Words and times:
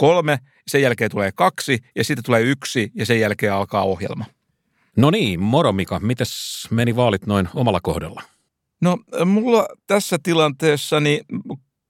kolme, 0.00 0.38
sen 0.66 0.82
jälkeen 0.82 1.10
tulee 1.10 1.32
kaksi 1.34 1.78
ja 1.96 2.04
sitten 2.04 2.24
tulee 2.24 2.42
yksi 2.42 2.90
ja 2.94 3.06
sen 3.06 3.20
jälkeen 3.20 3.52
alkaa 3.52 3.82
ohjelma. 3.82 4.24
No 4.96 5.10
niin, 5.10 5.40
moro 5.40 5.72
Mika, 5.72 6.00
mites 6.00 6.66
meni 6.70 6.96
vaalit 6.96 7.26
noin 7.26 7.48
omalla 7.54 7.80
kohdalla? 7.80 8.22
No 8.80 8.98
mulla 9.24 9.68
tässä 9.86 10.18
tilanteessa 10.22 11.00
niin 11.00 11.24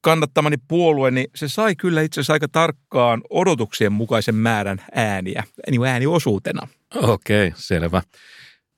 kannattamani 0.00 0.56
puolue, 0.68 1.10
niin 1.10 1.26
se 1.34 1.48
sai 1.48 1.76
kyllä 1.76 2.02
itse 2.02 2.20
asiassa 2.20 2.32
aika 2.32 2.48
tarkkaan 2.48 3.22
odotuksien 3.30 3.92
mukaisen 3.92 4.34
määrän 4.34 4.78
ääniä, 4.94 5.44
niin 5.70 5.84
ääniosuutena. 5.84 6.68
Okei, 6.94 7.46
okay, 7.48 7.60
selvä. 7.60 8.02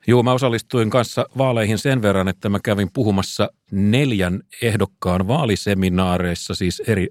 Joo, 0.07 0.23
mä 0.23 0.33
osallistuin 0.33 0.91
kanssa 0.91 1.27
vaaleihin 1.39 1.79
sen 1.79 2.03
verran, 2.03 2.29
että 2.29 2.49
mä 2.49 2.59
kävin 2.65 2.89
puhumassa 2.93 3.51
neljän 3.71 4.41
ehdokkaan 4.63 5.29
vaaliseminaareissa, 5.29 6.55
siis 6.55 6.83
eri 6.87 7.09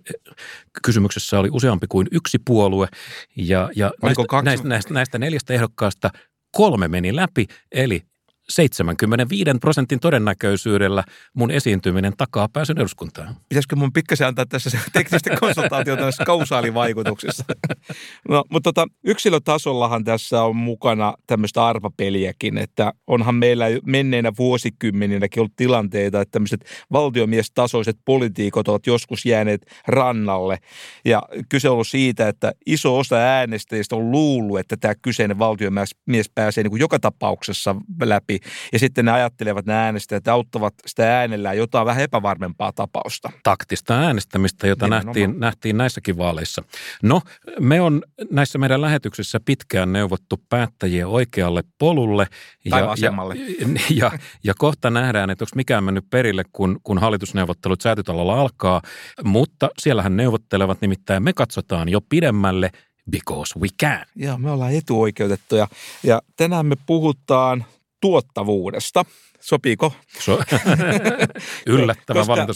kysymyksessä 0.83 1.39
oli 1.39 1.49
useampi 1.51 1.87
kuin 1.89 2.07
yksi 2.11 2.39
puolue. 2.45 2.87
Ja, 3.35 3.69
ja 3.75 3.91
näistä, 4.01 4.41
näistä, 4.43 4.67
näistä, 4.67 4.93
näistä 4.93 5.19
neljästä 5.19 5.53
ehdokkaasta 5.53 6.09
kolme 6.51 6.87
meni 6.87 7.15
läpi, 7.15 7.47
eli 7.71 8.01
75 8.51 9.51
prosentin 9.61 9.99
todennäköisyydellä 9.99 11.03
mun 11.33 11.51
esiintyminen 11.51 12.13
takaa 12.17 12.49
pääsyn 12.53 12.77
eduskuntaan. 12.77 13.35
Pitäisikö 13.49 13.75
mun 13.75 13.93
pikkasen 13.93 14.27
antaa 14.27 14.45
tässä 14.45 14.77
teknistä 14.93 15.35
konsultaatiota 15.39 16.01
näissä 16.01 16.25
kausaalivaikutuksissa? 16.25 17.43
No, 18.29 18.43
mutta 18.49 18.73
tota, 18.73 18.87
yksilötasollahan 19.03 20.03
tässä 20.03 20.43
on 20.43 20.55
mukana 20.55 21.13
tämmöistä 21.27 21.65
arvapeliäkin, 21.65 22.57
että 22.57 22.93
onhan 23.07 23.35
meillä 23.35 23.65
menneinä 23.85 24.31
vuosikymmeninäkin 24.39 25.39
ollut 25.39 25.55
tilanteita, 25.55 26.21
että 26.21 26.31
tämmöiset 26.31 26.65
valtiomiestasoiset 26.91 27.97
politiikot 28.05 28.67
ovat 28.67 28.87
joskus 28.87 29.25
jääneet 29.25 29.61
rannalle. 29.87 30.57
Ja 31.05 31.21
kyse 31.49 31.69
on 31.69 31.73
ollut 31.73 31.87
siitä, 31.87 32.27
että 32.27 32.51
iso 32.65 32.97
osa 32.97 33.15
äänestäjistä 33.15 33.95
on 33.95 34.11
luullut, 34.11 34.59
että 34.59 34.77
tämä 34.77 34.95
kyseinen 35.01 35.39
valtiomies 35.39 35.95
pääsee 36.35 36.63
niin 36.63 36.71
kuin 36.71 36.79
joka 36.79 36.99
tapauksessa 36.99 37.75
läpi 38.03 38.39
ja 38.73 38.79
sitten 38.79 39.05
ne 39.05 39.11
ajattelevat 39.11 39.65
ne 39.65 39.73
äänestäjät, 39.73 40.27
auttavat 40.27 40.73
sitä 40.87 41.19
äänellään 41.19 41.57
jotain 41.57 41.85
vähän 41.85 42.03
epävarmempaa 42.03 42.71
tapausta. 42.71 43.29
Taktista 43.43 43.99
äänestämistä, 43.99 44.67
jota 44.67 44.87
nähtiin, 44.87 45.39
nähtiin 45.39 45.77
näissäkin 45.77 46.17
vaaleissa. 46.17 46.63
No, 47.03 47.21
me 47.59 47.81
on 47.81 48.03
näissä 48.31 48.59
meidän 48.59 48.81
lähetyksissä 48.81 49.39
pitkään 49.45 49.93
neuvottu 49.93 50.41
päättäjiä 50.49 51.07
oikealle 51.07 51.63
polulle. 51.77 52.27
Tai 52.69 52.81
ja, 52.81 52.87
vasemmalle. 52.87 53.35
Ja, 53.35 53.67
ja, 54.11 54.11
ja 54.43 54.53
kohta 54.57 54.89
nähdään, 54.89 55.29
että 55.29 55.43
onko 55.43 55.51
mikään 55.55 55.83
mennyt 55.83 56.05
perille, 56.09 56.43
kun, 56.53 56.79
kun 56.83 56.97
hallitusneuvottelut 56.97 57.81
säätytalolla 57.81 58.41
alkaa. 58.41 58.81
Mutta 59.23 59.69
siellähän 59.79 60.17
neuvottelevat, 60.17 60.81
nimittäin 60.81 61.23
me 61.23 61.33
katsotaan 61.33 61.89
jo 61.89 62.01
pidemmälle 62.01 62.71
because 63.11 63.59
we 63.59 63.67
can. 63.81 64.05
Joo, 64.15 64.37
me 64.37 64.51
ollaan 64.51 64.73
etuoikeutettuja. 64.73 65.67
Ja 66.03 66.21
tänään 66.37 66.65
me 66.65 66.75
puhutaan 66.85 67.65
tuottavuudesta. 68.01 69.05
Sopiiko? 69.41 69.93
So, 70.19 70.39
yllättävän 71.67 72.27
valinta. 72.27 72.53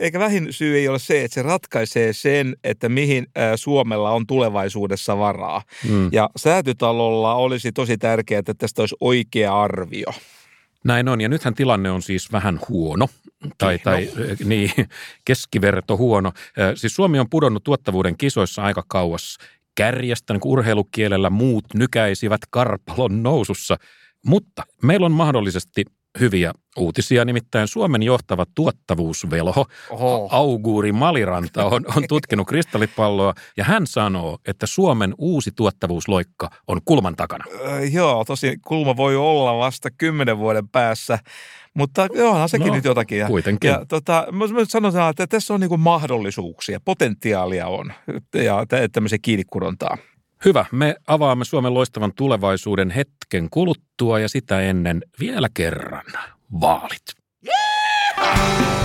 Eikä 0.00 0.18
vähin 0.18 0.52
syy 0.52 0.76
ei 0.76 0.88
ole 0.88 0.98
se, 0.98 1.24
että 1.24 1.34
se 1.34 1.42
ratkaisee 1.42 2.12
sen, 2.12 2.56
että 2.64 2.88
mihin 2.88 3.26
Suomella 3.56 4.10
on 4.10 4.26
tulevaisuudessa 4.26 5.18
varaa. 5.18 5.62
Mm. 5.88 6.08
Ja 6.12 6.30
säätytalolla 6.36 7.34
olisi 7.34 7.72
tosi 7.72 7.98
tärkeää, 7.98 8.38
että 8.38 8.54
tästä 8.54 8.82
olisi 8.82 8.96
oikea 9.00 9.62
arvio. 9.62 10.12
Näin 10.84 11.08
on, 11.08 11.20
ja 11.20 11.28
nythän 11.28 11.54
tilanne 11.54 11.90
on 11.90 12.02
siis 12.02 12.32
vähän 12.32 12.60
huono, 12.68 13.08
tai, 13.58 13.78
tai 13.78 14.08
no. 14.16 14.24
niin, 14.44 14.70
keskiverto 15.24 15.96
huono. 15.96 16.32
Siis 16.74 16.94
Suomi 16.94 17.18
on 17.18 17.30
pudonnut 17.30 17.64
tuottavuuden 17.64 18.16
kisoissa 18.16 18.62
aika 18.62 18.84
kauas 18.88 19.38
kärjestä, 19.74 20.34
niin 20.34 20.40
urheilukielellä 20.44 21.30
muut 21.30 21.64
nykäisivät 21.74 22.40
karpalon 22.50 23.22
nousussa– 23.22 23.76
mutta 24.26 24.62
meillä 24.82 25.06
on 25.06 25.12
mahdollisesti 25.12 25.84
hyviä 26.20 26.52
uutisia, 26.76 27.24
nimittäin 27.24 27.68
Suomen 27.68 28.02
johtava 28.02 28.46
tuottavuusvelho 28.54 29.66
Oho. 29.90 30.28
Auguri 30.32 30.92
Maliranta 30.92 31.64
on, 31.64 31.84
on 31.96 32.04
tutkinut 32.08 32.48
kristallipalloa 32.48 33.34
ja 33.56 33.64
hän 33.64 33.86
sanoo, 33.86 34.38
että 34.46 34.66
Suomen 34.66 35.14
uusi 35.18 35.50
tuottavuusloikka 35.56 36.50
on 36.68 36.80
kulman 36.84 37.16
takana. 37.16 37.44
Äh, 37.66 37.94
joo, 37.94 38.24
tosi 38.24 38.56
kulma 38.66 38.96
voi 38.96 39.16
olla 39.16 39.58
vasta 39.58 39.90
kymmenen 39.90 40.38
vuoden 40.38 40.68
päässä, 40.68 41.18
mutta 41.74 42.08
onhan 42.22 42.48
sekin 42.48 42.66
no, 42.66 42.74
nyt 42.74 42.84
jotakin. 42.84 43.18
Ja, 43.18 43.26
kuitenkin. 43.26 43.68
Ja, 43.68 43.84
tota, 43.88 44.26
mä 44.32 44.44
sanotaan, 44.68 45.10
että 45.10 45.26
tässä 45.26 45.54
on 45.54 45.60
niinku 45.60 45.76
mahdollisuuksia, 45.76 46.80
potentiaalia 46.84 47.66
on 47.66 47.92
ja 48.34 48.66
tämmöisen 48.92 49.20
kiinnikuruntaa. 49.22 49.98
Hyvä. 50.44 50.64
Me 50.72 50.94
avaamme 51.06 51.44
Suomen 51.44 51.74
loistavan 51.74 52.12
tulevaisuuden 52.14 52.90
hetken 52.90 53.50
kuluttua 53.50 54.18
ja 54.18 54.28
sitä 54.28 54.60
ennen 54.60 55.02
vielä 55.20 55.48
kerran 55.54 56.04
vaalit. 56.60 57.04
Yeah! 57.46 58.77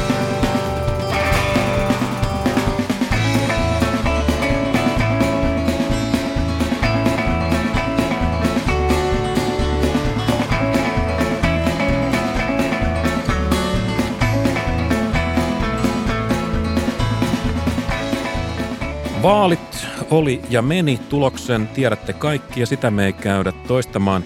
Vaalit 19.23 19.88
oli 20.11 20.41
ja 20.50 20.61
meni 20.61 21.00
tuloksen, 21.09 21.67
tiedätte 21.67 22.13
kaikki 22.13 22.59
ja 22.59 22.66
sitä 22.66 22.91
me 22.91 23.06
ei 23.06 23.13
käydä 23.13 23.51
toistamaan. 23.67 24.23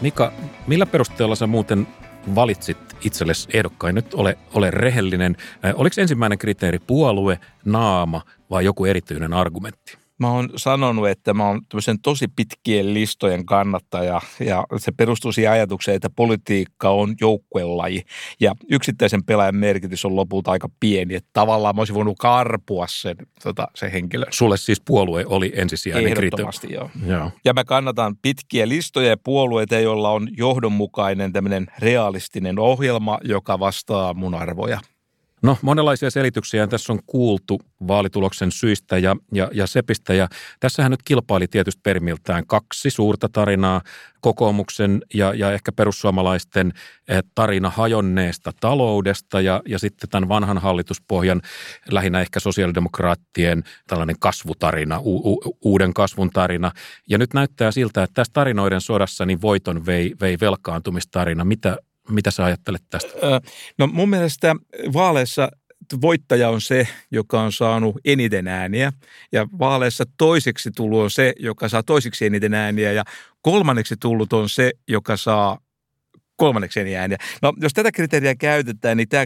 Mika, 0.00 0.32
millä 0.66 0.86
perusteella 0.86 1.34
sä 1.34 1.46
muuten 1.46 1.86
valitsit 2.34 2.78
itsellesi 3.04 3.48
ehdokkain? 3.52 3.94
Nyt 3.94 4.14
ole, 4.14 4.38
ole 4.54 4.70
rehellinen. 4.70 5.36
Oliko 5.74 6.00
ensimmäinen 6.00 6.38
kriteeri 6.38 6.78
puolue, 6.78 7.38
naama 7.64 8.22
vai 8.50 8.64
joku 8.64 8.84
erityinen 8.84 9.32
argumentti? 9.32 10.03
Mä 10.20 10.30
oon 10.30 10.50
sanonut, 10.56 11.08
että 11.08 11.34
mä 11.34 11.46
oon 11.46 11.60
tosi 12.02 12.28
pitkien 12.36 12.94
listojen 12.94 13.46
kannattaja 13.46 14.20
ja 14.40 14.64
se 14.76 14.92
perustuu 14.92 15.32
siihen 15.32 15.52
ajatukseen, 15.52 15.96
että 15.96 16.10
politiikka 16.10 16.90
on 16.90 17.14
joukkuelaji 17.20 18.02
ja 18.40 18.54
yksittäisen 18.70 19.24
pelaajan 19.24 19.56
merkitys 19.56 20.04
on 20.04 20.16
lopulta 20.16 20.50
aika 20.50 20.68
pieni. 20.80 21.14
Että 21.14 21.30
tavallaan 21.32 21.74
mä 21.74 21.80
olisin 21.80 21.94
voinut 21.94 22.16
karpua 22.18 22.86
sen, 22.88 23.16
tota, 23.42 23.68
sen 23.74 23.92
henkilön. 23.92 24.28
Sulle 24.30 24.56
siis 24.56 24.80
puolue 24.80 25.24
oli 25.26 25.52
ensisijainen 25.56 26.12
Ehdottomasti, 26.12 26.72
joo. 26.72 26.90
joo. 27.06 27.30
Ja 27.44 27.52
mä 27.52 27.64
kannatan 27.64 28.16
pitkiä 28.22 28.68
listoja 28.68 29.08
ja 29.08 29.16
puolueita, 29.16 29.78
joilla 29.78 30.10
on 30.10 30.28
johdonmukainen 30.36 31.32
tämmöinen 31.32 31.66
realistinen 31.78 32.58
ohjelma, 32.58 33.18
joka 33.24 33.58
vastaa 33.58 34.14
mun 34.14 34.34
arvoja. 34.34 34.80
No 35.44 35.58
monenlaisia 35.62 36.10
selityksiä 36.10 36.66
tässä 36.66 36.92
on 36.92 36.98
kuultu 37.06 37.60
vaalituloksen 37.88 38.52
syistä 38.52 38.98
ja, 38.98 39.16
ja, 39.32 39.50
ja 39.52 39.66
sepistä 39.66 40.14
ja 40.14 40.28
tässähän 40.60 40.90
nyt 40.90 41.02
kilpaili 41.02 41.48
tietysti 41.48 41.80
perimiltään 41.82 42.46
kaksi 42.46 42.90
suurta 42.90 43.28
tarinaa, 43.28 43.80
kokoomuksen 44.20 45.02
ja, 45.14 45.34
ja 45.34 45.52
ehkä 45.52 45.72
perussuomalaisten 45.72 46.72
eh, 47.08 47.22
tarina 47.34 47.70
hajonneesta 47.70 48.52
taloudesta 48.60 49.40
ja, 49.40 49.62
ja 49.68 49.78
sitten 49.78 50.10
tämän 50.10 50.28
vanhan 50.28 50.58
hallituspohjan 50.58 51.40
lähinnä 51.90 52.20
ehkä 52.20 52.40
sosiaalidemokraattien 52.40 53.64
tällainen 53.86 54.16
kasvutarina, 54.20 55.00
u, 55.00 55.32
u, 55.32 55.56
uuden 55.64 55.94
kasvun 55.94 56.30
tarina. 56.30 56.72
Ja 57.08 57.18
nyt 57.18 57.34
näyttää 57.34 57.70
siltä, 57.70 58.02
että 58.02 58.14
tässä 58.14 58.32
tarinoiden 58.32 58.80
sodassa 58.80 59.26
niin 59.26 59.42
voiton 59.42 59.86
vei, 59.86 60.14
vei 60.20 60.36
velkaantumistarina. 60.40 61.44
Mitä 61.44 61.76
mitä 62.08 62.30
sä 62.30 62.44
ajattelet 62.44 62.82
tästä? 62.90 63.10
No 63.78 63.86
mun 63.86 64.08
mielestä 64.10 64.56
vaaleissa 64.92 65.48
voittaja 66.00 66.48
on 66.48 66.60
se, 66.60 66.88
joka 67.10 67.42
on 67.42 67.52
saanut 67.52 67.96
eniten 68.04 68.48
ääniä. 68.48 68.92
Ja 69.32 69.46
vaaleissa 69.58 70.04
toiseksi 70.18 70.70
tullut 70.76 71.02
on 71.02 71.10
se, 71.10 71.32
joka 71.38 71.68
saa 71.68 71.82
toiseksi 71.82 72.26
eniten 72.26 72.54
ääniä. 72.54 72.92
Ja 72.92 73.04
kolmanneksi 73.42 73.96
tullut 74.00 74.32
on 74.32 74.48
se, 74.48 74.72
joka 74.88 75.16
saa 75.16 75.58
kolmanneksi 76.36 76.96
ääniä. 76.96 77.18
No 77.42 77.52
jos 77.60 77.72
tätä 77.72 77.92
kriteeriä 77.92 78.34
käytetään, 78.34 78.96
niin 78.96 79.08
tämä 79.08 79.24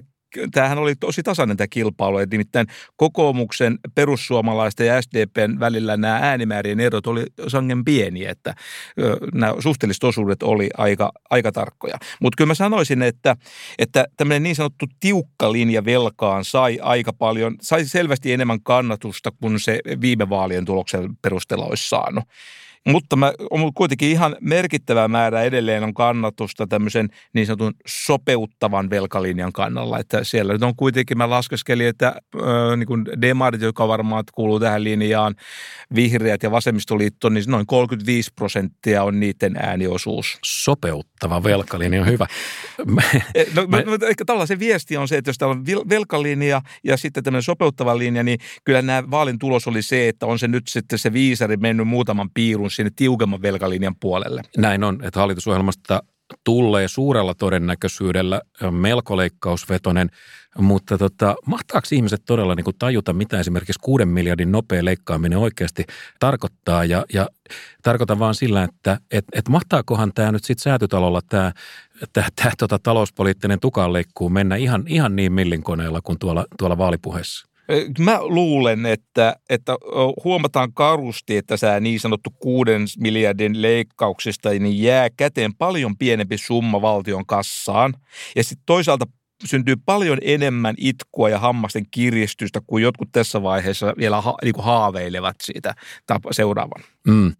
tämähän 0.52 0.78
oli 0.78 0.94
tosi 0.96 1.22
tasainen 1.22 1.56
tämä 1.56 1.68
kilpailu, 1.68 2.18
että 2.18 2.34
nimittäin 2.34 2.66
kokoomuksen, 2.96 3.78
perussuomalaisten 3.94 4.86
ja 4.86 5.02
SDPn 5.02 5.60
välillä 5.60 5.96
nämä 5.96 6.18
äänimäärien 6.22 6.80
erot 6.80 7.06
oli 7.06 7.24
sangen 7.48 7.84
pieniä, 7.84 8.30
että 8.30 8.54
nämä 9.34 9.54
suhteelliset 9.58 10.04
osuudet 10.04 10.42
oli 10.42 10.70
aika, 10.76 11.12
aika 11.30 11.52
tarkkoja. 11.52 11.98
Mutta 12.20 12.36
kyllä 12.36 12.48
mä 12.48 12.54
sanoisin, 12.54 13.02
että, 13.02 13.36
että 13.78 14.06
tämmöinen 14.16 14.42
niin 14.42 14.56
sanottu 14.56 14.86
tiukka 15.00 15.52
linja 15.52 15.84
velkaan 15.84 16.44
sai 16.44 16.78
aika 16.82 17.12
paljon, 17.12 17.56
sai 17.60 17.84
selvästi 17.84 18.32
enemmän 18.32 18.62
kannatusta 18.62 19.30
kuin 19.30 19.60
se 19.60 19.80
viime 20.00 20.28
vaalien 20.28 20.64
tuloksen 20.64 21.16
perusteella 21.22 21.64
olisi 21.64 21.88
saanut. 21.88 22.24
Mutta 22.86 23.16
mä, 23.16 23.32
on 23.50 23.74
kuitenkin 23.74 24.08
ihan 24.08 24.36
merkittävä 24.40 25.08
määrä 25.08 25.42
edelleen 25.42 25.84
on 25.84 25.94
kannatusta 25.94 26.66
tämmöisen 26.66 27.08
niin 27.32 27.46
sanotun 27.46 27.74
sopeuttavan 27.86 28.90
velkalinjan 28.90 29.52
kannalla. 29.52 29.98
Että 29.98 30.24
siellä 30.24 30.58
on 30.62 30.76
kuitenkin, 30.76 31.18
mä 31.18 31.30
laskeskelin, 31.30 31.86
että 31.86 32.06
äh, 32.06 32.76
niin 32.76 32.86
kuin 32.86 33.04
demarit, 33.22 33.62
joka 33.62 33.88
varmaan 33.88 34.24
kuuluu 34.34 34.60
tähän 34.60 34.84
linjaan, 34.84 35.34
vihreät 35.94 36.42
ja 36.42 36.50
vasemmistoliitto, 36.50 37.28
niin 37.28 37.44
noin 37.46 37.66
35 37.66 38.30
prosenttia 38.36 39.02
on 39.02 39.20
niiden 39.20 39.56
ääniosuus. 39.56 40.38
Sopeuttava 40.44 41.42
velkalinja 41.42 42.00
on 42.00 42.06
hyvä. 42.06 42.26
Mä, 42.86 43.02
no, 43.54 43.66
mä, 43.66 43.76
mä, 43.76 44.08
ehkä 44.08 44.24
tällaisen 44.24 44.58
viesti 44.58 44.96
on 44.96 45.08
se, 45.08 45.16
että 45.16 45.28
jos 45.28 45.38
täällä 45.38 45.52
on 45.52 45.88
velkalinja 45.88 46.62
ja 46.84 46.96
sitten 46.96 47.24
tämmöinen 47.24 47.42
sopeuttava 47.42 47.98
linja, 47.98 48.22
niin 48.22 48.38
kyllä 48.64 48.82
nämä 48.82 49.10
vaalin 49.10 49.38
tulos 49.38 49.66
oli 49.66 49.82
se, 49.82 50.08
että 50.08 50.26
on 50.26 50.38
se 50.38 50.48
nyt 50.48 50.68
sitten 50.68 50.98
se 50.98 51.12
viisari 51.12 51.56
mennyt 51.56 51.88
muutaman 51.88 52.30
piirun 52.34 52.70
sinne 52.78 52.92
tiukemman 52.96 53.42
velkalinjan 53.42 53.96
puolelle. 54.00 54.42
Näin 54.56 54.84
on, 54.84 55.04
että 55.04 55.20
hallitusohjelmasta 55.20 56.02
tulee 56.44 56.88
suurella 56.88 57.34
todennäköisyydellä 57.34 58.40
melko 58.70 59.16
leikkausvetonen, 59.16 60.10
mutta 60.58 60.98
tota, 60.98 61.34
mahtaako 61.46 61.88
ihmiset 61.92 62.22
todella 62.26 62.54
niin 62.54 62.64
kuin 62.64 62.78
tajuta, 62.78 63.12
mitä 63.12 63.40
esimerkiksi 63.40 63.80
kuuden 63.82 64.08
miljardin 64.08 64.52
nopea 64.52 64.84
leikkaaminen 64.84 65.38
oikeasti 65.38 65.84
tarkoittaa? 66.20 66.84
Ja, 66.84 67.04
ja 67.12 67.28
tarkoitan 67.82 68.18
vaan 68.18 68.34
sillä, 68.34 68.62
että 68.62 69.00
et, 69.10 69.24
et 69.32 69.48
mahtaakohan 69.48 70.12
tämä 70.14 70.32
nyt 70.32 70.44
sitten 70.44 70.62
säätytalolla 70.62 71.20
tämä 71.28 71.52
tää, 72.12 72.28
tää, 72.36 72.52
tota, 72.58 72.78
talouspoliittinen 72.78 73.60
tukanleikkuu 73.60 74.30
mennä 74.30 74.56
ihan, 74.56 74.84
ihan 74.86 75.16
niin 75.16 75.32
millinkoneella 75.32 76.00
kuin 76.00 76.18
tuolla, 76.18 76.46
tuolla 76.58 76.78
vaalipuheessa? 76.78 77.47
Mä 77.98 78.18
luulen, 78.22 78.86
että, 78.86 79.36
että 79.50 79.76
huomataan 80.24 80.72
karusti, 80.72 81.36
että 81.36 81.56
sä 81.56 81.80
niin 81.80 82.00
sanottu 82.00 82.30
kuuden 82.30 82.82
miljardin 82.98 83.62
leikkauksista 83.62 84.50
niin 84.50 84.82
jää 84.82 85.10
käteen 85.10 85.54
paljon 85.54 85.98
pienempi 85.98 86.38
summa 86.38 86.82
valtion 86.82 87.26
kassaan. 87.26 87.94
Ja 88.36 88.44
sitten 88.44 88.62
toisaalta 88.66 89.06
syntyy 89.44 89.74
paljon 89.86 90.18
enemmän 90.22 90.74
itkua 90.78 91.28
ja 91.28 91.38
hammasten 91.38 91.84
kiristystä 91.90 92.60
kuin 92.66 92.82
jotkut 92.82 93.08
tässä 93.12 93.42
vaiheessa 93.42 93.94
vielä 93.98 94.20
ha, 94.20 94.34
niin 94.44 94.54
haaveilevat 94.58 95.36
siitä 95.40 95.74
seuraavan. 96.30 96.84
Mm. 97.06 97.32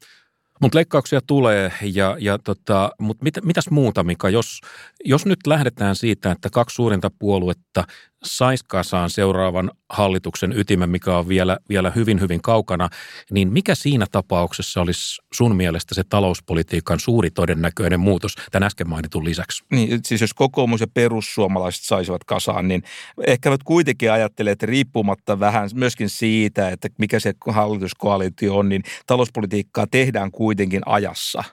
Mutta 0.61 0.77
leikkauksia 0.79 1.21
tulee, 1.27 1.73
ja, 1.83 2.17
ja 2.21 2.39
tota, 2.39 2.91
mutta 3.01 3.25
mit, 3.25 3.35
mitäs 3.43 3.71
muuta, 3.71 4.05
Mika, 4.05 4.31
jos, 4.31 4.61
jos 5.05 5.27
nyt 5.27 5.47
lähdetään 5.47 5.97
siitä, 5.97 6.31
että 6.31 6.49
kaksi 6.53 6.75
suurinta 6.75 7.11
puoluetta 7.19 7.85
saisi 8.25 8.65
kasaan 8.69 9.11
seuraavan 9.11 9.71
hallituksen 9.89 10.53
ytimen, 10.59 10.91
mikä 10.91 11.17
on 11.19 11.29
vielä, 11.29 11.59
vielä 11.69 11.91
hyvin, 11.91 12.21
hyvin 12.21 12.43
kaukana, 12.43 12.89
niin 13.31 13.53
mikä 13.53 13.75
siinä 13.75 14.07
tapauksessa 14.13 14.81
olisi 14.81 15.23
sun 15.35 15.57
mielestä 15.57 15.95
se 15.95 16.03
talouspolitiikan 16.09 17.01
suuri 17.01 17.31
todennäköinen 17.31 18.01
muutos 18.01 18.35
tämän 18.51 18.67
äsken 18.67 18.89
mainitun 18.89 19.25
lisäksi? 19.25 19.65
Niin, 19.71 20.01
siis 20.05 20.21
jos 20.21 20.35
kokoomus 20.35 20.81
ja 20.81 20.87
perussuomalaiset 20.95 21.85
saisivat 21.85 22.25
kasaan, 22.25 22.69
niin 22.69 22.83
ehkä 23.27 23.51
nyt 23.51 23.63
kuitenkin 23.63 24.13
ajattelee, 24.13 24.53
että 24.53 24.67
riippumatta 24.67 25.41
vähän 25.41 25.71
myöskin 25.75 26.09
siitä, 26.09 26.69
että 26.69 26.89
mikä 26.99 27.21
se 27.21 27.35
hallituskoalitio 27.49 28.57
on, 28.57 28.69
niin 28.69 28.83
talouspolitiikkaa 29.07 29.87
tehdään 29.91 30.31
kuitenkin 30.31 30.83
ajassa. 30.87 31.45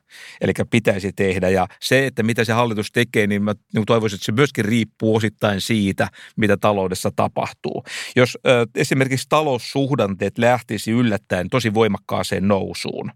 Eli 0.42 0.54
pitäisi 0.72 1.14
tehdä. 1.14 1.50
Ja 1.50 1.68
se, 1.82 2.06
että 2.06 2.24
mitä 2.24 2.44
se 2.44 2.54
hallitus 2.54 2.92
tekee, 2.92 3.28
niin 3.28 3.44
mä 3.44 3.56
niin 3.74 3.86
toivoisin, 3.86 4.18
että 4.18 4.26
se 4.26 4.32
myöskin 4.32 4.66
riippuu 4.66 5.16
osittain 5.16 5.62
siitä, 5.62 6.08
mitä 6.38 6.55
mitä 6.56 6.62
taloudessa 6.62 7.12
tapahtuu. 7.16 7.84
Jos 8.16 8.38
ö, 8.48 8.66
esimerkiksi 8.76 9.26
taloussuhdanteet 9.30 10.38
lähtisi 10.38 10.92
yllättäen 10.92 11.50
tosi 11.50 11.74
voimakkaaseen 11.74 12.48
nousuun, 12.48 13.12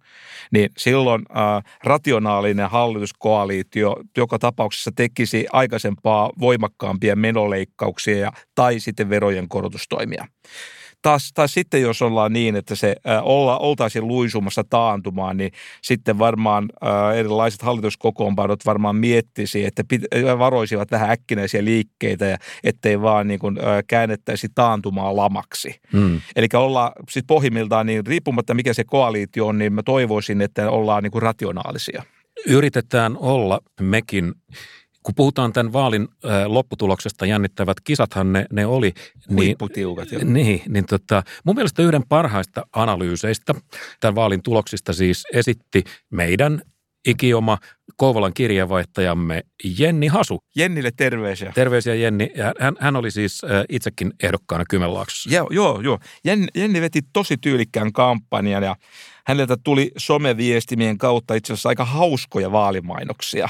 niin 0.52 0.70
silloin 0.78 1.22
ö, 1.30 1.34
rationaalinen 1.84 2.70
hallituskoalitio 2.70 3.96
joka 4.18 4.40
tapauksessa 4.40 4.92
tekisi 4.96 5.46
aikaisempaa 5.54 6.30
voimakkaampia 6.40 7.16
menoleikkauksia 7.16 8.18
ja, 8.18 8.32
tai 8.56 8.80
sitten 8.80 9.10
verojen 9.10 9.50
korotustoimia 9.50 10.26
taas, 11.01 11.31
taas 11.34 11.54
sitten 11.54 11.81
jos 11.81 12.01
ollaan 12.01 12.34
niin, 12.34 12.56
että 12.56 12.75
se 12.75 12.96
äh, 13.07 13.22
olla, 13.24 13.57
oltaisiin 13.57 14.07
luisumassa 14.07 14.63
taantumaan, 14.69 15.38
niin 15.38 15.51
sitten 15.81 16.19
varmaan 16.19 16.69
äh, 16.84 17.18
erilaiset 17.18 17.62
hallituskokoonpanot 17.62 18.66
varmaan 18.66 18.96
miettisi, 18.96 19.66
että 19.66 19.84
pit, 19.88 20.01
varoisivat 20.40 20.92
vähän 20.92 21.10
äkkinäisiä 21.10 21.66
liikkeitä 21.66 22.25
ja 22.25 22.38
ettei 22.63 23.01
vaan 23.01 23.28
niin 23.28 23.40
kuin, 23.40 23.57
äh, 23.57 23.84
käännettäisi 23.88 24.48
taantumaa 24.56 25.16
lamaksi. 25.16 25.75
Hmm. 25.94 26.22
Eli 26.36 26.48
ollaan 26.54 26.92
siis 27.10 27.25
pohjimmiltaan 27.28 27.86
niin 27.86 28.06
riippumatta 28.06 28.54
mikä 28.54 28.74
se 28.74 28.84
koaliitio 28.84 29.48
on, 29.48 29.57
niin 29.57 29.74
mä 29.74 29.84
toivoisin, 29.84 30.42
että 30.42 30.69
ollaan 30.69 31.04
niin 31.04 31.12
kuin 31.12 31.22
rationaalisia. 31.22 32.04
Yritetään 32.48 33.18
olla 33.18 33.60
mekin 33.81 34.34
kun 35.10 35.16
puhutaan 35.16 35.54
tämän 35.54 35.74
vaalin 35.74 36.08
lopputuloksesta, 36.46 37.26
jännittävät 37.26 37.78
kisathan 37.84 38.34
ne, 38.34 38.46
ne 38.52 38.66
oli. 38.66 38.94
Niin, 39.30 39.36
Huipputiukat. 39.36 40.12
Jo. 40.12 40.20
Niin, 40.24 40.62
niin 40.68 40.86
tota, 40.86 41.24
mun 41.44 41.56
mielestä 41.56 41.82
yhden 41.84 42.04
parhaista 42.10 42.66
analyyseistä 42.74 43.54
tämän 44.00 44.16
vaalin 44.16 44.44
tuloksista 44.44 44.94
siis 44.94 45.24
esitti 45.34 45.84
meidän 46.10 46.62
ikioma 47.07 47.57
Kouvolan 47.98 48.34
kirjavaihtajamme 48.34 49.44
Jenni 49.80 50.07
Hasu. 50.07 50.44
Jennille 50.56 50.92
terveisiä. 50.98 51.51
Terveisiä 51.56 51.96
Jenni. 51.96 52.31
Hän, 52.60 52.75
hän 52.80 52.96
oli 52.96 53.12
siis 53.12 53.42
itsekin 53.69 54.13
ehdokkaana 54.24 54.63
Kymenlaaksossa. 54.69 55.30
Joo, 55.30 55.48
joo. 55.51 55.81
joo. 55.81 56.00
Jenni, 56.25 56.48
Jenni 56.56 56.81
veti 56.81 57.01
tosi 57.13 57.38
tyylikkään 57.38 57.94
kampanjan 57.94 58.63
ja 58.63 58.75
häneltä 59.25 59.57
tuli 59.63 59.92
someviestimien 59.98 60.98
kautta 60.98 61.34
itse 61.34 61.54
asiassa 61.54 61.69
aika 61.69 61.86
hauskoja 61.86 62.51
vaalimainoksia. 62.51 63.50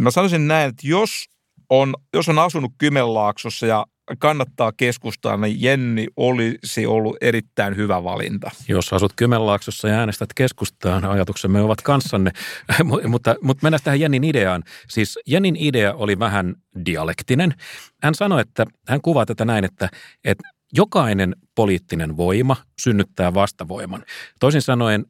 Mä 0.00 0.10
sanoisin 0.10 0.48
näin, 0.48 0.68
että 0.68 0.88
jos 0.88 1.24
on, 1.70 1.94
jos 2.14 2.28
on 2.28 2.38
asunut 2.38 2.72
Kymenlaaksossa 2.78 3.66
ja 3.66 3.86
kannattaa 4.18 4.72
keskustaa, 4.76 5.36
niin 5.36 5.62
Jenni 5.62 6.06
olisi 6.16 6.86
ollut 6.86 7.16
erittäin 7.20 7.76
hyvä 7.76 8.04
valinta. 8.04 8.50
Jos 8.68 8.92
asut 8.92 9.12
Kymenlaaksossa 9.16 9.88
ja 9.88 9.94
äänestät 9.94 10.28
keskustaan, 10.34 11.04
ajatuksemme 11.04 11.60
ovat 11.60 11.82
kanssanne. 11.82 12.30
mutta, 13.08 13.36
mutta 13.42 13.62
mennään 13.62 13.80
tähän 13.84 14.00
Jennin 14.00 14.24
ideaan. 14.24 14.62
Siis 14.88 15.18
Jennin 15.26 15.56
idea 15.58 15.94
oli 15.94 16.18
vähän 16.18 16.54
dialektinen. 16.86 17.54
Hän 18.02 18.14
sanoi, 18.14 18.40
että 18.40 18.66
hän 18.88 19.00
kuvaa 19.00 19.26
tätä 19.26 19.44
näin, 19.44 19.64
että, 19.64 19.88
että 20.24 20.48
jokainen 20.72 21.36
poliittinen 21.54 22.16
voima 22.16 22.56
synnyttää 22.82 23.34
vastavoiman. 23.34 24.04
Toisin 24.40 24.62
sanoen, 24.62 25.06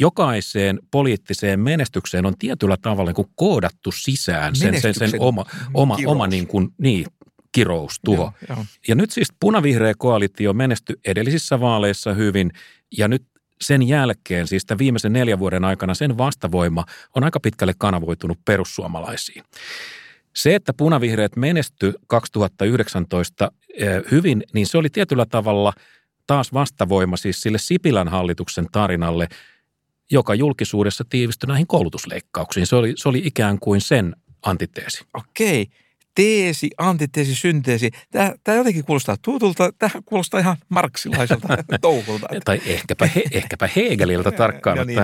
jokaiseen 0.00 0.78
poliittiseen 0.90 1.60
menestykseen 1.60 2.26
on 2.26 2.38
tietyllä 2.38 2.76
tavalla 2.82 3.08
niin 3.08 3.14
kuin 3.14 3.30
koodattu 3.34 3.92
sisään 3.92 4.56
sen, 4.56 4.80
sen, 4.80 4.94
sen 4.94 5.10
oma, 5.18 5.44
oma, 5.74 5.96
oma 6.06 6.26
niin 6.26 6.46
kuin, 6.46 6.68
niin, 6.78 7.06
kirous, 7.52 8.00
tuho. 8.04 8.22
Joo, 8.22 8.56
joo. 8.56 8.64
Ja 8.88 8.94
nyt 8.94 9.10
siis 9.10 9.28
punavihreä 9.40 9.94
koalitio 9.98 10.52
menestyi 10.52 10.96
edellisissä 11.04 11.60
vaaleissa 11.60 12.14
hyvin 12.14 12.50
ja 12.98 13.08
nyt 13.08 13.22
sen 13.60 13.88
jälkeen, 13.88 14.46
siis 14.46 14.66
tämän 14.66 14.78
viimeisen 14.78 15.12
neljän 15.12 15.38
vuoden 15.38 15.64
aikana, 15.64 15.94
sen 15.94 16.18
vastavoima 16.18 16.84
on 17.16 17.24
aika 17.24 17.40
pitkälle 17.40 17.74
kanavoitunut 17.78 18.38
perussuomalaisiin. 18.44 19.44
Se, 20.36 20.54
että 20.54 20.72
punavihreät 20.72 21.36
menesty 21.36 21.94
2019 22.06 23.52
eh, 23.74 24.02
hyvin, 24.10 24.42
niin 24.54 24.66
se 24.66 24.78
oli 24.78 24.90
tietyllä 24.90 25.26
tavalla 25.26 25.72
taas 26.26 26.52
vastavoima 26.52 27.16
siis 27.16 27.40
sille 27.40 27.58
Sipilän 27.58 28.08
hallituksen 28.08 28.66
tarinalle, 28.72 29.28
joka 30.10 30.34
julkisuudessa 30.34 31.04
tiivistyi 31.08 31.46
näihin 31.46 31.66
koulutusleikkauksiin. 31.66 32.66
Se 32.66 32.76
oli, 32.76 32.92
se 32.96 33.08
oli 33.08 33.22
ikään 33.24 33.58
kuin 33.58 33.80
sen 33.80 34.16
antiteesi. 34.42 35.04
Okei 35.14 35.66
teesi, 36.14 36.70
antiteesi, 36.78 37.34
synteesi. 37.34 37.90
Tämä, 38.10 38.32
tämä 38.44 38.58
jotenkin 38.58 38.84
kuulostaa 38.84 39.16
tutulta, 39.22 39.70
tämä 39.78 39.90
kuulostaa 40.04 40.40
ihan 40.40 40.56
marksilaiselta 40.68 41.48
touhulta. 41.80 42.26
tai 42.44 42.60
ehkäpä, 42.66 43.06
he, 43.06 43.22
ehkäpä 43.30 43.68
Hegeliltä 43.76 44.30
tarkkaan. 44.42 44.76
ja 44.76 44.84
niin, 44.84 45.00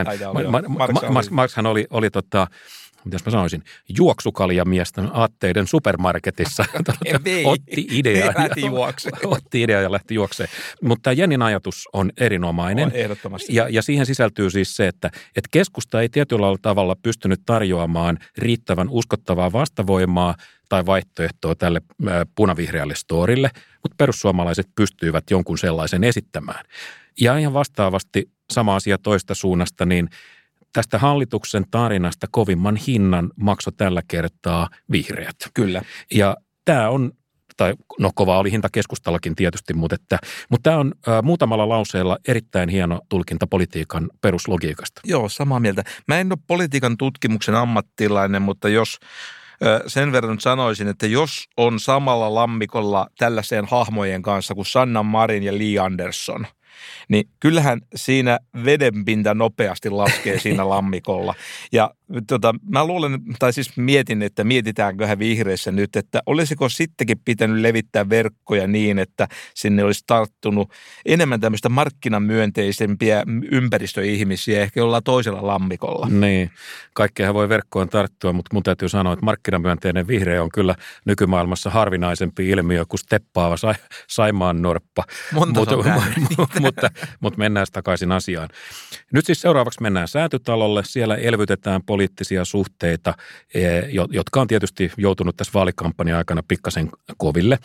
ma, 0.50 0.62
ma, 0.68 1.10
ma, 1.10 1.20
Marxhan 1.30 1.66
oli, 1.66 1.86
oli 1.90 2.10
tota, 2.10 2.46
mitäs 3.08 3.24
mä 3.24 3.30
sanoisin, 3.30 3.62
juoksukaljamiesten 3.98 5.10
aatteiden 5.12 5.66
supermarketissa. 5.66 6.64
otti 7.44 7.86
ideaa. 7.92 8.34
otti 9.24 9.62
ideaa 9.62 9.82
ja 9.82 9.92
lähti 9.92 10.14
juokseen. 10.14 10.48
Mutta 10.82 11.02
tämä 11.02 11.14
Jennin 11.14 11.42
ajatus 11.42 11.88
on 11.92 12.12
erinomainen. 12.16 12.86
On 12.86 12.92
ehdottomasti. 12.92 13.54
Ja, 13.54 13.68
ja 13.68 13.82
siihen 13.82 14.06
sisältyy 14.06 14.50
siis 14.50 14.76
se, 14.76 14.88
että, 14.88 15.10
että 15.36 15.48
keskusta 15.50 16.00
ei 16.00 16.08
tietyllä 16.08 16.46
tavalla 16.62 16.96
pystynyt 17.02 17.40
tarjoamaan 17.46 18.18
riittävän 18.38 18.88
uskottavaa 18.88 19.52
vastavoimaa 19.52 20.34
tai 20.68 20.86
vaihtoehtoa 20.86 21.54
tälle 21.54 21.80
punavihreälle 22.34 22.94
storille, 22.94 23.50
mutta 23.82 23.94
perussuomalaiset 23.98 24.66
pystyivät 24.76 25.24
jonkun 25.30 25.58
sellaisen 25.58 26.04
esittämään. 26.04 26.64
Ja 27.20 27.38
ihan 27.38 27.52
vastaavasti 27.52 28.30
sama 28.52 28.76
asia 28.76 28.98
toista 28.98 29.34
suunnasta, 29.34 29.86
niin 29.86 30.08
tästä 30.72 30.98
hallituksen 30.98 31.64
tarinasta 31.70 32.26
kovimman 32.30 32.76
hinnan 32.76 33.30
maksoi 33.36 33.72
tällä 33.76 34.02
kertaa 34.08 34.68
vihreät. 34.92 35.36
Kyllä. 35.54 35.82
Ja 36.14 36.36
tämä 36.64 36.88
on 36.88 37.12
tai 37.56 37.74
no 37.98 38.10
kova 38.14 38.38
oli 38.38 38.50
hinta 38.50 38.68
keskustallakin 38.72 39.34
tietysti, 39.34 39.74
mutta, 39.74 39.94
että, 39.94 40.18
mutta 40.50 40.70
tämä 40.70 40.80
on 40.80 40.92
ä, 41.08 41.22
muutamalla 41.22 41.68
lauseella 41.68 42.18
erittäin 42.28 42.68
hieno 42.68 43.00
tulkinta 43.08 43.46
politiikan 43.46 44.10
peruslogiikasta. 44.20 45.00
Joo, 45.04 45.28
samaa 45.28 45.60
mieltä. 45.60 45.84
Mä 46.08 46.20
en 46.20 46.32
ole 46.32 46.38
politiikan 46.46 46.96
tutkimuksen 46.96 47.54
ammattilainen, 47.54 48.42
mutta 48.42 48.68
jos 48.68 48.98
sen 49.86 50.12
verran 50.12 50.40
sanoisin, 50.40 50.88
että 50.88 51.06
jos 51.06 51.44
on 51.56 51.80
samalla 51.80 52.34
lammikolla 52.34 53.06
tällaiseen 53.18 53.64
hahmojen 53.64 54.22
kanssa 54.22 54.54
kuin 54.54 54.66
Sanna 54.66 55.02
Marin 55.02 55.42
ja 55.42 55.58
Lee 55.58 55.78
Anderson– 55.78 56.46
niin 57.08 57.28
kyllähän 57.40 57.80
siinä 57.94 58.38
vedenpinta 58.64 59.34
nopeasti 59.34 59.90
laskee 59.90 60.38
siinä 60.38 60.68
lammikolla. 60.68 61.34
Ja 61.72 61.90
tota, 62.26 62.54
mä 62.70 62.84
luulen, 62.86 63.20
tai 63.38 63.52
siis 63.52 63.76
mietin, 63.76 64.22
että 64.22 64.44
mietitäänköhän 64.44 65.18
vihreissä 65.18 65.72
nyt, 65.72 65.96
että 65.96 66.22
olisiko 66.26 66.68
sittenkin 66.68 67.20
pitänyt 67.24 67.60
levittää 67.60 68.08
verkkoja 68.08 68.66
niin, 68.66 68.98
että 68.98 69.28
sinne 69.54 69.84
olisi 69.84 70.04
tarttunut 70.06 70.72
enemmän 71.06 71.40
tämmöistä 71.40 71.68
markkinamyönteisempiä 71.68 73.22
ympäristöihmisiä, 73.50 74.62
ehkä 74.62 74.80
jollain 74.80 75.04
toisella 75.04 75.46
lammikolla. 75.46 76.08
Niin, 76.08 76.50
kaikkea 76.94 77.34
voi 77.34 77.48
verkkoon 77.48 77.88
tarttua, 77.88 78.32
mutta 78.32 78.54
mun 78.54 78.62
täytyy 78.62 78.88
sanoa, 78.88 79.12
että 79.12 79.24
markkinamyönteinen 79.24 80.08
vihreä 80.08 80.42
on 80.42 80.48
kyllä 80.54 80.74
nykymaailmassa 81.04 81.70
harvinaisempi 81.70 82.48
ilmiö 82.48 82.84
kuin 82.88 83.00
steppaava 83.00 83.56
sa- 83.56 83.74
Saimaan 84.08 84.62
norppa. 84.62 85.04
Monta 85.32 85.60
Mut, 85.60 86.48
mutta, 86.60 86.90
mutta 87.20 87.38
mennään 87.38 87.66
takaisin 87.72 88.12
asiaan. 88.12 88.48
Nyt 89.12 89.26
siis 89.26 89.40
seuraavaksi 89.40 89.82
mennään 89.82 90.08
säätytalolle. 90.08 90.82
Siellä 90.84 91.16
elvytetään 91.16 91.82
poliittisia 91.98 92.44
suhteita, 92.44 93.14
e, 93.54 93.60
jotka 94.10 94.40
on 94.40 94.46
tietysti 94.46 94.92
joutunut 94.96 95.36
tässä 95.36 95.52
vaalikampanjan 95.54 96.18
aikana 96.18 96.42
pikkasen 96.48 96.90
koville. 97.16 97.58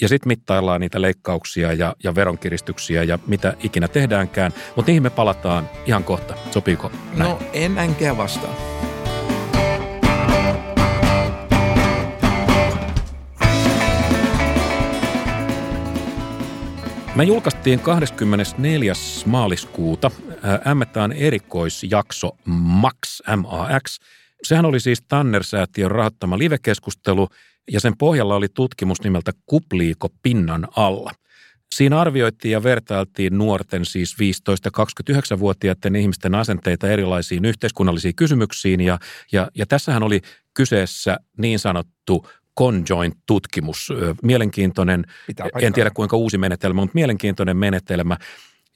Ja 0.00 0.08
sitten 0.08 0.28
mittaillaan 0.28 0.80
niitä 0.80 1.02
leikkauksia 1.02 1.72
ja, 1.72 1.96
ja 2.04 2.14
veronkiristyksiä 2.14 3.02
ja 3.02 3.18
mitä 3.26 3.54
ikinä 3.62 3.88
tehdäänkään. 3.88 4.52
Mutta 4.76 4.90
niihin 4.90 5.02
me 5.02 5.10
palataan 5.10 5.70
ihan 5.86 6.04
kohta. 6.04 6.34
Sopiiko 6.50 6.92
näin? 7.16 7.30
No 7.30 7.38
en 7.52 7.78
enkä 7.78 8.16
vastaa. 8.16 8.89
Me 17.20 17.24
julkaistiin 17.24 17.80
24. 17.80 18.92
maaliskuuta 19.26 20.10
M 20.74 21.12
erikoisjakso 21.16 22.30
MAX, 22.44 23.20
MAX. 23.36 23.98
Sehän 24.42 24.64
oli 24.64 24.80
siis 24.80 25.02
Tanner-säätiön 25.08 25.90
rahoittama 25.90 26.38
livekeskustelu 26.38 27.28
ja 27.72 27.80
sen 27.80 27.96
pohjalla 27.98 28.34
oli 28.34 28.46
tutkimus 28.54 29.02
nimeltä 29.02 29.32
Kupliiko 29.46 30.08
pinnan 30.22 30.68
alla. 30.76 31.12
Siinä 31.74 32.00
arvioitiin 32.00 32.52
ja 32.52 32.62
vertailtiin 32.62 33.38
nuorten, 33.38 33.84
siis 33.84 34.16
15-29-vuotiaiden 34.16 35.96
ihmisten 35.96 36.34
asenteita 36.34 36.88
erilaisiin 36.88 37.44
yhteiskunnallisiin 37.44 38.16
kysymyksiin. 38.16 38.80
Ja, 38.80 38.98
ja, 39.32 39.48
ja 39.54 39.66
tässähän 39.66 40.02
oli 40.02 40.20
kyseessä 40.54 41.16
niin 41.38 41.58
sanottu 41.58 42.26
conjoint-tutkimus. 42.60 43.92
Mielenkiintoinen, 44.22 45.04
en 45.60 45.72
tiedä 45.72 45.90
kuinka 45.90 46.16
uusi 46.16 46.38
menetelmä, 46.38 46.80
mutta 46.80 46.94
mielenkiintoinen 46.94 47.56
menetelmä. 47.56 48.16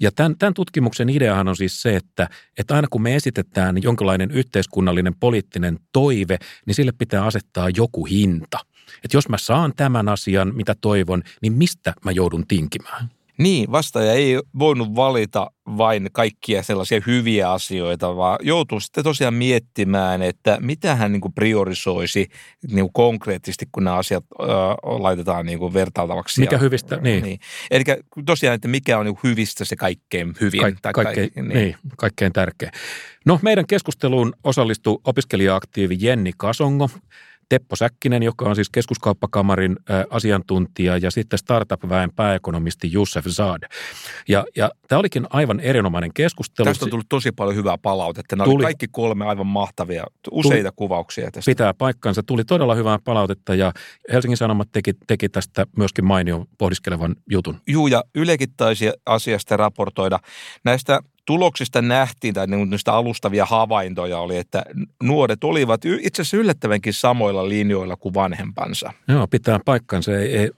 Ja 0.00 0.12
tämän, 0.12 0.38
tämän 0.38 0.54
tutkimuksen 0.54 1.08
ideahan 1.08 1.48
on 1.48 1.56
siis 1.56 1.82
se, 1.82 1.96
että, 1.96 2.28
että 2.58 2.74
aina 2.74 2.88
kun 2.90 3.02
me 3.02 3.14
esitetään 3.14 3.82
jonkinlainen 3.82 4.30
yhteiskunnallinen 4.30 5.14
poliittinen 5.20 5.78
toive, 5.92 6.38
niin 6.66 6.74
sille 6.74 6.92
pitää 6.98 7.24
asettaa 7.24 7.68
joku 7.76 8.04
hinta. 8.04 8.58
Että 9.04 9.16
jos 9.16 9.28
mä 9.28 9.38
saan 9.38 9.72
tämän 9.76 10.08
asian, 10.08 10.52
mitä 10.54 10.74
toivon, 10.80 11.22
niin 11.42 11.52
mistä 11.52 11.94
mä 12.04 12.10
joudun 12.10 12.46
tinkimään? 12.46 13.10
Niin, 13.38 13.72
vastaaja 13.72 14.12
ei 14.12 14.38
voinut 14.58 14.94
valita 14.94 15.50
vain 15.66 16.08
kaikkia 16.12 16.62
sellaisia 16.62 17.00
hyviä 17.06 17.52
asioita, 17.52 18.16
vaan 18.16 18.38
joutuu 18.42 18.80
sitten 18.80 19.04
tosiaan 19.04 19.34
miettimään, 19.34 20.22
että 20.22 20.58
mitä 20.60 20.94
hän 20.94 21.12
niin 21.12 21.20
kuin 21.20 21.32
priorisoisi 21.32 22.28
niin 22.68 22.84
kuin 22.84 22.92
konkreettisesti, 22.92 23.68
kun 23.72 23.84
nämä 23.84 23.96
asiat 23.96 24.24
ö, 24.40 24.44
laitetaan 24.82 25.46
niin 25.46 25.58
kuin 25.58 25.74
vertailtavaksi. 25.74 26.40
Mikä 26.40 26.56
ja, 26.56 26.60
hyvistä, 26.60 26.96
niin. 26.96 27.22
niin. 27.22 27.38
Eli 27.70 27.84
tosiaan, 28.26 28.54
että 28.54 28.68
mikä 28.68 28.98
on 28.98 29.06
niin 29.06 29.16
kuin 29.16 29.30
hyvistä 29.30 29.64
se 29.64 29.76
kaikkein 29.76 30.34
hyvin. 30.40 30.60
Ka- 30.60 30.80
tai 30.82 30.92
kaikkein, 30.92 31.32
kaik, 31.32 31.48
niin. 31.48 31.58
niin, 31.58 31.76
kaikkein 31.96 32.32
tärkein. 32.32 32.72
No 33.26 33.38
meidän 33.42 33.66
keskusteluun 33.66 34.32
osallistui 34.44 34.98
opiskelija-aktiivi 35.04 35.96
Jenni 36.00 36.32
Kasongo, 36.36 36.90
Teppo 37.48 37.76
Säkkinen, 37.76 38.22
joka 38.22 38.44
on 38.44 38.54
siis 38.54 38.70
keskuskauppakamarin 38.70 39.76
asiantuntija 40.10 40.96
ja 40.96 41.10
sitten 41.10 41.38
startup-väen 41.38 42.10
pääekonomisti 42.16 42.92
Jussef 42.92 43.26
Zaad. 43.26 43.62
Ja, 44.28 44.44
ja 44.56 44.70
tämä 44.88 44.98
olikin 44.98 45.26
aivan 45.30 45.60
erinomainen 45.60 46.10
keskustelu. 46.14 46.64
Tästä 46.64 46.84
on 46.84 46.90
tullut 46.90 47.08
tosi 47.08 47.32
paljon 47.32 47.56
hyvää 47.56 47.78
palautetta. 47.78 48.36
Nämä 48.36 48.44
tuli, 48.44 48.54
oli 48.54 48.64
kaikki 48.64 48.86
kolme 48.90 49.26
aivan 49.26 49.46
mahtavia, 49.46 50.04
useita 50.30 50.70
tuli, 50.70 50.76
kuvauksia 50.76 51.30
tästä. 51.30 51.50
Pitää 51.50 51.74
paikkansa. 51.74 52.22
Tuli 52.22 52.44
todella 52.44 52.74
hyvää 52.74 52.98
palautetta 53.04 53.54
ja 53.54 53.72
Helsingin 54.12 54.36
Sanomat 54.36 54.68
teki, 54.72 54.92
teki 55.06 55.28
tästä 55.28 55.66
myöskin 55.76 56.04
mainion 56.04 56.46
pohdiskelevan 56.58 57.16
jutun. 57.30 57.60
Juu, 57.66 57.86
ja 57.86 58.04
Ylekin 58.14 58.52
taisi 58.56 58.92
asiasta 59.06 59.56
raportoida. 59.56 60.18
Näistä 60.64 61.00
tuloksista 61.26 61.82
nähtiin, 61.82 62.34
tai 62.34 62.46
niin 62.46 62.70
niistä 62.70 62.92
alustavia 62.92 63.46
havaintoja 63.46 64.18
oli, 64.18 64.36
että 64.36 64.64
nuoret 65.02 65.44
olivat 65.44 65.80
itse 65.84 66.22
asiassa 66.22 66.36
yllättävänkin 66.36 66.92
samoilla 66.92 67.48
linjoilla 67.48 67.96
kuin 67.96 68.14
vanhempansa. 68.14 68.92
Joo, 69.08 69.26
pitää 69.26 69.60
paikkansa. 69.64 70.18
Ei, 70.18 70.36
ei, 70.36 70.50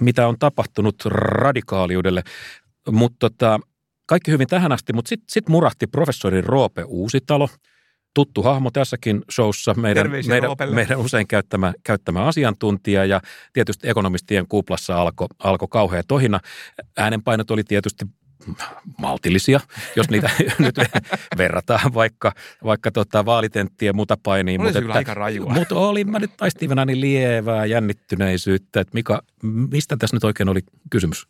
mitä 0.00 0.28
on 0.28 0.38
tapahtunut 0.38 1.04
radikaaliudelle, 1.06 2.22
mutta 2.90 3.30
tota, 3.30 3.60
kaikki 4.06 4.30
hyvin 4.30 4.48
tähän 4.48 4.72
asti, 4.72 4.92
mutta 4.92 5.08
sitten 5.08 5.26
sit 5.28 5.48
murahti 5.48 5.86
professori 5.86 6.40
Roope 6.40 6.82
Uusitalo, 6.82 7.48
tuttu 8.14 8.42
hahmo 8.42 8.70
tässäkin 8.70 9.22
showssa, 9.32 9.74
meidän, 9.74 10.10
meidän, 10.10 10.50
meidän 10.70 10.98
usein 10.98 11.26
käyttämä, 11.26 11.72
käyttämä 11.84 12.24
asiantuntija 12.24 13.04
ja 13.04 13.20
tietysti 13.52 13.88
ekonomistien 13.88 14.48
kuplassa 14.48 15.00
alkoi 15.00 15.26
alko 15.38 15.68
kauhea 15.68 16.02
tohina. 16.08 16.40
Äänenpainot 16.96 17.50
oli 17.50 17.64
tietysti 17.64 18.04
maltillisia, 18.98 19.60
jos 19.96 20.10
niitä 20.10 20.30
nyt 20.58 20.74
verrataan 21.36 21.94
vaikka, 21.94 22.32
vaikka 22.64 22.90
tota 22.90 23.24
vaalitenttiä 23.24 23.88
ja 23.88 23.92
muuta 23.92 24.16
painiin. 24.22 24.60
Oli 24.60 24.68
mutta, 24.68 24.78
että, 24.78 24.92
aika 24.92 25.14
rajua. 25.14 25.52
Mutta 25.52 25.74
olin 25.74 26.10
mä 26.10 26.18
nyt 26.18 26.36
taistivana 26.36 26.84
niin 26.84 27.00
lievää 27.00 27.66
jännittyneisyyttä, 27.66 28.80
että 28.80 28.94
Mika, 28.94 29.22
mistä 29.42 29.96
tässä 29.96 30.16
nyt 30.16 30.24
oikein 30.24 30.48
oli 30.48 30.60
kysymys? 30.90 31.26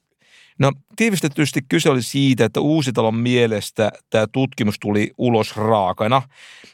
No 0.58 0.73
tiivistetysti 0.96 1.61
kyse 1.68 1.90
oli 1.90 2.02
siitä, 2.02 2.44
että 2.44 2.61
Uusitalon 2.61 3.14
mielestä 3.14 3.92
tämä 4.11 4.26
tutkimus 4.32 4.78
tuli 4.80 5.11
ulos 5.18 5.56
raakana. 5.56 6.23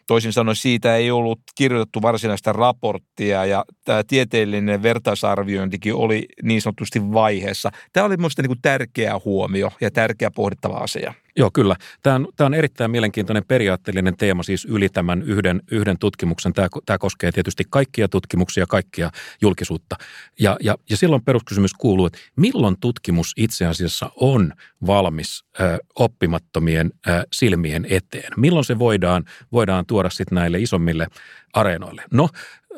Toisin 0.06 0.32
sanoen 0.32 0.56
siitä 0.56 0.96
ei 0.96 1.10
ollut 1.10 1.40
kirjoitettu 1.54 2.02
varsinaista 2.02 2.52
raporttia 2.52 3.44
ja 3.44 3.64
tämä 3.84 4.02
tieteellinen 4.06 4.82
vertaisarviointikin 4.82 5.94
oli 5.94 6.26
niin 6.42 6.62
sanotusti 6.62 7.12
vaiheessa. 7.12 7.70
Tämä 7.92 8.06
oli 8.06 8.16
minusta 8.16 8.42
niin 8.42 8.62
tärkeä 8.62 9.20
huomio 9.24 9.70
ja 9.80 9.90
tärkeä 9.90 10.30
pohdittava 10.30 10.76
asia. 10.76 11.14
Joo, 11.36 11.50
kyllä. 11.52 11.76
Tämä 12.02 12.16
on, 12.16 12.28
tämä 12.36 12.46
on 12.46 12.54
erittäin 12.54 12.90
mielenkiintoinen 12.90 13.44
periaatteellinen 13.48 14.16
teema 14.16 14.42
siis 14.42 14.64
yli 14.64 14.88
tämän 14.88 15.22
yhden, 15.22 15.62
yhden 15.70 15.98
tutkimuksen. 15.98 16.52
Tämä, 16.52 16.68
tämä 16.86 16.98
koskee 16.98 17.32
tietysti 17.32 17.64
kaikkia 17.70 18.08
tutkimuksia, 18.08 18.66
kaikkia 18.66 19.10
julkisuutta. 19.42 19.96
Ja, 20.40 20.56
ja, 20.60 20.76
ja 20.90 20.96
silloin 20.96 21.24
peruskysymys 21.24 21.74
kuuluu, 21.74 22.06
että 22.06 22.18
milloin 22.36 22.76
tutkimus 22.80 23.32
itse 23.36 23.66
asiassa 23.66 24.10
on 24.16 24.52
valmis 24.86 25.44
ö, 25.60 25.78
oppimattomien 25.94 26.90
ö, 27.08 27.26
silmien 27.32 27.86
eteen? 27.90 28.32
Milloin 28.36 28.64
se 28.64 28.78
voidaan, 28.78 29.24
voidaan 29.52 29.86
tuoda 29.86 30.10
sitten 30.10 30.36
näille 30.36 30.58
isommille 30.58 31.06
areenoille? 31.54 32.02
No, 32.12 32.28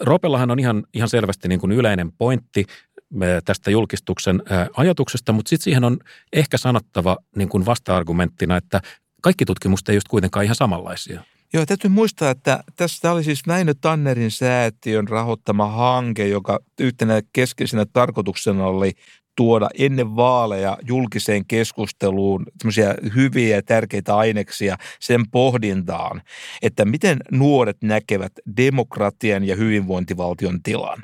Ropellahan 0.01 0.51
on 0.51 0.59
ihan, 0.59 0.85
ihan 0.95 1.09
selvästi 1.09 1.49
niin 1.49 1.61
kuin 1.61 1.73
yleinen 1.73 2.13
pointti 2.13 2.67
tästä 3.45 3.71
julkistuksen 3.71 4.43
ajatuksesta, 4.77 5.33
mutta 5.33 5.49
sitten 5.49 5.65
siihen 5.65 5.85
on 5.85 5.99
ehkä 6.33 6.59
sanottava 6.59 7.17
niin 7.37 7.49
kuin 7.49 7.67
vasta-argumenttina, 7.67 8.57
että 8.57 8.81
kaikki 9.23 9.45
tutkimukset 9.45 9.89
ei 9.89 9.97
just 9.97 10.09
kuitenkaan 10.09 10.45
ihan 10.45 10.57
samanlaisia. 10.57 11.23
Joo, 11.55 11.67
täytyy 11.67 11.91
muistaa, 11.91 12.31
että 12.31 12.65
tästä 12.77 13.13
oli 13.13 13.25
siis 13.25 13.43
Väinö 13.47 13.75
Tannerin 13.81 14.31
säätiön 14.31 15.09
rahoittama 15.09 15.67
hanke, 15.67 16.29
joka 16.29 16.59
yhtenä 16.81 17.23
keskeisenä 17.33 17.87
tarkoituksena 17.93 18.67
oli 18.67 18.93
tuoda 19.37 19.69
ennen 19.79 20.17
vaaleja 20.17 20.79
julkiseen 20.89 21.47
keskusteluun 21.47 22.47
semmoisia 22.59 22.95
hyviä 23.15 23.57
ja 23.57 23.63
tärkeitä 23.63 24.17
aineksia 24.17 24.77
sen 25.01 25.31
pohdintaan, 25.31 26.23
että 26.63 26.85
miten 26.85 27.19
nuoret 27.31 27.77
näkevät 27.83 28.33
demokratian 28.57 29.45
ja 29.45 29.57
hyvinvointivaltion 29.57 30.63
tilan. 30.63 31.03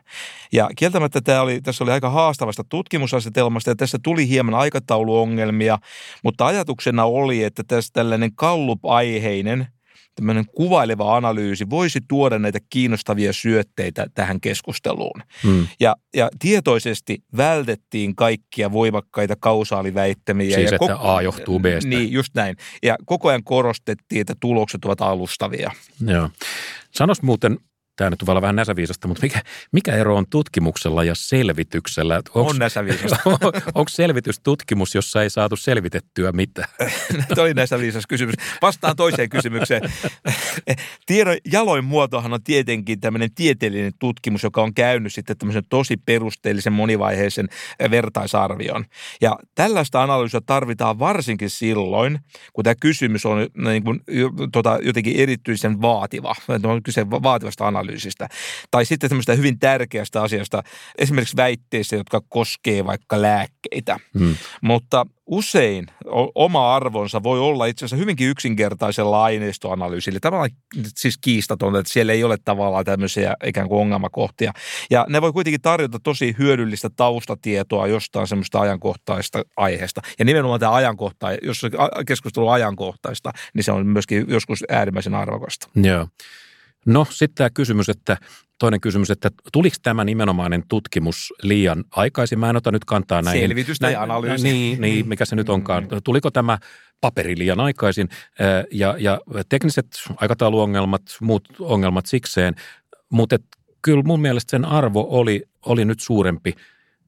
Ja 0.52 0.70
kieltämättä 0.76 1.20
tämä 1.20 1.42
oli, 1.42 1.60
tässä 1.60 1.84
oli 1.84 1.92
aika 1.92 2.10
haastavasta 2.10 2.64
tutkimusasetelmasta 2.68 3.70
ja 3.70 3.76
tässä 3.76 3.98
tuli 4.02 4.28
hieman 4.28 4.54
aikatauluongelmia, 4.54 5.78
mutta 6.24 6.46
ajatuksena 6.46 7.04
oli, 7.04 7.44
että 7.44 7.62
tässä 7.68 7.90
tällainen 7.92 8.34
kallup-aiheinen– 8.34 9.66
tämmöinen 10.18 10.44
kuvaileva 10.46 11.16
analyysi 11.16 11.70
voisi 11.70 12.00
tuoda 12.08 12.38
näitä 12.38 12.58
kiinnostavia 12.70 13.32
syötteitä 13.32 14.06
tähän 14.14 14.40
keskusteluun. 14.40 15.22
Hmm. 15.42 15.66
Ja, 15.80 15.96
ja 16.16 16.28
tietoisesti 16.38 17.18
vältettiin 17.36 18.16
kaikkia 18.16 18.72
voimakkaita 18.72 19.36
kausaaliväittämiä. 19.40 20.54
Siis 20.54 20.70
ja 20.70 20.76
että 20.76 20.78
koko, 20.78 21.12
A 21.12 21.22
johtuu 21.22 21.60
Bstä. 21.60 21.88
Niin, 21.88 22.12
just 22.12 22.34
näin. 22.34 22.56
Ja 22.82 22.96
koko 23.06 23.28
ajan 23.28 23.44
korostettiin, 23.44 24.20
että 24.20 24.34
tulokset 24.40 24.84
ovat 24.84 25.00
alustavia. 25.00 25.70
Joo. 26.06 26.30
Sanos 26.90 27.22
muuten 27.22 27.58
tämä 27.98 28.10
nyt 28.10 28.22
on 28.22 28.42
vähän 28.42 28.56
näsäviisasta, 28.56 29.08
mutta 29.08 29.22
mikä, 29.22 29.42
mikä 29.72 29.96
ero 29.96 30.16
on 30.16 30.26
tutkimuksella 30.30 31.04
ja 31.04 31.14
selvityksellä? 31.14 32.22
Onks, 32.34 32.52
on 32.52 32.58
näsäviisasta. 32.58 33.16
onko 33.74 33.88
selvitys 33.88 34.40
tutkimus, 34.40 34.94
jossa 34.94 35.22
ei 35.22 35.30
saatu 35.30 35.56
selvitettyä 35.56 36.32
mitään? 36.32 36.68
Tämä 37.28 37.42
oli 37.42 37.54
näsäviisas 37.54 38.06
kysymys. 38.06 38.34
Vastaan 38.62 38.96
toiseen 38.96 39.28
kysymykseen. 39.28 39.82
Tiedon 41.06 41.36
jaloin 41.52 41.84
muotohan 41.84 42.32
on 42.32 42.42
tietenkin 42.42 43.00
tämmöinen 43.00 43.34
tieteellinen 43.34 43.92
tutkimus, 43.98 44.42
joka 44.42 44.62
on 44.62 44.74
käynyt 44.74 45.14
sitten 45.14 45.38
tämmöisen 45.38 45.64
tosi 45.68 45.96
perusteellisen 45.96 46.72
monivaiheisen 46.72 47.48
vertaisarvion. 47.90 48.84
Ja 49.20 49.38
tällaista 49.54 50.02
analyysiä 50.02 50.40
tarvitaan 50.46 50.98
varsinkin 50.98 51.50
silloin, 51.50 52.18
kun 52.52 52.64
tämä 52.64 52.74
kysymys 52.74 53.26
on 53.26 53.46
niin 53.64 53.84
kuin, 53.84 54.00
tota, 54.52 54.78
jotenkin 54.82 55.16
erityisen 55.16 55.80
vaativa. 55.80 56.34
On 56.64 56.82
kyse 56.82 57.10
vaativasta 57.10 57.66
analyysistä 57.66 57.87
analyysistä. 57.88 58.28
Tai 58.70 58.84
sitten 58.84 59.10
tämmöistä 59.10 59.34
hyvin 59.34 59.58
tärkeästä 59.58 60.22
asiasta, 60.22 60.62
esimerkiksi 60.98 61.36
väitteissä, 61.36 61.96
jotka 61.96 62.20
koskee 62.28 62.84
vaikka 62.84 63.22
lääkkeitä. 63.22 63.98
Hmm. 64.18 64.34
Mutta 64.62 65.06
usein 65.26 65.86
oma 66.34 66.76
arvonsa 66.76 67.22
voi 67.22 67.40
olla 67.40 67.66
itse 67.66 67.84
asiassa 67.84 67.96
hyvinkin 67.96 68.28
yksinkertaisella 68.28 69.22
aineistoanalyysillä. 69.22 70.20
Tämä 70.20 70.40
on 70.40 70.48
siis 70.96 71.18
kiistatonta, 71.18 71.78
että 71.78 71.92
siellä 71.92 72.12
ei 72.12 72.24
ole 72.24 72.36
tavallaan 72.44 72.84
tämmöisiä 72.84 73.34
ikään 73.44 73.68
kuin 73.68 73.80
ongelmakohtia. 73.80 74.52
Ja 74.90 75.06
ne 75.08 75.22
voi 75.22 75.32
kuitenkin 75.32 75.60
tarjota 75.60 75.98
tosi 76.02 76.34
hyödyllistä 76.38 76.90
taustatietoa 76.96 77.86
jostain 77.86 78.26
semmoista 78.26 78.60
ajankohtaista 78.60 79.42
aiheesta. 79.56 80.00
Ja 80.18 80.24
nimenomaan 80.24 80.60
tämä 80.60 80.74
ajankohta, 80.74 81.26
jos 81.42 81.62
keskustelu 82.06 82.48
on 82.48 82.54
ajankohtaista, 82.54 83.32
niin 83.54 83.64
se 83.64 83.72
on 83.72 83.86
myöskin 83.86 84.24
joskus 84.28 84.64
äärimmäisen 84.68 85.14
arvokasta. 85.14 85.68
Joo. 85.74 86.06
No 86.86 87.06
sitten 87.10 87.34
tämä 87.34 87.50
kysymys, 87.50 87.88
että 87.88 88.16
toinen 88.58 88.80
kysymys, 88.80 89.10
että 89.10 89.30
tuliko 89.52 89.76
tämä 89.82 90.04
nimenomainen 90.04 90.62
tutkimus 90.68 91.32
liian 91.42 91.84
aikaisin? 91.90 92.38
Mä 92.38 92.50
en 92.50 92.56
ota 92.56 92.72
nyt 92.72 92.84
kantaa 92.84 93.22
näihin. 93.22 93.42
Selvitystä 93.42 93.90
ja 93.90 94.02
analyysi. 94.02 94.44
Niin, 94.44 94.80
niin, 94.80 95.08
mikä 95.08 95.24
se 95.24 95.36
nyt 95.36 95.48
onkaan. 95.48 95.82
Mm. 95.82 95.88
Tuliko 96.04 96.30
tämä 96.30 96.58
paperi 97.00 97.38
liian 97.38 97.60
aikaisin 97.60 98.08
ja, 98.70 98.94
ja 98.98 99.20
tekniset 99.48 99.86
aikatauluongelmat, 100.16 101.02
muut 101.20 101.48
ongelmat 101.60 102.06
sikseen, 102.06 102.54
mutta 103.10 103.36
kyllä 103.82 104.02
mun 104.02 104.20
mielestä 104.20 104.50
sen 104.50 104.64
arvo 104.64 105.06
oli, 105.10 105.42
oli 105.66 105.84
nyt 105.84 106.00
suurempi 106.00 106.54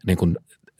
niin 0.06 0.18
kuin 0.18 0.36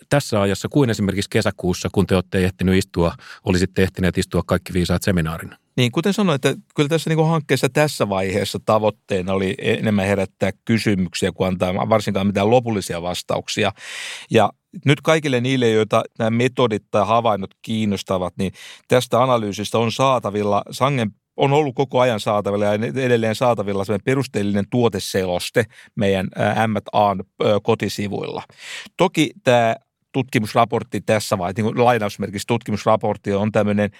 tässä 0.09 0.41
ajassa 0.41 0.69
kuin 0.69 0.91
esimerkiksi 0.91 1.31
kesäkuussa, 1.31 1.89
kun 1.93 2.07
te 2.07 2.15
olette 2.15 2.45
ehtinyt 2.45 2.75
istua, 2.75 3.15
olisitte 3.45 3.83
ehtineet 3.83 4.19
istua 4.19 4.43
kaikki 4.47 4.73
viisaat 4.73 5.03
seminaarin. 5.03 5.51
Niin, 5.81 5.93
kuten 5.93 6.13
sanoin, 6.13 6.35
että 6.35 6.55
kyllä 6.77 6.89
tässä 6.89 7.11
niin 7.11 7.29
hankkeessa 7.29 7.69
tässä 7.69 8.09
vaiheessa 8.09 8.59
tavoitteena 8.65 9.33
oli 9.33 9.55
enemmän 9.59 10.07
herättää 10.07 10.51
kysymyksiä 10.65 11.33
kuin 11.33 11.49
antaa 11.49 11.89
varsinkaan 11.89 12.27
mitään 12.27 12.51
lopullisia 12.51 13.03
vastauksia. 13.03 13.73
Ja 14.31 14.51
nyt 14.85 15.01
kaikille 15.01 15.41
niille, 15.41 15.71
joita 15.71 16.03
nämä 16.19 16.31
metodit 16.31 16.83
tai 16.91 17.07
havainnot 17.07 17.51
kiinnostavat, 17.63 18.35
niin 18.39 18.53
tästä 18.89 19.23
analyysistä 19.23 19.79
on 19.79 19.93
saatavilla 19.93 20.63
sangen 20.71 21.11
on 21.37 21.53
ollut 21.53 21.75
koko 21.75 22.01
ajan 22.01 22.21
saatavilla 22.21 22.65
ja 22.65 22.73
edelleen 23.05 23.35
saatavilla 23.35 23.85
sellainen 23.85 24.05
perusteellinen 24.05 24.65
tuoteseloste 24.71 25.65
meidän 25.95 26.29
M&A:n 26.67 27.25
kotisivuilla. 27.63 28.43
Toki 28.97 29.31
tämä 29.45 29.77
tutkimusraportti 30.13 31.01
tässä 31.01 31.39
vai 31.39 31.53
niin 31.57 31.85
lainausmerkissä 31.85 32.47
tutkimusraportti 32.47 33.33
on 33.33 33.53
tämmöinen 33.53 33.91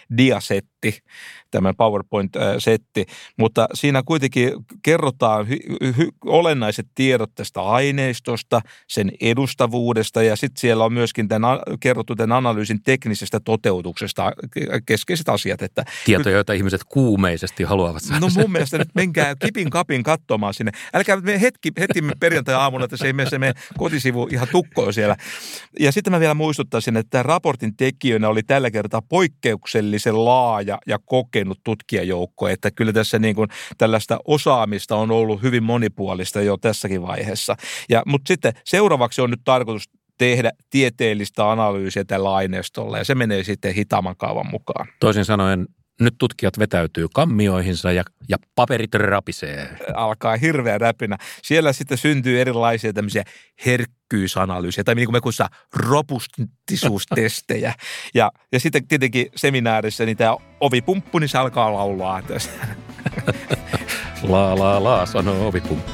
diasetti, 0.83 1.11
tämmöinen 1.51 1.77
PowerPoint-setti, 1.77 3.07
mutta 3.39 3.67
siinä 3.75 4.03
kuitenkin 4.07 4.53
kerrotaan 4.83 5.47
hy- 5.47 5.87
hy- 5.87 6.17
olennaiset 6.27 6.87
tiedot 6.95 7.35
tästä 7.35 7.63
aineistosta, 7.63 8.61
sen 8.89 9.13
edustavuudesta 9.21 10.23
ja 10.23 10.37
sitten 10.37 10.61
siellä 10.61 10.85
on 10.85 10.93
myöskin 10.93 11.29
tämän, 11.29 11.59
kerrottu 11.81 12.17
tämän 12.17 12.37
analyysin 12.37 12.83
teknisestä 12.83 13.41
toteutuksesta 13.41 14.33
keskeiset 14.87 15.29
asiat. 15.29 15.63
Että 15.63 15.85
Tietoja, 16.05 16.35
joita 16.35 16.53
ihmiset 16.53 16.81
kuumeisesti 16.89 17.63
haluavat 17.63 18.03
saada. 18.03 18.21
No 18.21 18.29
mun 18.37 18.53
mielestä 18.53 18.79
nyt 18.79 18.95
menkää 18.95 19.35
kipin 19.47 19.71
kapin 19.71 20.03
katsomaan 20.03 20.55
sinne. 20.55 20.73
Älkää 20.95 21.21
me 21.21 21.41
hetki, 21.41 21.73
heti 21.81 22.01
perjantai-aamuna, 22.21 22.85
että 22.85 22.97
se 22.97 23.07
ei 23.07 23.13
mene 23.13 23.31
se 23.31 23.39
meidän 23.39 23.63
kotisivu 23.79 24.29
ihan 24.31 24.49
tukkoon 24.53 24.95
siellä. 24.95 25.17
Ja 25.81 25.93
sitten 25.93 26.13
mä 26.13 26.21
vielä 26.21 26.35
muistuttaisin, 26.35 26.97
että 26.97 27.11
tämä 27.11 27.23
raportin 27.23 27.77
tekijöinä 27.77 28.29
oli 28.29 28.43
tällä 28.43 28.71
kertaa 28.71 29.03
poikkeuksellisen 29.03 30.25
laaja 30.25 30.70
ja 30.87 30.99
kokenut 30.99 31.61
tutkijajoukko, 31.65 32.49
että 32.49 32.71
kyllä 32.71 32.93
tässä 32.93 33.19
niin 33.19 33.35
kuin 33.35 33.49
tällaista 33.79 34.19
osaamista 34.25 34.97
on 34.97 35.11
ollut 35.11 35.43
hyvin 35.43 35.63
monipuolista 35.63 36.41
jo 36.43 36.57
tässäkin 36.57 37.03
vaiheessa. 37.03 37.57
Ja, 37.89 38.03
mutta 38.07 38.29
sitten 38.29 38.53
seuraavaksi 38.65 39.21
on 39.21 39.31
nyt 39.31 39.41
tarkoitus 39.45 39.91
tehdä 40.19 40.51
tieteellistä 40.71 41.51
analyysiä 41.51 42.05
tällä 42.05 42.35
aineistolla 42.35 42.99
ja 42.99 43.05
se 43.05 43.15
menee 43.15 43.45
sitten 43.45 43.75
hitaamman 43.75 44.17
kaavan 44.17 44.51
mukaan. 44.51 44.89
Toisin 45.01 45.25
sanoen 45.25 45.67
nyt 46.01 46.15
tutkijat 46.19 46.59
vetäytyy 46.59 47.07
kammioihinsa 47.15 47.93
ja, 47.93 48.03
ja 48.29 48.37
paperit 48.55 48.95
rapisee. 48.95 49.69
Alkaa 49.95 50.37
hirveä 50.37 50.79
räpinä. 50.79 51.19
Siellä 51.43 51.73
sitten 51.73 51.99
syntyy 51.99 52.41
erilaisia 52.41 52.93
tämmöisiä 52.93 53.25
herkkyysanalyysiä, 54.11 54.85
tai 54.85 54.95
niin 54.95 55.07
kuin 55.07 55.17
me 55.17 55.21
kutsutaan 55.21 55.51
robustisuustestejä. 55.77 57.75
Ja, 58.15 58.33
ja 58.53 58.61
sitten 58.61 58.87
tietenkin 58.87 59.27
seminaarissa 59.37 60.05
niin 60.05 60.17
tämä 60.17 60.37
ovipumppu, 60.61 61.19
niin 61.19 61.29
se 61.29 61.39
alkaa 61.39 61.73
laulaa. 61.73 62.23
la 64.23 64.59
la 64.59 64.85
la, 64.85 65.07
sanoo 65.07 65.49
ovipumppu. 65.49 65.91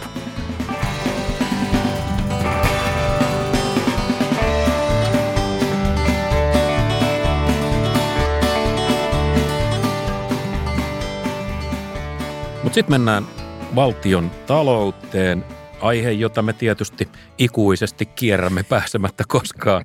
Mutta 12.63 12.75
sitten 12.75 12.93
mennään 12.95 13.27
valtion 13.75 14.31
talouteen, 14.47 15.45
aihe, 15.81 16.11
jota 16.11 16.43
me 16.43 16.53
tietysti 16.53 17.09
ikuisesti 17.39 18.07
kierrämme 18.07 18.63
pääsemättä 18.63 19.25
koskaan, 19.29 19.85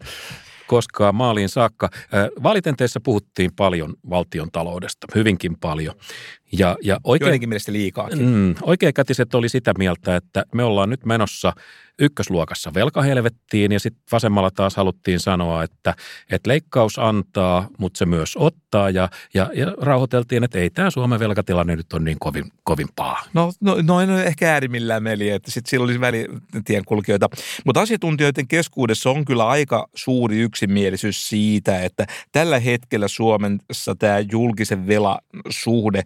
koskaan 0.68 1.16
maaliin 1.16 1.50
saakka. 1.50 1.90
Valitenteissa 2.44 3.00
puhuttiin 3.00 3.52
paljon 3.56 3.94
valtion 4.10 4.52
taloudesta, 4.52 5.08
hyvinkin 5.16 5.58
paljon. 5.60 5.96
Ja, 6.60 6.78
ja 6.84 6.98
oikein, 7.04 7.28
Joidenkin 7.28 7.50
mielestä 7.50 7.74
liikaakin. 7.74 8.26
Mm, 8.26 8.56
oikeakätiset 8.62 9.36
oli 9.36 9.50
sitä 9.50 9.74
mieltä, 9.78 10.16
että 10.16 10.46
me 10.54 10.64
ollaan 10.64 10.90
nyt 10.90 11.06
menossa 11.06 11.54
ykkösluokassa 12.02 12.74
velkahelvettiin 12.74 13.72
ja 13.72 13.80
sitten 13.80 14.04
vasemmalla 14.12 14.52
taas 14.52 14.76
haluttiin 14.76 15.20
sanoa, 15.20 15.64
että, 15.64 15.96
että 16.32 16.50
leikkaus 16.50 17.00
antaa, 17.00 17.68
mutta 17.78 17.98
se 17.98 18.06
myös 18.06 18.36
ottaa 18.36 18.90
ja, 18.90 19.10
ja, 19.34 19.50
ja 19.54 19.76
rauhoiteltiin, 19.82 20.44
että 20.44 20.60
ei 20.60 20.70
tämä 20.70 20.90
Suomen 20.90 21.20
velkatilanne 21.20 21.76
nyt 21.76 21.94
ole 21.94 22.04
niin 22.04 22.20
kovin, 22.20 22.52
kovin 22.64 22.88
paha. 22.96 23.26
No, 23.34 23.52
no, 23.62 23.78
no 23.84 24.02
en 24.02 24.10
ole 24.10 24.24
ehkä 24.24 24.54
äärimmillään 24.54 25.04
meli, 25.04 25.30
että 25.30 25.52
sitten 25.52 25.70
siellä 25.70 25.86
olisi 25.86 26.02
välitienkulkijoita. 26.02 27.30
Mutta 27.66 27.82
asiantuntijoiden 27.82 28.48
keskuudessa 28.48 29.10
on 29.10 29.26
kyllä 29.26 29.48
aika 29.48 29.88
suuri 29.96 30.40
yksimielisyys 30.40 31.30
siitä, 31.30 31.82
että 31.82 32.06
tällä 32.32 32.60
hetkellä 32.60 33.08
Suomessa 33.08 33.96
tämä 34.00 34.20
julkisen 34.32 34.88
velan 34.88 35.18
suhde 35.50 36.04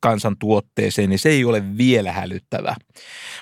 kansantuotteeseen, 0.00 1.10
niin 1.10 1.18
se 1.18 1.28
ei 1.28 1.44
ole 1.44 1.62
vielä 1.78 2.12
hälyttävä. 2.12 2.76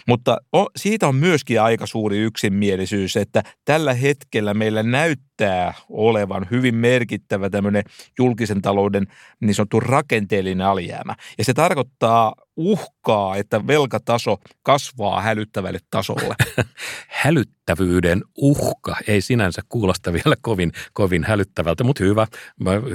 Mutta 0.09 0.37
siitä 0.77 1.09
on 1.09 1.17
myöskin 1.17 1.63
aika 1.63 1.87
suuri 1.87 2.19
yksimielisyys, 2.19 3.17
että 3.17 3.43
tällä 3.65 3.95
hetkellä 3.95 4.55
meillä 4.55 4.83
näyttää 4.83 5.75
olevan 5.89 6.47
hyvin 6.51 6.75
merkittävä 6.75 7.51
tämmöinen 7.51 7.85
julkisen 8.19 8.63
talouden 8.63 9.07
niin 9.41 9.55
sanottu 9.55 9.81
rakenteellinen 9.81 10.67
alijäämä. 10.67 11.15
Ja 11.39 11.45
se 11.45 11.55
tarkoittaa 11.55 12.35
uhkaa, 12.57 13.37
että 13.37 13.67
velkataso 13.67 14.37
kasvaa 14.63 15.23
hälyttävälle 15.23 15.79
tasolle. 15.91 16.35
Hälyttävyyden 17.09 18.23
uhka 18.37 18.97
ei 19.07 19.21
sinänsä 19.21 19.63
kuulosta 19.69 20.13
vielä 20.13 20.37
kovin, 20.41 20.73
kovin 20.93 21.25
hälyttävältä, 21.25 21.85
mutta 21.85 22.05
hyvä. 22.05 22.27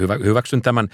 Hyvä, 0.00 0.14
hyväksyn 0.14 0.62
tämän 0.62 0.88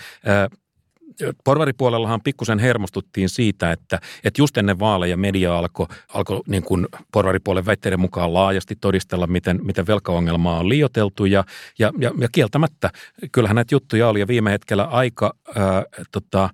porvaripuolellahan 1.44 2.20
pikkusen 2.24 2.58
hermostuttiin 2.58 3.28
siitä, 3.28 3.72
että, 3.72 4.00
että 4.24 4.42
just 4.42 4.56
ennen 4.56 4.78
vaaleja 4.78 5.16
media 5.16 5.58
alkoi 5.58 5.86
alko 6.14 6.42
niin 6.46 6.62
kuin 6.62 6.86
porvaripuolen 7.12 7.66
väitteiden 7.66 8.00
mukaan 8.00 8.34
laajasti 8.34 8.76
todistella, 8.80 9.26
miten, 9.26 9.60
miten 9.62 9.86
velkaongelmaa 9.86 10.58
on 10.58 10.68
liioteltu 10.68 11.24
ja, 11.24 11.44
ja, 11.78 11.92
ja, 11.98 12.10
ja 12.18 12.28
kieltämättä 12.32 12.90
kyllähän 13.32 13.54
näitä 13.54 13.74
juttuja 13.74 14.08
oli 14.08 14.20
ja 14.20 14.28
viime 14.28 14.50
hetkellä 14.50 14.84
aika 14.84 15.34
ää, 15.56 15.84
tota, 16.12 16.50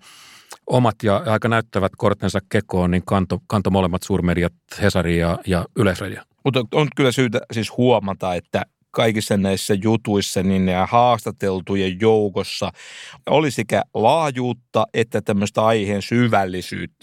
omat 0.66 0.94
ja 1.02 1.22
aika 1.26 1.48
näyttävät 1.48 1.92
kortensa 1.96 2.38
kekoon, 2.48 2.90
niin 2.90 3.02
kanto, 3.06 3.42
kanto 3.46 3.70
molemmat 3.70 4.02
suurmediat, 4.02 4.52
Hesari 4.82 5.18
ja, 5.18 5.38
ja 5.46 5.64
Yleisradio. 5.76 6.22
Mutta 6.44 6.64
on 6.72 6.88
kyllä 6.96 7.12
syytä 7.12 7.40
siis 7.52 7.76
huomata, 7.76 8.34
että 8.34 8.62
kaikissa 8.94 9.36
näissä 9.36 9.74
jutuissa 9.74 10.42
niin 10.42 10.68
ja 10.68 10.86
haastateltujen 10.86 12.00
joukossa 12.00 12.70
oli 13.26 13.50
sekä 13.50 13.82
laajuutta 13.94 14.86
että 14.94 15.22
tämmöistä 15.22 15.64
aiheen 15.64 16.02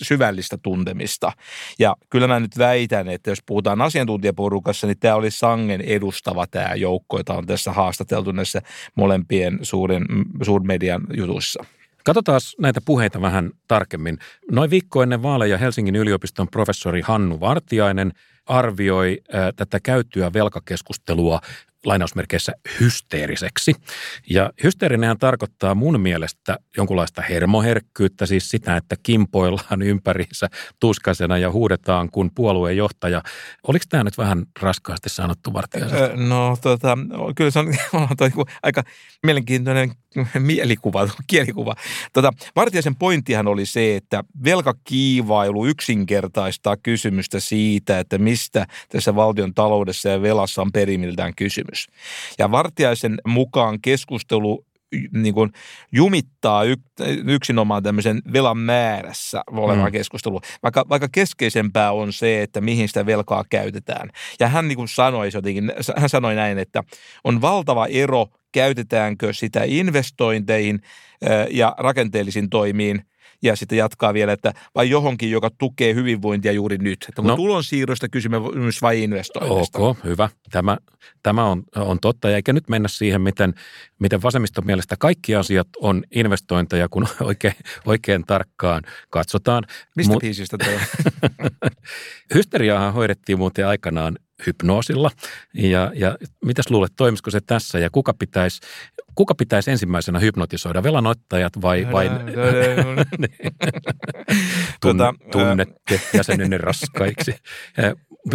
syvällistä 0.02 0.58
tuntemista. 0.62 1.32
Ja 1.80 1.96
kyllä 2.10 2.28
mä 2.28 2.40
nyt 2.40 2.58
väitän, 2.58 3.10
että 3.10 3.30
jos 3.30 3.40
puhutaan 3.46 3.82
asiantuntijaporukassa, 3.82 4.88
niin 4.88 5.00
tämä 5.00 5.16
oli 5.16 5.32
sangen 5.32 5.82
edustava 5.82 6.48
tämä 6.48 6.76
joukko, 6.76 7.18
jota 7.18 7.34
on 7.34 7.46
tässä 7.46 7.72
haastateltu 7.72 8.32
näissä 8.32 8.62
molempien 8.96 9.60
suuren, 9.62 10.06
suurmedian 10.42 11.02
jutuissa. 11.18 11.66
Katsotaan 12.06 12.42
näitä 12.60 12.82
puheita 12.86 13.22
vähän 13.22 13.52
tarkemmin. 13.68 14.18
Noin 14.52 14.70
viikko 14.70 15.04
ennen 15.04 15.24
vaaleja 15.24 15.58
Helsingin 15.58 15.96
yliopiston 15.96 16.48
professori 16.48 17.02
Hannu 17.02 17.40
Vartiainen 17.40 18.12
arvioi 18.46 19.22
tätä 19.56 19.80
käytyä 19.80 20.34
velkakeskustelua 20.34 21.40
lainausmerkeissä 21.86 22.52
hysteeriseksi. 22.80 23.74
Ja 24.30 24.52
hysteerinenhän 24.64 25.18
tarkoittaa 25.18 25.76
mun 25.76 26.00
mielestä 26.00 26.58
jonkunlaista 26.78 27.22
hermoherkkyyttä, 27.22 28.26
siis 28.26 28.50
sitä, 28.50 28.78
että 28.78 28.96
kimpoillaan 29.04 29.82
ympäriinsä 29.92 30.48
tuskaisena 30.80 31.38
ja 31.38 31.52
huudetaan 31.52 32.10
kuin 32.10 32.32
puolueen 32.36 32.78
johtaja. 32.78 33.22
Oliko 33.68 33.86
tämä 33.90 34.04
nyt 34.04 34.18
vähän 34.18 34.46
raskaasti 34.62 35.10
sanottu 35.10 35.54
Vartiaisesta? 35.54 36.16
No 36.16 36.58
tota, 36.62 36.98
kyllä 37.36 37.52
se 37.52 37.60
on, 37.60 37.68
on 37.94 38.18
toi, 38.18 38.32
aika 38.64 38.84
mielenkiintoinen 39.24 39.92
mielikuva, 40.40 41.10
kielikuva. 41.28 41.76
Tota, 42.14 42.34
Vartiaisen 42.56 42.96
pointtihan 42.96 43.48
oli 43.48 43.66
se, 43.66 43.96
että 43.96 44.24
velkakiivailu 44.44 45.66
yksinkertaistaa 45.66 46.78
kysymystä 46.78 47.40
siitä, 47.40 48.00
että 48.00 48.18
mistä 48.18 48.68
tässä 48.90 49.16
valtion 49.16 49.54
taloudessa 49.54 50.10
ja 50.10 50.22
velassa 50.22 50.62
on 50.62 50.72
perimiltään 50.72 51.34
kysymys. 51.36 51.71
Ja 52.40 52.52
Vartiaisen 52.52 53.18
mukaan 53.28 53.82
keskustelu 53.82 54.66
niin 55.14 55.34
kuin 55.34 55.52
jumittaa 55.92 56.64
yksinomaan 57.28 57.84
tämmöisen 57.84 58.22
velan 58.34 58.58
määrässä 58.58 59.44
olevaa 59.52 59.86
mm. 59.86 59.92
keskustelua, 59.92 60.42
vaikka, 60.64 60.86
vaikka 60.90 61.08
keskeisempää 61.12 61.92
on 61.92 62.14
se, 62.14 62.42
että 62.42 62.62
mihin 62.62 62.88
sitä 62.88 63.06
velkaa 63.06 63.44
käytetään. 63.50 64.10
Ja 64.40 64.48
hän 64.48 64.68
niin 64.68 64.76
kuin 64.76 64.88
sanoi 64.88 65.30
jotenkin, 65.34 65.72
hän 65.96 66.10
sanoi 66.10 66.36
näin, 66.36 66.58
että 66.58 66.84
on 67.24 67.42
valtava 67.42 67.88
ero, 67.88 68.28
käytetäänkö 68.52 69.34
sitä 69.34 69.62
investointeihin 69.66 70.82
ja 71.50 71.76
rakenteellisiin 71.78 72.50
toimiin 72.50 73.06
ja 73.44 73.56
sitten 73.56 73.78
jatkaa 73.78 74.14
vielä, 74.14 74.34
että 74.34 74.54
vai 74.76 74.90
johonkin, 74.90 75.32
joka 75.32 75.50
tukee 75.58 75.94
hyvinvointia 75.94 76.52
juuri 76.52 76.78
nyt. 76.78 77.06
Että 77.10 77.22
no, 77.22 77.36
tulonsiirroista 77.36 78.10
kysymys 78.10 78.82
vai 78.82 79.04
investoinnista? 79.04 79.80
Ok, 79.80 79.98
hyvä. 80.04 80.30
Tämä, 80.52 80.78
tämä 81.24 81.46
on, 81.46 81.64
on 81.76 82.00
totta. 82.00 82.30
Ja 82.30 82.36
eikä 82.36 82.54
nyt 82.54 82.70
mennä 82.70 82.88
siihen, 82.88 83.22
miten, 83.22 83.54
miten 84.00 84.22
vasemmiston 84.22 84.66
mielestä 84.66 84.96
kaikki 85.00 85.36
asiat 85.36 85.68
on 85.82 86.04
investointeja, 86.12 86.90
kun 86.90 87.08
oikein, 87.22 87.56
oikein 87.86 88.24
tarkkaan 88.28 88.84
katsotaan. 89.10 89.64
Mistä 89.96 90.14
Mut, 90.14 90.22
biisistä 90.22 90.58
toi 90.58 90.80
Hysteriaahan 92.36 92.94
hoidettiin 92.94 93.38
muuten 93.38 93.68
aikanaan 93.68 94.18
hypnoosilla. 94.46 95.12
Ja, 95.54 95.92
ja 95.96 96.18
mitäs 96.46 96.70
luulet, 96.70 96.92
toimisiko 96.98 97.32
se 97.32 97.40
tässä 97.42 97.80
ja 97.80 97.90
kuka 97.90 98.14
pitäisi, 98.14 98.62
kuka 99.16 99.36
pitäisi 99.36 99.72
ensimmäisenä 99.72 100.20
hypnotisoida, 100.20 100.84
velanottajat 100.84 101.62
vai, 101.62 101.88
vai 101.92 102.10
Tun, 104.82 104.98
tota, 104.98 105.14
tunnette 105.32 106.02
jäsenenne 106.14 106.58
raskaiksi. 106.58 107.36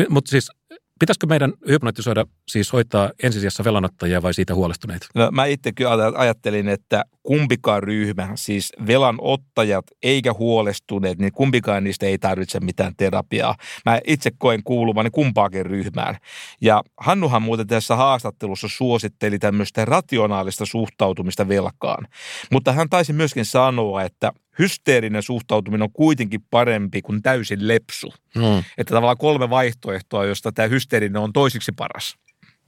Mutta 0.09 0.31
siis 0.31 0.51
Pitäisikö 0.99 1.27
meidän 1.27 1.53
hypnotisoida, 1.69 2.25
siis 2.49 2.73
hoitaa 2.73 3.11
ensisijassa 3.23 3.65
velanottajia 3.65 4.23
vai 4.23 4.35
siitä 4.35 4.55
huolestuneita? 4.55 5.07
No, 5.15 5.31
mä 5.31 5.45
itse 5.45 5.73
kyllä 5.73 6.13
ajattelin, 6.17 6.69
että 6.69 7.05
kumpikaan 7.27 7.83
ryhmä, 7.83 8.29
siis 8.35 8.73
velanottajat 8.87 9.85
eikä 10.03 10.33
huolestuneet, 10.33 11.19
niin 11.19 11.33
kumpikaan 11.33 11.85
niistä 11.85 12.07
ei 12.07 12.19
tarvitse 12.19 12.61
mitään 12.61 12.93
terapiaa. 12.97 13.55
Mä 13.87 14.01
itse 14.07 14.31
koen 14.39 14.63
kuuluvani 14.63 15.11
kumpaakin 15.11 15.67
ryhmään. 15.67 16.17
Ja 16.61 16.83
Hannuhan 17.01 17.43
muuten 17.43 17.67
tässä 17.67 17.97
haastattelussa 17.97 18.69
suositteli 18.69 19.39
tämmöistä 19.39 19.85
rationaalista 19.85 20.67
suhtautumista 20.67 21.49
velkaan. 21.49 22.09
Mutta 22.53 22.73
hän 22.73 22.89
taisi 22.89 23.13
myöskin 23.13 23.45
sanoa, 23.45 24.03
että 24.03 24.33
hysteerinen 24.59 25.23
suhtautuminen 25.23 25.83
on 25.83 25.93
kuitenkin 25.93 26.41
parempi 26.51 27.03
kuin 27.03 27.23
täysin 27.23 27.69
lepsu. 27.69 28.15
Hmm. 28.35 28.59
Että 28.79 28.95
tavallaan 28.95 29.19
kolme 29.19 29.51
vaihtoehtoa, 29.51 30.25
josta 30.25 30.53
tämä 30.53 30.69
hysteerinen 30.69 31.23
on 31.23 31.33
toisiksi 31.33 31.73
paras. 31.73 32.17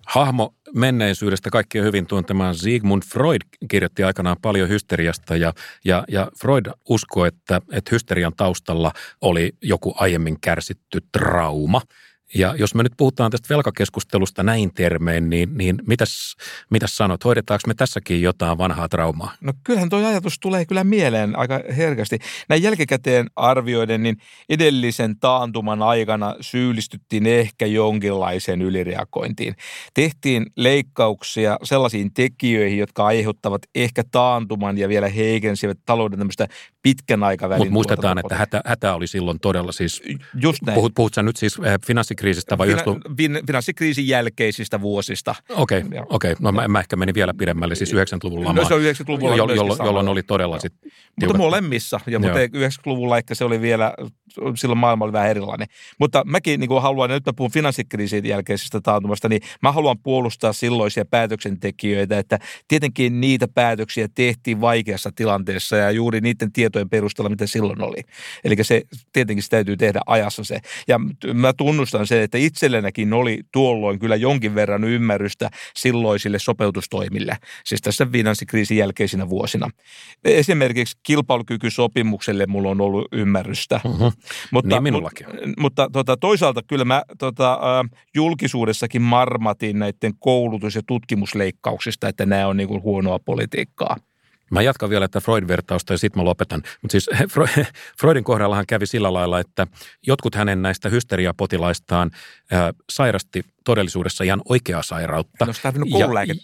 Hahmo 0.09 0.55
menneisyydestä 0.75 1.51
kaikkien 1.51 1.85
hyvin 1.85 2.07
tuntemaan 2.07 2.55
Sigmund 2.55 3.03
Freud 3.03 3.41
kirjoitti 3.69 4.05
aikanaan 4.05 4.37
paljon 4.43 4.69
hysteriasta 4.69 5.37
ja, 5.37 5.53
ja, 5.85 6.05
ja 6.09 6.31
Freud 6.41 6.67
uskoi, 6.89 7.29
että, 7.29 7.61
että 7.73 7.89
hysterian 7.93 8.33
taustalla 8.37 8.93
oli 9.21 9.53
joku 9.63 9.95
aiemmin 9.97 10.41
kärsitty 10.41 10.99
trauma– 11.13 11.81
ja 12.35 12.55
jos 12.59 12.75
me 12.75 12.83
nyt 12.83 12.93
puhutaan 12.97 13.31
tästä 13.31 13.55
velkakeskustelusta 13.55 14.43
näin 14.43 14.75
termein, 14.75 15.31
niin, 15.31 15.59
niin 15.59 15.79
mitäs, 15.87 16.37
mitäs 16.71 16.97
sanot, 16.97 17.25
hoidetaanko 17.25 17.63
me 17.67 17.75
tässäkin 17.75 18.23
jotain 18.23 18.59
vanhaa 18.59 18.89
traumaa? 18.89 19.35
No 19.41 19.53
kyllähän 19.65 19.89
tuo 19.89 20.07
ajatus 20.07 20.39
tulee 20.39 20.67
kyllä 20.67 20.85
mieleen 20.85 21.39
aika 21.39 21.61
herkästi. 21.77 22.19
Näin 22.49 22.63
jälkikäteen 22.63 23.27
arvioiden, 23.37 24.03
niin 24.03 24.17
edellisen 24.49 25.19
taantuman 25.19 25.83
aikana 25.83 26.35
syyllistyttiin 26.41 27.27
ehkä 27.27 27.67
jonkinlaiseen 27.67 28.63
ylireagointiin. 28.63 29.55
Tehtiin 29.95 30.47
leikkauksia 30.57 31.59
sellaisiin 31.63 32.15
tekijöihin, 32.15 32.79
jotka 32.79 33.07
aiheuttavat 33.07 33.63
ehkä 33.75 34.03
taantuman 34.11 34.79
ja 34.79 34.89
vielä 34.89 35.09
heikensivät 35.09 35.79
talouden 35.87 36.19
tämmöistä 36.19 36.49
pitkän 36.83 37.23
aikavälin. 37.23 37.61
Mutta 37.61 37.73
muistetaan, 37.73 38.19
että 38.19 38.37
hätä, 38.37 38.61
hätä 38.67 38.95
oli 38.95 39.07
silloin 39.07 39.41
todella 39.41 39.73
siis, 39.73 40.03
Just 40.43 40.63
näin. 40.63 40.75
Puhut, 40.75 40.95
puhut 40.95 41.15
sä 41.15 41.23
nyt 41.23 41.37
siis 41.37 41.59
eh, 41.65 41.79
finanssikriisistä 42.19 42.59
vai? 42.59 42.69
Fina, 43.17 43.41
finanssikriisin 43.47 44.09
jälkeisistä 44.09 44.81
vuosista. 44.81 45.35
Okei, 45.49 45.79
okay, 45.79 45.99
okei. 46.09 46.33
Okay. 46.33 46.35
No 46.41 46.53
mä, 46.53 46.69
mä 46.69 46.81
ehkä 46.81 46.97
menin 46.97 47.15
vielä 47.15 47.35
pidemmälle, 47.35 47.75
siis 47.75 47.93
90-luvun 47.93 48.45
lama. 48.45 48.61
No 48.61 48.69
se 48.69 48.75
on 48.75 48.81
90-luvulla. 48.81 49.37
Jo, 49.37 49.49
jolloin, 49.55 49.79
jolloin 49.85 50.09
oli 50.09 50.23
todella 50.23 50.59
sitten. 50.59 50.91
Mutta 51.21 51.39
molemmissa, 51.39 52.01
ja 52.07 52.19
mutta 52.19 52.39
90-luvulla 52.39 53.19
ehkä 53.19 53.35
se 53.35 53.45
oli 53.45 53.61
vielä, 53.61 53.95
silloin 54.55 54.79
maailma 54.79 55.05
oli 55.05 55.13
vähän 55.13 55.31
erilainen. 55.31 55.69
Mutta 55.99 56.23
mäkin 56.27 56.61
niin 56.61 56.83
haluan, 56.83 57.11
nyt 57.11 57.27
mä 57.27 57.33
puhun 57.33 57.53
finanssikriisin 57.53 58.27
jälkeisestä 58.27 58.81
taantumasta, 58.81 59.29
niin 59.29 59.43
mä 59.63 59.73
haluan 59.73 59.99
puolustaa 59.99 60.53
silloisia 60.53 61.05
päätöksentekijöitä, 61.05 62.19
että 62.19 62.39
tietenkin 62.69 63.21
niitä 63.21 63.49
päätöksiä 63.49 64.09
tehtiin 64.15 64.61
vaikeassa 64.61 65.11
tilanteessa 65.15 65.77
ja 65.77 65.91
juuri 65.91 66.21
niiden 66.21 66.53
tietojen 66.53 66.89
perusteella, 66.89 67.31
mitä 67.31 67.47
silloin 67.47 67.83
oli. 67.83 68.03
Eli 68.45 68.57
se 68.63 68.83
tietenkin 69.13 69.43
se 69.43 69.49
täytyy 69.49 69.77
tehdä 69.77 70.01
ajassa 70.07 70.45
se. 70.45 70.61
Ja 70.89 71.01
mä 71.35 71.53
tunnustan 71.53 72.07
sen, 72.07 72.23
että 72.23 72.39
itsellenäkin 72.39 73.13
oli 73.13 73.41
tuolloin 73.53 73.99
kyllä 73.99 74.17
jonkin 74.17 74.55
verran 74.55 74.85
ymmärrystä 74.85 75.51
silloisille 75.77 76.39
sopeutustoimille, 76.39 77.37
siis 77.65 77.81
tässä 77.81 78.07
finanssikriisin 78.13 78.77
jälkeisinä 78.77 79.29
vuosina. 79.29 79.71
Esimerkiksi 80.25 80.97
kilpailukykysopimukselle 81.03 82.47
mulla 82.47 82.71
on 82.71 82.81
ollut 82.81 83.09
ymmärrystä. 83.13 83.81
Uh-huh. 83.85 84.13
Mutta, 84.51 84.69
niin 84.69 84.83
minullakin. 84.83 85.27
Mutta 85.59 85.91
tota, 85.93 86.17
toisaalta 86.17 86.63
kyllä 86.63 86.85
mä 86.85 87.03
tota, 87.19 87.61
julkisuudessakin 88.15 89.03
marmatin 89.03 89.79
näiden 89.79 90.13
koulutus- 90.19 90.75
ja 90.75 90.83
tutkimusleikkauksista, 90.87 92.09
että 92.09 92.27
nämä 92.27 92.47
on 92.47 92.57
niin 92.57 92.69
kuin 92.69 92.83
huonoa 92.83 93.19
politiikkaa. 93.19 93.97
Mä 94.51 94.63
jatkan 94.63 94.91
vielä 94.91 95.05
että 95.05 95.21
Freud-vertausta 95.21 95.93
ja 95.93 95.99
sitten 95.99 96.21
mä 96.21 96.25
lopetan. 96.25 96.63
Mutta 96.83 96.93
siis 96.93 97.11
Freudin 98.01 98.25
kohdallahan 98.25 98.67
kävi 98.69 98.87
sillä 98.87 99.13
lailla, 99.13 99.41
että 99.41 99.67
jotkut 100.07 100.35
hänen 100.35 100.63
näistä 100.63 100.89
hysteriapotilaistaan 100.89 102.11
äh, 102.53 102.61
sairasti 102.91 103.45
todellisuudessa 103.69 104.25
ihan 104.25 104.43
oikeaa 104.49 104.83
sairautta. 104.83 105.47
No 105.47 105.53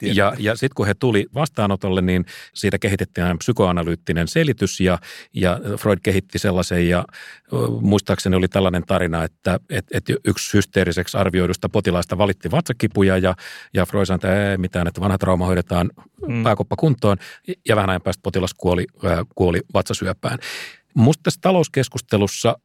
ja, 0.02 0.14
ja, 0.14 0.32
ja 0.38 0.54
sitten 0.54 0.74
kun 0.74 0.86
he 0.86 0.94
tuli 0.94 1.26
vastaanotolle, 1.34 2.02
niin 2.02 2.24
siitä 2.54 2.78
kehitettiin 2.78 3.38
psykoanalyyttinen 3.38 4.28
selitys 4.28 4.80
ja, 4.80 4.98
ja 5.34 5.60
Freud 5.78 5.98
kehitti 6.02 6.38
sellaisen 6.38 6.88
ja 6.88 7.04
muistaakseni 7.80 8.36
oli 8.36 8.48
tällainen 8.48 8.82
tarina, 8.86 9.24
että 9.24 9.60
et, 9.70 9.86
et 9.90 10.04
yksi 10.24 10.56
hysteeriseksi 10.56 11.16
arvioidusta 11.16 11.68
potilaista 11.68 12.18
valitti 12.18 12.50
vatsakipuja 12.50 13.18
ja, 13.18 13.34
ja 13.74 13.86
Freud 13.86 14.06
sanoi, 14.06 14.16
että 14.16 14.50
ei 14.50 14.58
mitään, 14.58 14.86
että 14.86 15.00
vanha 15.00 15.18
trauma 15.18 15.46
hoidetaan 15.46 15.90
mm. 16.28 16.42
pääkoppa 16.42 16.76
kuntoon 16.76 17.16
ja 17.68 17.76
vähän 17.76 17.90
ajan 17.90 18.02
päästä 18.02 18.20
potilas 18.22 18.54
kuoli, 18.54 18.86
äh, 19.04 19.18
kuoli 19.34 19.60
vatsasyöpään. 19.74 20.38
Musta 20.94 21.22
tässä 21.22 21.40
talouskeskustelussa 21.40 22.58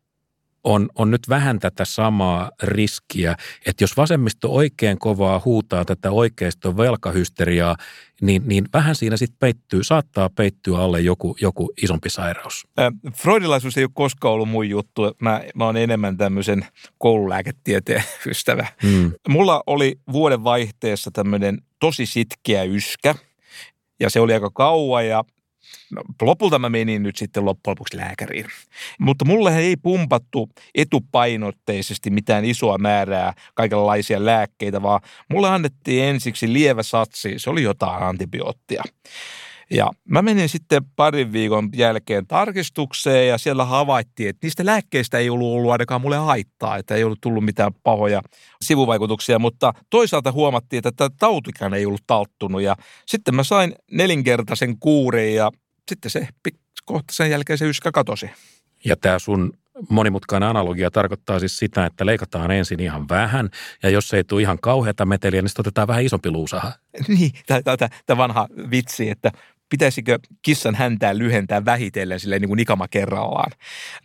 on, 0.64 0.90
on 0.96 1.12
nyt 1.12 1.30
vähän 1.30 1.60
tätä 1.60 1.86
samaa 1.86 2.52
riskiä, 2.64 3.36
että 3.66 3.84
jos 3.84 3.98
vasemmisto 3.98 4.54
oikein 4.54 5.00
kovaa 5.00 5.42
huutaa 5.46 5.86
tätä 5.86 6.12
oikeiston 6.12 6.78
velkahysteriaa, 6.78 7.76
niin, 8.22 8.42
niin 8.46 8.66
vähän 8.74 8.96
siinä 8.96 9.18
sitten 9.18 9.40
peittyy, 9.40 9.84
saattaa 9.84 10.30
peittyä 10.30 10.78
alle 10.78 11.02
joku, 11.02 11.36
joku 11.42 11.74
isompi 11.84 12.10
sairaus. 12.10 12.68
Freudilaisuus 13.14 13.78
ei 13.78 13.84
ole 13.84 13.92
koskaan 13.94 14.34
ollut 14.34 14.50
mun 14.50 14.70
juttu. 14.70 15.02
Mä, 15.22 15.42
mä 15.56 15.66
oon 15.66 15.78
enemmän 15.78 16.18
tämmöisen 16.18 16.66
koululääketieteen 16.98 18.04
ystävä. 18.32 18.68
Hmm. 18.84 19.12
Mulla 19.30 19.64
oli 19.68 20.00
vuoden 20.12 20.44
vaihteessa 20.44 21.12
tämmöinen 21.14 21.58
tosi 21.80 22.06
sitkeä 22.06 22.64
yskä. 22.64 23.16
Ja 24.00 24.10
se 24.10 24.20
oli 24.20 24.34
aika 24.34 24.50
kauan 24.50 25.08
ja 25.08 25.24
No, 25.92 26.02
lopulta 26.22 26.60
mä 26.60 26.70
menin 26.70 27.04
nyt 27.04 27.16
sitten 27.16 27.46
loppujen 27.46 27.72
lopuksi 27.72 27.98
lääkäriin. 27.98 28.46
Mutta 29.00 29.26
mulle 29.26 29.58
ei 29.58 29.76
pumpattu 29.78 30.50
etupainotteisesti 30.76 32.10
mitään 32.10 32.46
isoa 32.46 32.78
määrää 32.78 33.34
kaikenlaisia 33.54 34.26
lääkkeitä, 34.26 34.82
vaan 34.82 35.02
mulle 35.30 35.50
annettiin 35.50 36.04
ensiksi 36.04 36.54
lievä 36.54 36.84
satsi, 36.84 37.34
se 37.38 37.50
oli 37.50 37.64
jotain 37.64 38.04
antibioottia. 38.04 38.84
Ja 39.72 39.92
mä 40.06 40.22
menin 40.22 40.50
sitten 40.50 40.86
parin 40.96 41.34
viikon 41.34 41.70
jälkeen 41.76 42.28
tarkistukseen 42.28 43.28
ja 43.28 43.38
siellä 43.38 43.66
havaittiin, 43.66 44.30
että 44.30 44.46
niistä 44.46 44.66
lääkkeistä 44.66 45.18
ei 45.18 45.30
ollut 45.30 45.54
ollut 45.54 45.72
ainakaan 45.72 46.02
mulle 46.02 46.18
haittaa, 46.18 46.78
että 46.78 46.96
ei 46.96 47.04
ollut 47.04 47.22
tullut 47.22 47.46
mitään 47.46 47.72
pahoja 47.84 48.22
sivuvaikutuksia, 48.62 49.40
mutta 49.40 49.74
toisaalta 49.90 50.32
huomattiin, 50.32 50.78
että 50.78 50.92
tämä 50.92 51.10
tautikään 51.20 51.74
ei 51.74 51.86
ollut 51.86 52.04
talttunut 52.08 52.62
ja 52.62 52.76
sitten 53.06 53.36
mä 53.36 53.44
sain 53.44 53.76
nelinkertaisen 53.92 54.80
kuurin 54.80 55.36
ja 55.36 55.52
sitten 55.90 56.12
se 56.12 56.28
kohta 56.86 57.14
sen 57.14 57.30
jälkeen 57.30 57.58
se 57.58 57.66
yskä 57.66 57.92
katosi. 57.92 58.30
Ja 58.86 58.96
tämä 58.96 59.20
sun 59.20 59.54
monimutkainen 59.90 60.50
analogia 60.50 60.92
tarkoittaa 60.92 61.40
siis 61.40 61.58
sitä, 61.58 61.86
että 61.86 62.06
leikataan 62.06 62.52
ensin 62.52 62.80
ihan 62.80 63.10
vähän, 63.10 63.50
ja 63.84 63.90
jos 63.90 64.14
ei 64.14 64.24
tule 64.24 64.42
ihan 64.42 64.60
kauheata 64.62 65.06
meteliä, 65.06 65.42
niin 65.42 65.50
sitten 65.50 65.62
otetaan 65.62 65.88
vähän 65.88 66.04
isompi 66.04 66.32
luusaha. 66.32 66.72
Niin, 67.08 67.32
tämä 68.06 68.18
vanha 68.18 68.48
vitsi, 68.72 69.10
että 69.10 69.32
pitäisikö 69.70 70.20
kissan 70.42 70.76
häntää 70.76 71.18
lyhentää 71.18 71.66
vähitellen 71.66 72.20
silleen 72.20 72.42
niin 72.42 72.50
kuin 72.50 72.58
nikama 72.58 72.88
kerrallaan. 72.88 73.52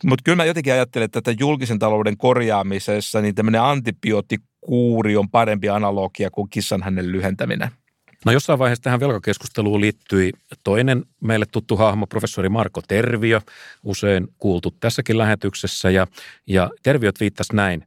Mutta 0.05 0.23
kyllä 0.25 0.37
mä 0.37 0.45
jotenkin 0.45 0.73
ajattelen, 0.73 1.05
että 1.05 1.23
tätä 1.23 1.37
julkisen 1.41 1.79
talouden 1.79 2.17
korjaamisessa 2.17 3.21
niin 3.21 3.35
tämmöinen 3.35 3.63
antibioottikuuri 3.63 5.17
on 5.17 5.31
parempi 5.31 5.69
analogia 5.69 6.31
kuin 6.31 6.51
kissan 6.51 6.83
hänen 6.83 7.13
lyhentäminen. 7.13 7.71
No 8.25 8.33
jossain 8.33 8.59
vaiheessa 8.59 8.83
tähän 8.83 9.01
velkakeskusteluun 9.01 9.81
liittyi 9.81 10.33
toinen 10.65 11.05
meille 11.21 11.47
tuttu 11.53 11.77
hahmo, 11.77 12.07
professori 12.07 12.49
Marko 12.49 12.83
Terviö, 12.89 13.41
usein 13.83 14.29
kuultu 14.39 14.75
tässäkin 14.81 15.19
lähetyksessä. 15.19 15.91
Ja, 15.91 16.07
ja 16.47 16.71
Terviöt 16.83 17.21
viittasi 17.21 17.57
näin, 17.57 17.87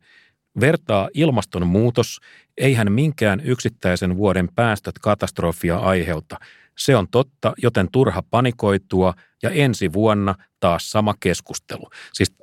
vertaa 0.60 1.10
ilmastonmuutos, 1.14 2.20
eihän 2.58 2.92
minkään 2.92 3.42
yksittäisen 3.44 4.18
vuoden 4.18 4.50
päästöt 4.56 5.00
katastrofia 5.00 5.78
aiheuta. 5.78 6.38
Se 6.78 6.96
on 6.96 7.08
totta, 7.12 7.54
joten 7.64 7.88
turha 7.92 8.24
panikoitua 8.30 9.14
ja 9.44 9.50
ensi 9.50 9.94
vuonna 9.94 10.36
taas 10.60 10.92
sama 10.92 11.14
keskustelu. 11.20 11.90
Siis 12.14 12.36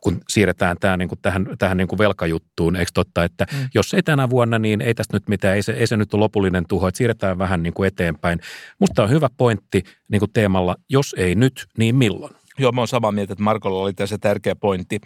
kun 0.00 0.20
siirretään 0.28 0.76
tämä 0.80 0.96
niin 0.96 1.08
kuin 1.08 1.18
tähän, 1.22 1.46
tähän 1.58 1.76
niin 1.76 1.88
kuin 1.88 1.98
velkajuttuun, 1.98 2.76
eikö 2.76 2.90
totta, 2.94 3.24
että 3.24 3.46
mm. 3.52 3.68
jos 3.74 3.94
ei 3.94 4.02
tänä 4.02 4.30
vuonna, 4.30 4.58
niin 4.58 4.80
ei 4.80 4.94
tästä 4.94 5.16
nyt 5.16 5.28
mitään, 5.28 5.56
ei 5.56 5.62
se, 5.62 5.72
ei 5.72 5.86
se 5.86 5.96
nyt 5.96 6.14
ole 6.14 6.20
lopullinen 6.20 6.64
tuho, 6.68 6.88
että 6.88 6.98
siirretään 6.98 7.38
vähän 7.38 7.62
niin 7.62 7.74
kuin 7.74 7.86
eteenpäin. 7.86 8.40
Musta 8.78 9.02
on 9.02 9.10
hyvä 9.10 9.28
pointti 9.36 9.82
niin 10.08 10.20
kuin 10.20 10.32
teemalla, 10.32 10.76
jos 10.88 11.14
ei 11.18 11.34
nyt, 11.34 11.66
niin 11.78 11.96
milloin? 11.96 12.34
Joo, 12.58 12.72
mä 12.72 12.80
oon 12.80 12.88
samaa 12.88 13.12
mieltä, 13.12 13.32
että 13.32 13.44
Markolla 13.44 13.82
oli 13.82 13.92
tässä 13.92 14.18
tärkeä 14.18 14.56
pointti. 14.56 15.00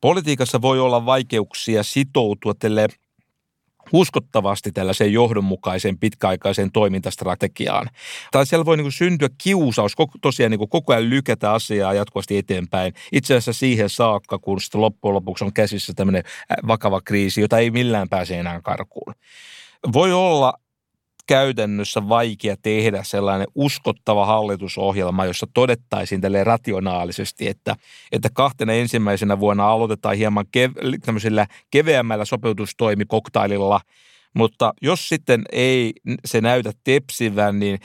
Politiikassa 0.00 0.62
voi 0.62 0.80
olla 0.80 1.06
vaikeuksia 1.06 1.82
sitoutua 1.82 2.52
tälle 2.58 2.88
uskottavasti 3.92 4.72
tällaiseen 4.72 5.12
johdonmukaiseen 5.12 5.98
pitkäaikaiseen 5.98 6.72
toimintastrategiaan. 6.72 7.90
Tai 8.30 8.46
siellä 8.46 8.64
voi 8.64 8.76
niin 8.76 8.84
kuin 8.84 8.92
syntyä 8.92 9.28
kiusaus 9.38 9.92
tosiaan 10.20 10.50
niin 10.50 10.58
kuin 10.58 10.68
koko 10.68 10.92
ajan 10.92 11.10
lykätä 11.10 11.52
asiaa 11.52 11.94
jatkuvasti 11.94 12.38
eteenpäin. 12.38 12.94
Itse 13.12 13.34
asiassa 13.34 13.52
siihen 13.52 13.90
saakka, 13.90 14.38
kun 14.38 14.60
sitten 14.60 14.80
loppujen 14.80 15.14
lopuksi 15.14 15.44
on 15.44 15.52
käsissä 15.52 15.92
tämmöinen 15.96 16.22
vakava 16.66 17.00
kriisi, 17.00 17.40
jota 17.40 17.58
ei 17.58 17.70
millään 17.70 18.08
pääse 18.08 18.38
enää 18.38 18.60
karkuun. 18.60 19.14
Voi 19.92 20.12
olla 20.12 20.54
käytännössä 21.26 22.08
vaikea 22.08 22.56
tehdä 22.62 23.02
sellainen 23.02 23.46
uskottava 23.54 24.26
hallitusohjelma, 24.26 25.24
jossa 25.24 25.46
todettaisiin 25.54 26.20
tälle 26.20 26.44
rationaalisesti, 26.44 27.48
että, 27.48 27.76
että 28.12 28.28
kahtena 28.32 28.72
ensimmäisenä 28.72 29.40
vuonna 29.40 29.68
aloitetaan 29.68 30.16
hieman 30.16 30.46
kev- 30.56 31.46
keveämmällä 31.70 32.24
sopeutustoimikoktaililla– 32.24 33.80
mutta 34.34 34.72
jos 34.82 35.08
sitten 35.08 35.42
ei 35.52 35.92
se 36.24 36.40
näytä 36.40 36.72
tepsivän 36.84 37.58
niin 37.58 37.78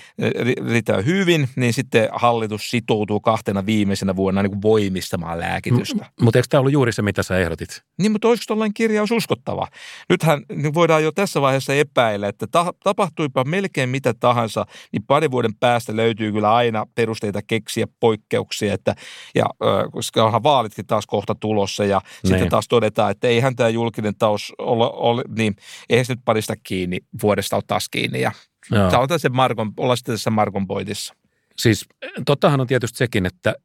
riittävän 0.70 1.06
hyvin, 1.06 1.50
niin 1.56 1.74
sitten 1.74 2.10
hallitus 2.12 2.70
sitoutuu 2.70 3.20
kahtena 3.20 3.66
viimeisenä 3.66 4.16
vuonna 4.16 4.44
niin 4.44 4.52
kuin 4.52 4.62
voimistamaan 4.62 5.40
lääkitystä. 5.40 6.06
M- 6.06 6.24
mutta 6.24 6.40
eikö 6.40 6.48
tämä 6.50 6.60
ollut 6.60 6.74
juuri 6.74 6.92
se, 6.92 7.02
mitä 7.02 7.24
sä 7.24 7.38
ehdotit? 7.38 7.82
Niin, 7.98 8.12
mutta 8.12 8.28
olisiko 8.28 8.54
tällainen 8.54 8.74
kirjaus 8.74 9.12
uskottava? 9.12 9.68
Nythän 10.10 10.42
niin 10.56 10.74
voidaan 10.74 11.04
jo 11.04 11.12
tässä 11.12 11.42
vaiheessa 11.42 11.74
epäillä, 11.74 12.28
että 12.28 12.48
ta- 12.48 12.74
tapahtuipa 12.84 13.44
melkein 13.44 13.90
mitä 13.90 14.14
tahansa, 14.14 14.66
niin 14.92 15.04
parin 15.08 15.32
vuoden 15.32 15.56
päästä 15.56 15.96
löytyy 15.96 16.32
kyllä 16.32 16.56
aina 16.56 16.86
perusteita 16.96 17.42
keksiä 17.48 17.88
poikkeuksia, 18.00 18.74
että, 18.74 18.96
ja, 19.36 19.46
äh, 19.64 19.92
koska 19.92 20.26
onhan 20.26 20.44
vaalitkin 20.44 20.86
taas 20.86 21.08
kohta 21.08 21.36
tulossa, 21.36 21.86
ja 21.86 21.98
ne. 21.98 22.10
sitten 22.14 22.40
niin. 22.42 22.50
taas 22.50 22.68
todetaan, 22.68 23.12
että 23.12 23.28
eihän 23.28 23.56
tämä 23.56 23.70
julkinen 23.70 24.16
taus 24.16 24.54
ole, 24.58 24.90
ole 24.94 25.24
niin 25.38 25.56
eihän 25.90 26.06
se 26.06 26.14
nyt 26.14 26.26
pari 26.26 26.37
vuodesta 26.38 26.56
kiinni, 26.64 27.00
vuodesta 27.22 27.56
on 27.56 27.62
taas 27.68 27.90
kiinni 27.90 28.22
ja 28.22 28.32
Joo. 28.72 28.90
sen 29.18 29.36
Markon, 29.36 29.74
olla 29.78 29.96
sitten 29.96 30.14
tässä 30.16 30.30
Markon 30.30 30.68
pointissa. 30.68 31.14
Siis 31.58 31.86
tottahan 32.26 32.62
on 32.62 32.68
tietysti 32.68 32.98
sekin, 32.98 33.26
että 33.26 33.56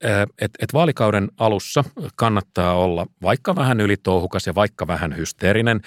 et, 0.40 0.50
et 0.58 0.72
vaalikauden 0.72 1.28
alussa 1.38 1.84
kannattaa 2.16 2.74
olla 2.78 3.06
vaikka 3.22 3.56
vähän 3.56 3.80
ylitouhukas 3.80 4.46
ja 4.46 4.54
vaikka 4.54 4.86
vähän 4.86 5.16
hysteerinen. 5.16 5.80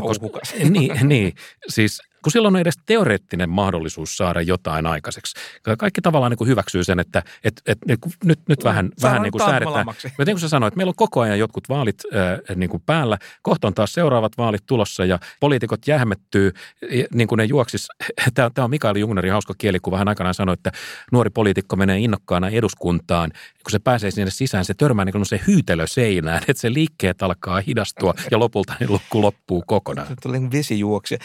Koska, 0.00 0.26
niin, 0.68 1.08
niin, 1.08 1.32
siis 1.68 2.02
kun 2.22 2.32
silloin 2.32 2.54
on 2.54 2.60
edes 2.60 2.74
teoreettinen 2.86 3.50
mahdollisuus 3.50 4.16
saada 4.16 4.42
jotain 4.42 4.86
aikaiseksi. 4.86 5.34
Kaikki 5.78 6.00
tavallaan 6.00 6.30
niin 6.30 6.38
kuin 6.38 6.48
hyväksyy 6.48 6.84
sen, 6.84 7.00
että 7.00 7.22
et, 7.44 7.62
et, 7.66 7.78
et, 7.88 8.00
nyt, 8.24 8.40
nyt 8.48 8.64
vähän, 8.64 8.90
vähän 9.02 9.22
niin 9.22 9.32
kuin 9.32 9.42
säädetään. 9.42 9.86
Niin 9.86 10.26
kuin 10.26 10.40
sä 10.40 10.48
sanoit, 10.48 10.76
meillä 10.76 10.90
on 10.90 10.96
koko 10.96 11.20
ajan 11.20 11.38
jotkut 11.38 11.68
vaalit 11.68 12.02
äh, 12.14 12.56
niin 12.56 12.70
kuin 12.70 12.82
päällä. 12.86 13.18
Kohta 13.42 13.66
on 13.66 13.74
taas 13.74 13.92
seuraavat 13.92 14.32
vaalit 14.38 14.66
tulossa 14.66 15.04
ja 15.04 15.18
poliitikot 15.40 15.86
jähmettyy, 15.86 16.52
niin 17.14 17.28
kuin 17.28 17.36
ne 17.36 17.44
juoksis. 17.44 17.88
Tämä, 18.34 18.50
tämä 18.54 18.64
on 18.64 18.70
Mikael 18.70 18.96
Jungnerin 18.96 19.32
hauska 19.32 19.54
kielikuva. 19.58 19.98
Hän 19.98 20.08
aikanaan 20.08 20.34
sanoi, 20.34 20.52
että 20.52 20.72
nuori 21.12 21.30
poliitikko 21.30 21.76
menee 21.76 21.98
innokkaana 21.98 22.48
eduskuntaan. 22.48 23.30
Kun 23.32 23.70
se 23.70 23.78
pääsee 23.78 24.10
sinne 24.10 24.30
sisään, 24.30 24.64
se 24.64 24.74
törmää 24.74 25.04
niin 25.04 25.12
kuin 25.12 25.26
se 25.26 25.40
hyytelö 25.46 25.86
seinään, 25.86 26.42
että 26.48 26.60
se 26.60 26.72
liikkeet 26.72 27.22
alkaa 27.22 27.60
hidastua 27.60 28.14
ja 28.30 28.38
lopulta 28.38 28.74
niin 28.80 28.92
lukku 28.92 29.22
loppuu 29.22 29.64
kokonaan. 29.66 30.16
Tulee 30.22 30.40
vesi 30.52 30.78
juoksia. 30.78 31.18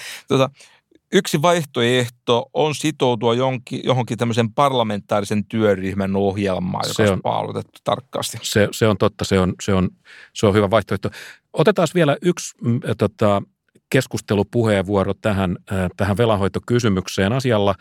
Yksi 1.13 1.41
vaihtoehto 1.41 2.49
on 2.53 2.75
sitoutua 2.75 3.33
jonkin, 3.33 3.81
johonkin 3.83 4.17
tämmöisen 4.17 4.53
parlamentaarisen 4.53 5.45
työryhmän 5.45 6.15
ohjelmaan, 6.15 6.83
joka 6.87 7.05
se 7.05 7.11
on 7.11 7.21
paalutettu 7.21 7.79
tarkkaasti. 7.83 8.37
Se, 8.41 8.67
se 8.71 8.87
on 8.87 8.97
totta, 8.97 9.25
se 9.25 9.39
on, 9.39 9.53
se, 9.61 9.73
on, 9.73 9.89
se 10.33 10.45
on 10.45 10.53
hyvä 10.53 10.69
vaihtoehto. 10.69 11.09
Otetaan 11.53 11.87
vielä 11.95 12.17
yksi 12.21 12.55
äh, 12.67 12.95
tota, 12.97 13.41
keskustelupuheenvuoro 13.89 15.13
tähän, 15.13 15.57
äh, 15.71 15.89
tähän 15.97 16.17
velanhoitokysymykseen 16.17 17.33
asialla 17.33 17.75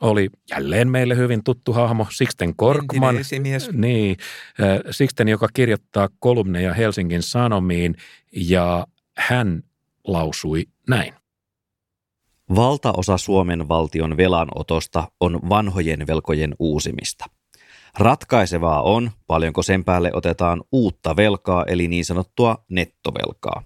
oli 0.00 0.30
jälleen 0.50 0.90
meille 0.90 1.16
hyvin 1.16 1.44
tuttu 1.44 1.72
hahmo 1.72 2.06
Sixten 2.10 2.56
Korkman. 2.56 3.14
Niin, 3.72 4.16
äh, 4.60 4.78
Sixten, 4.90 5.28
joka 5.28 5.48
kirjoittaa 5.54 6.08
kolumneja 6.18 6.74
Helsingin 6.74 7.22
Sanomiin 7.22 7.96
ja 8.32 8.86
hän 9.18 9.62
lausui 10.04 10.64
näin. 10.88 11.14
Valtaosa 12.54 13.18
Suomen 13.18 13.68
valtion 13.68 14.16
velanotosta 14.16 15.08
on 15.20 15.40
vanhojen 15.48 16.06
velkojen 16.06 16.54
uusimista. 16.58 17.24
Ratkaisevaa 17.98 18.82
on, 18.82 19.10
paljonko 19.26 19.62
sen 19.62 19.84
päälle 19.84 20.10
otetaan 20.14 20.62
uutta 20.72 21.16
velkaa, 21.16 21.64
eli 21.64 21.88
niin 21.88 22.04
sanottua 22.04 22.64
nettovelkaa. 22.68 23.62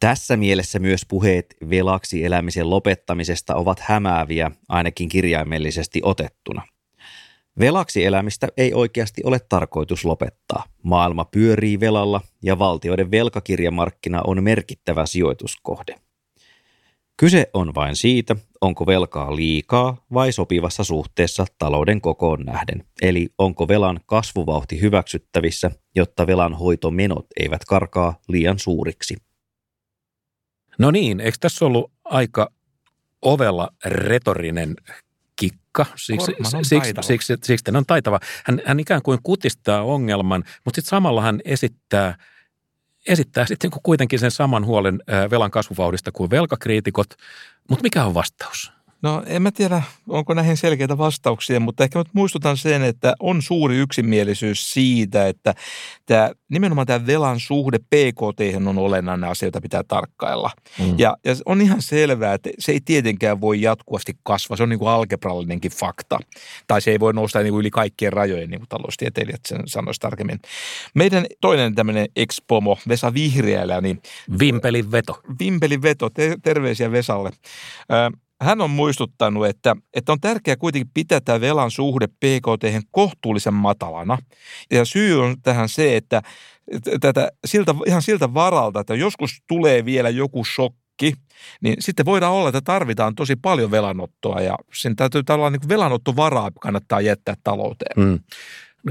Tässä 0.00 0.36
mielessä 0.36 0.78
myös 0.78 1.06
puheet 1.08 1.56
velaksi 1.70 2.24
elämisen 2.24 2.70
lopettamisesta 2.70 3.54
ovat 3.54 3.80
hämääviä, 3.80 4.50
ainakin 4.68 5.08
kirjaimellisesti 5.08 6.00
otettuna. 6.04 6.62
Velaksi 7.58 8.04
elämistä 8.04 8.48
ei 8.56 8.74
oikeasti 8.74 9.22
ole 9.24 9.38
tarkoitus 9.48 10.04
lopettaa. 10.04 10.64
Maailma 10.82 11.24
pyörii 11.24 11.80
velalla 11.80 12.20
ja 12.42 12.58
valtioiden 12.58 13.10
velkakirjamarkkina 13.10 14.20
on 14.26 14.42
merkittävä 14.42 15.06
sijoituskohde. 15.06 15.94
Kyse 17.20 17.50
on 17.54 17.74
vain 17.74 17.96
siitä, 17.96 18.36
onko 18.60 18.86
velkaa 18.86 19.36
liikaa 19.36 20.06
vai 20.14 20.32
sopivassa 20.32 20.84
suhteessa 20.84 21.44
talouden 21.58 22.00
kokoon 22.00 22.40
nähden, 22.40 22.84
eli 23.02 23.28
onko 23.38 23.68
velan 23.68 24.00
kasvuvauhti 24.06 24.80
hyväksyttävissä, 24.80 25.70
jotta 25.96 26.26
velan 26.26 26.54
hoitomenot 26.54 27.26
eivät 27.40 27.64
karkaa 27.64 28.20
liian 28.28 28.58
suuriksi. 28.58 29.16
No 30.78 30.90
niin, 30.90 31.20
eikö 31.20 31.38
tässä 31.40 31.66
ollut 31.66 31.92
aika 32.04 32.52
ovella 33.22 33.68
retorinen 33.84 34.76
kikka, 35.36 35.86
siksi, 35.96 36.32
siksi, 36.62 36.92
siksi, 37.00 37.34
siksi 37.42 37.64
hän 37.66 37.76
on 37.76 37.86
taitava. 37.86 38.20
Hän, 38.44 38.62
hän 38.64 38.80
ikään 38.80 39.02
kuin 39.02 39.18
kutistaa 39.22 39.82
ongelman, 39.82 40.44
mutta 40.64 40.76
sitten 40.76 40.90
samalla 40.90 41.22
hän 41.22 41.40
esittää, 41.44 42.16
esittää 43.06 43.46
sitten 43.46 43.70
kuitenkin 43.82 44.18
sen 44.18 44.30
saman 44.30 44.66
huolen 44.66 45.02
velan 45.30 45.50
kasvuvauhdista 45.50 46.12
kuin 46.12 46.30
velkakriitikot. 46.30 47.06
Mutta 47.68 47.82
mikä 47.82 48.04
on 48.04 48.14
vastaus? 48.14 48.72
No 49.02 49.22
en 49.26 49.42
mä 49.42 49.50
tiedä, 49.50 49.82
onko 50.08 50.34
näihin 50.34 50.56
selkeitä 50.56 50.98
vastauksia, 50.98 51.60
mutta 51.60 51.84
ehkä 51.84 52.04
muistutan 52.12 52.56
sen, 52.56 52.82
että 52.82 53.14
on 53.20 53.42
suuri 53.42 53.76
yksimielisyys 53.76 54.72
siitä, 54.72 55.28
että 55.28 55.54
tämä, 56.06 56.30
nimenomaan 56.48 56.86
tämä 56.86 57.06
velan 57.06 57.40
suhde 57.40 57.78
PKT 57.78 58.66
on 58.66 58.78
olennainen 58.78 59.30
asia, 59.30 59.46
jota 59.46 59.60
pitää 59.60 59.82
tarkkailla. 59.88 60.50
Mm. 60.78 60.94
Ja, 60.98 61.16
ja 61.24 61.34
on 61.46 61.60
ihan 61.60 61.82
selvää, 61.82 62.34
että 62.34 62.50
se 62.58 62.72
ei 62.72 62.80
tietenkään 62.84 63.40
voi 63.40 63.62
jatkuvasti 63.62 64.12
kasvaa. 64.22 64.56
Se 64.56 64.62
on 64.62 64.68
niin 64.68 64.78
kuin 64.78 64.90
algebrallinenkin 64.90 65.72
fakta. 65.72 66.18
Tai 66.66 66.80
se 66.80 66.90
ei 66.90 67.00
voi 67.00 67.12
nousta 67.12 67.38
niin 67.38 67.52
kuin 67.52 67.60
yli 67.60 67.70
kaikkien 67.70 68.12
rajojen, 68.12 68.50
niin 68.50 68.60
kuin 68.60 68.68
taloustieteilijät 68.68 69.40
sen 69.48 69.60
sanoisi 69.66 70.00
tarkemmin. 70.00 70.40
Meidän 70.94 71.26
toinen 71.40 71.74
tämmöinen 71.74 72.08
ex-pomo, 72.16 72.78
Vesa 72.88 73.14
Vihriälä, 73.14 73.80
niin... 73.80 74.02
Vimpelin 74.40 74.92
veto. 74.92 75.20
Vimpelin 75.40 75.82
veto, 75.82 76.10
terveisiä 76.42 76.92
Vesalle 76.92 77.30
hän 78.40 78.60
on 78.60 78.70
muistuttanut, 78.70 79.46
että, 79.46 79.76
että 79.94 80.12
on 80.12 80.20
tärkeää 80.20 80.56
kuitenkin 80.56 80.90
pitää 80.94 81.20
tämä 81.20 81.40
velan 81.40 81.70
suhde 81.70 82.06
PKT 82.06 82.86
kohtuullisen 82.90 83.54
matalana. 83.54 84.18
Ja 84.70 84.84
syy 84.84 85.22
on 85.22 85.36
tähän 85.42 85.68
se, 85.68 85.96
että 85.96 86.22
tätä, 87.00 87.30
siltä, 87.44 87.74
ihan 87.86 88.02
siltä 88.02 88.34
varalta, 88.34 88.80
että 88.80 88.94
joskus 88.94 89.42
tulee 89.48 89.84
vielä 89.84 90.08
joku 90.08 90.44
shokki, 90.44 91.14
niin 91.60 91.76
sitten 91.80 92.06
voidaan 92.06 92.32
olla, 92.32 92.48
että 92.48 92.60
tarvitaan 92.60 93.14
tosi 93.14 93.36
paljon 93.36 93.70
velanottoa 93.70 94.40
ja 94.40 94.56
sen 94.74 94.96
täytyy 94.96 95.22
olla 95.30 95.50
niin 95.50 95.68
velanottovaraa 95.68 96.50
kannattaa 96.60 97.00
jättää 97.00 97.34
talouteen. 97.44 98.06
Mm. 98.06 98.18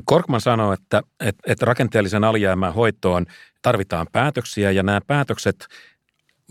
Korkman 0.05 0.41
sanoo, 0.41 0.73
että, 0.73 1.01
että, 1.19 1.51
että 1.51 1.65
rakenteellisen 1.65 2.23
alijäämän 2.23 2.73
hoitoon 2.73 3.25
tarvitaan 3.61 4.07
päätöksiä 4.11 4.71
ja 4.71 4.83
nämä 4.83 5.01
päätökset– 5.07 5.55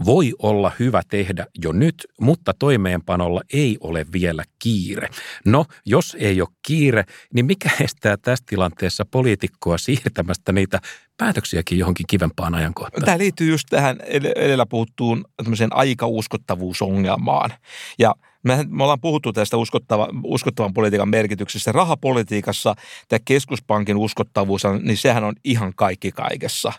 voi 0.05 0.35
olla 0.39 0.73
hyvä 0.79 1.03
tehdä 1.09 1.47
jo 1.65 1.73
nyt, 1.73 2.07
mutta 2.21 2.55
toimeenpanolla 2.59 3.41
ei 3.53 3.77
ole 3.81 4.07
vielä 4.13 4.45
kiire. 4.59 5.09
No, 5.45 5.65
jos 5.87 6.17
ei 6.21 6.41
ole 6.41 6.49
kiire, 6.67 7.05
niin 7.35 7.47
mikä 7.47 7.71
estää 7.81 8.17
tässä 8.17 8.45
tilanteessa 8.49 9.05
poliitikkoa 9.11 9.79
siirtämästä 9.79 10.53
niitä 10.53 10.81
päätöksiäkin 11.17 11.79
johonkin 11.79 12.07
kivempaan 12.07 12.55
ajankohtaan? 12.55 13.05
Tämä 13.05 13.19
liittyy 13.19 13.51
just 13.51 13.67
tähän 13.71 14.01
edellä 14.37 14.67
puhuttuun 14.67 15.25
aikauskottavuusongelmaan. 15.71 17.51
Ja– 17.99 18.15
me, 18.45 18.65
me 18.69 18.83
ollaan 18.83 19.01
puhuttu 19.01 19.33
tästä 19.33 19.57
uskottava, 19.57 20.09
uskottavan 20.25 20.75
politiikan 20.75 21.09
merkityksestä. 21.09 21.73
Rahapolitiikassa 21.73 22.75
tämä 23.09 23.21
keskuspankin 23.25 23.97
uskottavuus, 23.97 24.63
niin 24.83 24.97
sehän 24.97 25.25
on 25.25 25.35
ihan 25.45 25.73
kaikki 25.77 26.13
kaikessa. 26.13 26.73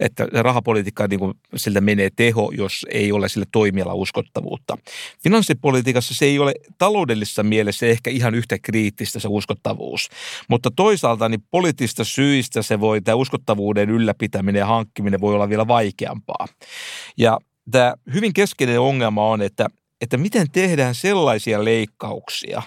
Että 0.00 0.28
rahapolitiikka 0.32 1.06
niin 1.06 1.20
kuin, 1.20 1.34
siltä 1.56 1.80
menee 1.80 2.10
teho, 2.16 2.52
jos 2.56 2.86
ei 2.90 3.12
ole 3.12 3.28
sille 3.28 3.46
toimiala 3.52 3.94
uskottavuutta. 3.94 4.78
Finanssipolitiikassa 5.22 6.14
se 6.14 6.24
ei 6.24 6.38
ole 6.38 6.54
taloudellisessa 6.78 7.42
mielessä 7.42 7.86
ehkä 7.86 8.10
ihan 8.10 8.34
yhtä 8.34 8.58
kriittistä 8.58 9.20
se 9.20 9.28
uskottavuus. 9.28 10.08
Mutta 10.48 10.70
toisaalta 10.76 11.28
niin 11.28 11.42
poliittista 11.50 12.04
syistä 12.04 12.62
se 12.62 12.80
voi, 12.80 13.00
tämä 13.00 13.14
uskottavuuden 13.14 13.90
ylläpitäminen 13.90 14.60
ja 14.60 14.66
hankkiminen 14.66 15.20
voi 15.20 15.34
olla 15.34 15.48
vielä 15.48 15.68
vaikeampaa. 15.68 16.46
Ja 17.16 17.38
tämä 17.70 17.94
hyvin 18.14 18.32
keskeinen 18.32 18.80
ongelma 18.80 19.28
on, 19.28 19.42
että 19.42 19.66
että 20.00 20.16
miten 20.16 20.50
tehdään 20.50 20.94
sellaisia 20.94 21.64
leikkauksia, 21.64 22.62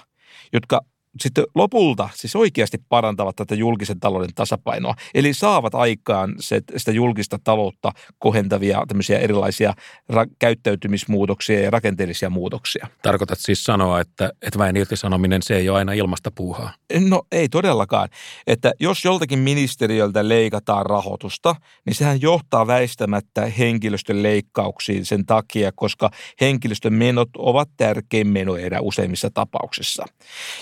jotka 0.53 0.81
sitten 1.19 1.43
lopulta 1.55 2.09
siis 2.15 2.35
oikeasti 2.35 2.77
parantavat 2.89 3.35
tätä 3.35 3.55
julkisen 3.55 3.99
talouden 3.99 4.33
tasapainoa. 4.35 4.95
Eli 5.13 5.33
saavat 5.33 5.75
aikaan 5.75 6.35
se, 6.39 6.61
sitä 6.77 6.91
julkista 6.91 7.39
taloutta 7.43 7.91
kohentavia 8.19 8.83
tämmöisiä 8.87 9.19
erilaisia 9.19 9.73
ra- 10.13 10.35
käyttäytymismuutoksia 10.39 11.61
ja 11.61 11.69
rakenteellisia 11.69 12.29
muutoksia. 12.29 12.87
Tarkoitat 13.01 13.39
siis 13.39 13.63
sanoa, 13.63 13.99
että, 13.99 14.31
että 14.41 14.59
väen 14.59 14.77
irtisanominen 14.77 15.41
se 15.41 15.57
ei 15.57 15.69
ole 15.69 15.77
aina 15.77 15.93
ilmasta 15.93 16.31
puuhaa? 16.31 16.73
No 16.99 17.21
ei 17.31 17.49
todellakaan. 17.49 18.09
Että 18.47 18.73
jos 18.79 19.05
joltakin 19.05 19.39
ministeriöltä 19.39 20.27
leikataan 20.27 20.85
rahoitusta, 20.85 21.55
niin 21.85 21.95
sehän 21.95 22.21
johtaa 22.21 22.67
väistämättä 22.67 23.45
henkilöstön 23.45 24.23
leikkauksiin 24.23 25.05
sen 25.05 25.25
takia, 25.25 25.71
koska 25.75 26.09
henkilöstön 26.41 26.93
menot 26.93 27.29
ovat 27.37 27.69
tärkein 27.77 28.27
menoerä 28.27 28.79
useimmissa 28.81 29.29
tapauksissa. 29.33 30.05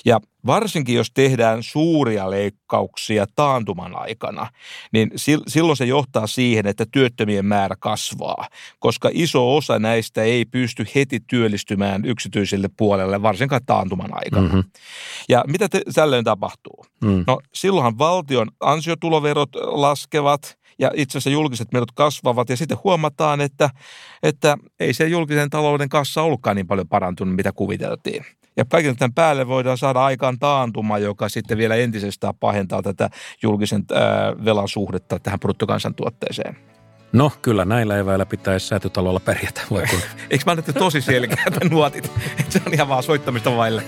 Ja 0.05 0.19
varsinkin 0.47 0.95
jos 0.95 1.11
tehdään 1.13 1.63
suuria 1.63 2.31
leikkauksia 2.31 3.25
taantuman 3.35 3.95
aikana, 3.95 4.49
niin 4.93 5.11
silloin 5.47 5.77
se 5.77 5.85
johtaa 5.85 6.27
siihen, 6.27 6.67
että 6.67 6.85
työttömien 6.91 7.45
määrä 7.45 7.75
kasvaa, 7.79 8.47
koska 8.79 9.09
iso 9.13 9.55
osa 9.55 9.79
näistä 9.79 10.23
ei 10.23 10.45
pysty 10.45 10.85
heti 10.95 11.19
työllistymään 11.27 12.05
yksityiselle 12.05 12.69
puolelle, 12.77 13.21
varsinkaan 13.21 13.61
taantuman 13.65 14.11
aikana. 14.11 14.47
Mm-hmm. 14.47 14.63
Ja 15.29 15.43
mitä 15.47 15.69
te, 15.69 15.81
tällöin 15.93 16.25
tapahtuu? 16.25 16.85
Mm. 17.01 17.23
No 17.27 17.39
silloinhan 17.53 17.97
valtion 17.97 18.47
ansiotuloverot 18.59 19.49
laskevat 19.55 20.57
ja 20.79 20.91
itse 20.95 21.17
asiassa 21.17 21.29
julkiset 21.29 21.71
menot 21.73 21.91
kasvavat 21.91 22.49
ja 22.49 22.57
sitten 22.57 22.77
huomataan, 22.83 23.41
että, 23.41 23.69
että 24.23 24.57
ei 24.79 24.93
se 24.93 25.07
julkisen 25.07 25.49
talouden 25.49 25.89
kassa 25.89 26.21
ollutkaan 26.21 26.55
niin 26.55 26.67
paljon 26.67 26.87
parantunut, 26.87 27.35
mitä 27.35 27.51
kuviteltiin. 27.51 28.25
Ja 28.57 28.65
kaiken 28.65 28.97
tämän 28.97 29.13
päälle 29.13 29.47
voidaan 29.47 29.77
saada 29.77 30.05
aikaan 30.05 30.39
taantuma, 30.39 30.97
joka 30.97 31.29
sitten 31.29 31.57
vielä 31.57 31.75
entisestään 31.75 32.33
pahentaa 32.39 32.81
tätä 32.81 33.09
julkisen 33.43 33.83
velan 34.45 34.67
suhdetta 34.67 35.19
tähän 35.19 35.39
bruttokansantuotteeseen. 35.39 36.57
No 37.13 37.31
kyllä 37.41 37.65
näillä 37.65 37.97
eväillä 37.97 38.25
pitäisi 38.25 38.67
säätötalolla 38.67 39.19
pärjätä. 39.19 39.61
Voi 39.69 39.83
Eikö 40.29 40.43
mä 40.45 40.51
annettu 40.51 40.73
tosi 40.73 41.01
selkeät 41.01 41.63
nuotit? 41.69 42.11
se 42.49 42.61
on 42.67 42.73
ihan 42.73 42.87
vaan 42.87 43.03
soittamista 43.03 43.57
vaille. 43.57 43.83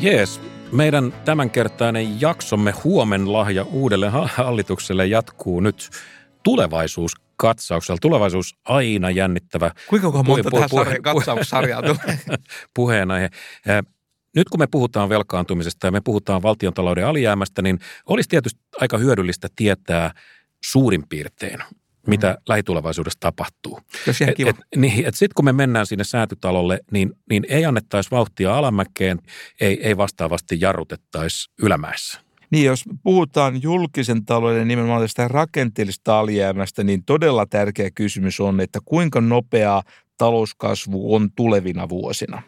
Jees, 0.00 0.40
meidän 0.72 1.14
tämänkertainen 1.24 2.20
jaksomme 2.20 2.74
huomen 2.84 3.32
lahja 3.32 3.64
uudelle 3.64 4.10
hallitukselle 4.34 5.06
jatkuu 5.06 5.60
nyt 5.60 5.90
tulevaisuuskatsauksella. 6.42 7.98
Tulevaisuus 8.02 8.56
aina 8.64 9.10
jännittävä. 9.10 9.70
Kuinka 9.88 10.10
monta 10.10 10.50
puhe, 10.50 10.66
puhe, 10.70 10.98
katsaussarjaa 11.02 11.82
puheenaihe. 12.76 13.30
Nyt 14.36 14.48
kun 14.48 14.60
me 14.60 14.66
puhutaan 14.66 15.08
velkaantumisesta 15.08 15.86
ja 15.86 15.90
me 15.90 16.00
puhutaan 16.00 16.42
valtiontalouden 16.42 17.06
alijäämästä, 17.06 17.62
niin 17.62 17.78
olisi 18.06 18.28
tietysti 18.28 18.60
aika 18.80 18.98
hyödyllistä 18.98 19.48
tietää 19.56 20.10
suurin 20.64 21.08
piirtein, 21.08 21.58
mitä 22.06 22.30
mm. 22.30 22.42
lähitulevaisuudessa 22.48 23.20
tapahtuu. 23.20 23.80
Jos 24.06 24.22
et, 24.22 24.40
et, 24.40 24.56
niin, 24.76 25.06
et 25.06 25.14
sitten 25.14 25.34
kun 25.34 25.44
me 25.44 25.52
mennään 25.52 25.86
sinne 25.86 26.04
säätytalolle, 26.04 26.80
niin, 26.90 27.12
niin 27.30 27.46
ei 27.48 27.64
annettaisi 27.64 28.10
vauhtia 28.10 28.58
alamäkeen, 28.58 29.18
ei, 29.60 29.86
ei 29.86 29.96
vastaavasti 29.96 30.56
jarrutettaisi 30.60 31.50
ylämäessä. 31.62 32.20
Niin, 32.50 32.64
jos 32.66 32.84
puhutaan 33.02 33.62
julkisen 33.62 34.24
talouden 34.24 34.68
nimenomaan 34.68 35.02
tästä 35.02 35.28
rakenteellisesta 35.28 36.18
alijäämästä, 36.18 36.84
niin 36.84 37.04
todella 37.04 37.46
tärkeä 37.46 37.90
kysymys 37.90 38.40
on, 38.40 38.60
että 38.60 38.78
kuinka 38.84 39.20
nopeaa 39.20 39.82
talouskasvu 40.18 41.14
on 41.14 41.30
tulevina 41.36 41.88
vuosina. 41.88 42.42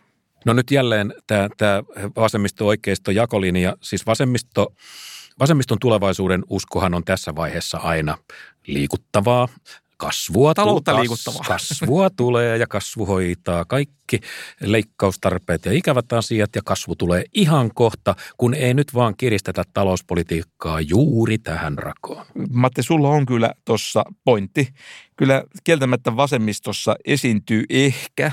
No 0.45 0.53
nyt 0.53 0.71
jälleen 0.71 1.15
tämä 1.27 1.83
vasemmisto-oikeisto 2.17 3.11
jakolinja, 3.11 3.77
siis 3.83 4.07
vasemmisto 4.07 4.75
Vasemmiston 5.41 5.79
tulevaisuuden 5.79 6.43
uskohan 6.51 6.95
on 6.95 7.05
tässä 7.05 7.35
vaiheessa 7.37 7.79
aina 7.79 8.19
liikuttavaa. 8.67 9.49
Kasvua, 9.97 10.55
Taloutta 10.55 10.93
kas, 10.93 11.01
liikuttavaa. 11.01 11.45
kasvua 11.49 12.11
tulee 12.11 12.59
ja 12.59 12.67
kasvu 12.67 13.07
hoitaa 13.07 13.65
kaikki 13.65 14.21
leikkaustarpeet 14.61 15.65
ja 15.65 15.73
ikävät 15.73 16.13
asiat 16.13 16.57
ja 16.57 16.63
kasvu 16.65 16.97
tulee 16.97 17.25
ihan 17.35 17.71
kohta, 17.75 18.15
kun 18.37 18.55
ei 18.55 18.75
nyt 18.75 18.95
vaan 18.95 19.17
kiristetä 19.17 19.63
talouspolitiikkaa 19.73 20.81
juuri 20.81 21.39
tähän 21.39 21.79
rakoon. 21.79 22.27
Matti, 22.51 22.83
sulla 22.83 23.09
on 23.09 23.27
kyllä 23.27 23.55
tuossa 23.65 24.05
pointti. 24.25 24.69
Kyllä 25.17 25.45
kieltämättä 25.65 26.17
vasemmistossa 26.17 26.97
esiintyy 27.05 27.65
ehkä 27.71 28.33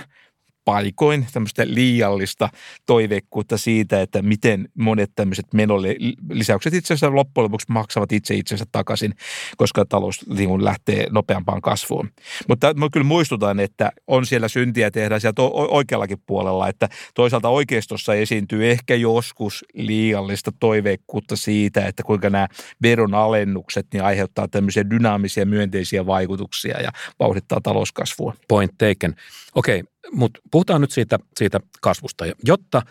paikoin 0.66 1.28
tämmöistä 1.34 1.64
liiallista 1.66 2.50
toiveikkuutta 2.86 3.58
siitä, 3.58 4.02
että 4.02 4.22
miten 4.22 4.70
monet 4.78 5.12
tämmöiset 5.16 5.46
menolisäykset 5.54 6.74
itse 6.74 6.94
asiassa 6.94 7.16
loppujen 7.16 7.44
lopuksi 7.44 7.68
maksavat 7.70 8.12
itse 8.12 8.36
itsensä 8.36 8.66
takaisin, 8.72 9.14
koska 9.58 9.86
talous 9.86 10.30
niin 10.30 10.66
lähtee 10.66 11.08
nopeampaan 11.10 11.62
kasvuun. 11.62 12.10
Mutta 12.48 12.74
mä 12.74 12.90
kyllä 12.94 13.06
muistutan, 13.06 13.60
että 13.60 13.92
on 14.08 14.26
siellä 14.26 14.48
syntiä 14.48 14.92
tehdä 14.92 15.20
sieltä 15.20 15.42
oikeallakin 15.52 16.24
puolella, 16.26 16.68
että 16.68 16.90
toisaalta 17.16 17.50
oikeistossa 17.50 18.14
esiintyy 18.14 18.72
ehkä 18.72 18.96
joskus 18.96 19.66
liiallista 19.74 20.52
toiveikkuutta 20.60 21.36
siitä, 21.36 21.86
että 21.86 22.04
kuinka 22.04 22.30
nämä 22.30 22.48
veronalennukset 22.82 23.88
niin 23.94 24.04
aiheuttaa 24.04 24.48
tämmöisiä 24.48 24.90
dynaamisia 24.90 25.46
myönteisiä 25.46 26.06
vaikutuksia 26.06 26.82
ja 26.82 26.92
vauhdittaa 27.20 27.62
talouskasvua. 27.64 28.34
Point 28.48 28.72
taken. 28.78 29.16
Okei, 29.56 29.80
okay, 29.80 29.92
mutta 30.12 30.40
puhutaan 30.52 30.82
nyt 30.82 30.92
siitä, 30.92 31.20
siitä 31.38 31.60
kasvusta. 31.82 32.26
Jotta 32.44 32.82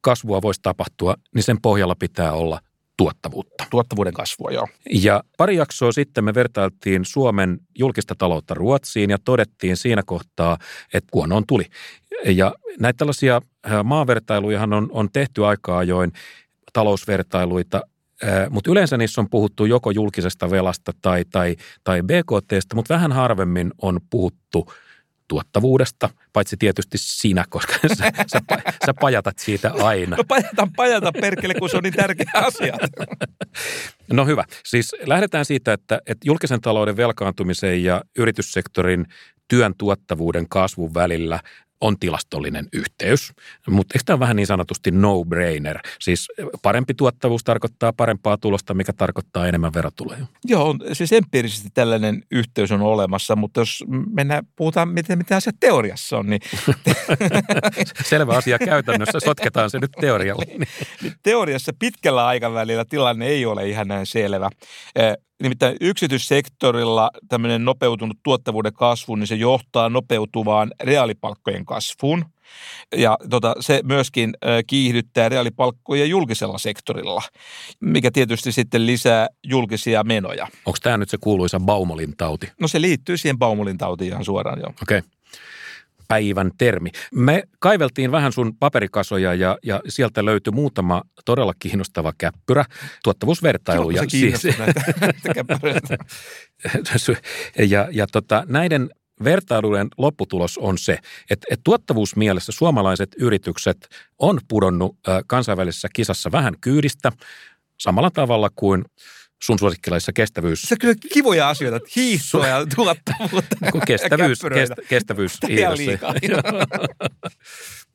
kasvua 0.00 0.42
voisi 0.42 0.60
tapahtua, 0.62 1.14
niin 1.34 1.42
sen 1.42 1.60
pohjalla 1.62 1.94
pitää 1.94 2.32
olla 2.32 2.60
tuottavuutta. 2.96 3.64
Tuottavuuden 3.70 4.12
kasvua, 4.12 4.50
joo. 4.50 4.68
Ja 4.90 5.22
pari 5.38 5.56
jaksoa 5.56 5.92
sitten 5.92 6.24
me 6.24 6.34
vertailtiin 6.34 7.04
Suomen 7.04 7.58
julkista 7.78 8.14
taloutta 8.18 8.54
Ruotsiin 8.54 9.10
ja 9.10 9.18
todettiin 9.24 9.76
siinä 9.76 10.02
kohtaa, 10.06 10.58
että 10.94 11.08
kuonoon 11.10 11.44
tuli. 11.46 11.64
Ja 12.24 12.54
näitä 12.80 12.96
tällaisia 12.96 13.40
maavertailujahan 13.84 14.72
on, 14.72 14.88
on 14.92 15.08
tehty 15.12 15.46
aika 15.46 15.78
ajoin, 15.78 16.12
talousvertailuita, 16.72 17.82
mutta 18.50 18.70
yleensä 18.70 18.96
niissä 18.96 19.20
on 19.20 19.30
puhuttu 19.30 19.64
joko 19.64 19.90
julkisesta 19.90 20.50
velasta 20.50 20.92
tai, 21.02 21.24
tai, 21.30 21.56
tai 21.84 22.02
BKTstä, 22.02 22.74
mutta 22.74 22.94
vähän 22.94 23.12
harvemmin 23.12 23.70
on 23.82 24.00
puhuttu– 24.10 24.66
tuottavuudesta, 25.30 26.08
paitsi 26.32 26.56
tietysti 26.56 26.98
sinä, 26.98 27.44
koska 27.48 27.72
sä, 27.98 28.10
sä, 28.26 28.40
sä 28.86 28.94
pajatat 29.00 29.38
siitä 29.38 29.72
aina. 29.82 30.16
No 30.16 30.24
pajatan, 30.28 30.72
pajata 30.76 31.12
perkele, 31.12 31.54
kun 31.54 31.70
se 31.70 31.76
on 31.76 31.82
niin 31.82 31.94
tärkeä 31.94 32.30
asia. 32.34 32.76
No 34.12 34.26
hyvä. 34.26 34.44
Siis 34.64 34.96
lähdetään 35.06 35.44
siitä, 35.44 35.72
että, 35.72 36.00
että 36.06 36.26
julkisen 36.26 36.60
talouden 36.60 36.96
velkaantumisen 36.96 37.84
ja 37.84 38.02
yrityssektorin 38.18 39.06
työn 39.48 39.74
tuottavuuden 39.78 40.48
kasvun 40.48 40.94
välillä 40.94 41.40
on 41.80 41.98
tilastollinen 41.98 42.68
yhteys. 42.72 43.32
Mutta 43.68 43.92
eikö 43.94 44.02
tämä 44.06 44.18
vähän 44.18 44.36
niin 44.36 44.46
sanotusti 44.46 44.90
no-brainer? 44.90 45.78
Siis 46.00 46.28
parempi 46.62 46.94
tuottavuus 46.94 47.44
tarkoittaa 47.44 47.92
parempaa 47.92 48.36
tulosta, 48.36 48.74
mikä 48.74 48.92
tarkoittaa 48.92 49.48
enemmän 49.48 49.74
verotuloja. 49.74 50.26
Joo, 50.44 50.74
siis 50.92 51.12
empiirisesti 51.12 51.68
tällainen 51.74 52.22
yhteys 52.30 52.72
on 52.72 52.82
olemassa, 52.82 53.36
mutta 53.36 53.60
jos 53.60 53.84
mennään, 54.12 54.46
puhutaan 54.56 54.88
miten, 54.88 55.18
mitä 55.18 55.36
asia 55.36 55.52
teoriassa 55.60 56.18
on, 56.18 56.26
niin... 56.26 56.40
Selvä 58.04 58.36
asia 58.36 58.58
käytännössä, 58.58 59.20
sotketaan 59.20 59.70
se 59.70 59.78
nyt 59.78 59.92
teorialle. 60.00 60.44
Teoriassa 61.22 61.72
pitkällä 61.78 62.26
aikavälillä 62.26 62.84
tilanne 62.84 63.26
ei 63.26 63.46
ole 63.46 63.68
ihan 63.68 63.88
näin 63.88 64.06
selvä. 64.06 64.50
Nimittäin 65.42 65.76
yksityissektorilla 65.80 67.10
tämmöinen 67.28 67.64
nopeutunut 67.64 68.18
tuottavuuden 68.22 68.72
kasvu, 68.72 69.14
niin 69.16 69.26
se 69.26 69.34
johtaa 69.34 69.88
nopeutuvaan 69.88 70.70
reaalipalkkojen 70.82 71.64
kasvuun. 71.64 72.24
Ja 72.96 73.18
tota, 73.30 73.54
se 73.60 73.80
myöskin 73.84 74.34
kiihdyttää 74.66 75.28
reaalipalkkoja 75.28 76.04
julkisella 76.04 76.58
sektorilla, 76.58 77.22
mikä 77.80 78.10
tietysti 78.10 78.52
sitten 78.52 78.86
lisää 78.86 79.28
julkisia 79.44 80.04
menoja. 80.04 80.46
Onko 80.66 80.78
tämä 80.82 80.96
nyt 80.96 81.08
se 81.08 81.16
kuuluisa 81.20 81.60
Baumolin 81.60 82.16
tauti? 82.16 82.52
No 82.60 82.68
se 82.68 82.80
liittyy 82.80 83.16
siihen 83.16 83.38
Baumolin 83.38 83.78
tautiin 83.78 84.12
ihan 84.12 84.24
suoraan, 84.24 84.58
joo. 84.60 84.72
Okei. 84.82 84.98
Okay 84.98 85.19
päivän 86.10 86.50
termi. 86.58 86.90
Me 87.14 87.42
kaiveltiin 87.58 88.12
vähän 88.12 88.32
sun 88.32 88.56
paperikasoja 88.56 89.34
ja, 89.34 89.58
ja 89.62 89.80
sieltä 89.88 90.24
löytyi 90.24 90.50
muutama 90.50 91.02
todella 91.24 91.52
kiinnostava 91.58 92.12
käppyrä, 92.18 92.64
tuottavuusvertailuja. 93.04 94.02
Siis. 94.08 94.58
Näitä, 94.58 94.82
ja 97.70 97.88
ja 97.90 98.06
tota, 98.06 98.44
näiden 98.48 98.90
vertailujen 99.24 99.88
lopputulos 99.98 100.58
on 100.58 100.78
se, 100.78 100.98
että, 101.30 101.46
että 101.50 101.62
tuottavuusmielessä 101.64 102.52
suomalaiset 102.52 103.10
yritykset 103.18 103.88
on 104.18 104.40
pudonnut 104.48 104.96
kansainvälisessä 105.26 105.88
kisassa 105.92 106.32
vähän 106.32 106.54
kyydistä 106.60 107.12
samalla 107.80 108.10
tavalla 108.10 108.48
kuin 108.56 108.84
sun 109.42 109.58
suosikkilaisissa 109.58 110.12
kestävyys... 110.12 110.62
Se 110.62 110.74
on 110.74 110.78
kyllä 110.78 110.94
kivoja 111.12 111.48
asioita, 111.48 111.86
hiihtoa 111.96 112.46
ja 112.46 112.66
tuottavuutta. 112.74 113.56
kestävyys, 113.86 114.40
kestä, 114.54 114.74
kestävyys 114.88 115.38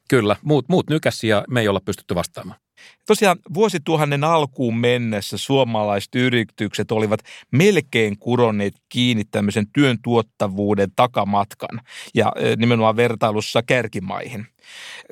Kyllä, 0.09 0.35
muut, 0.41 0.69
muut 0.69 0.89
nykäs 0.89 1.23
ja 1.23 1.45
me 1.49 1.61
ei 1.61 1.67
olla 1.67 1.79
pystytty 1.79 2.15
vastaamaan. 2.15 2.59
Tosiaan 3.05 3.37
vuosituhannen 3.53 4.23
alkuun 4.23 4.77
mennessä 4.77 5.37
suomalaiset 5.37 6.15
yritykset 6.15 6.91
olivat 6.91 7.19
melkein 7.51 8.19
kuronneet 8.19 8.73
kiinni 8.89 9.23
tämmöisen 9.31 9.65
työn 9.73 9.97
tuottavuuden 10.03 10.89
takamatkan 10.95 11.81
ja 12.13 12.31
nimenomaan 12.57 12.95
vertailussa 12.95 13.63
kärkimaihin. 13.63 14.47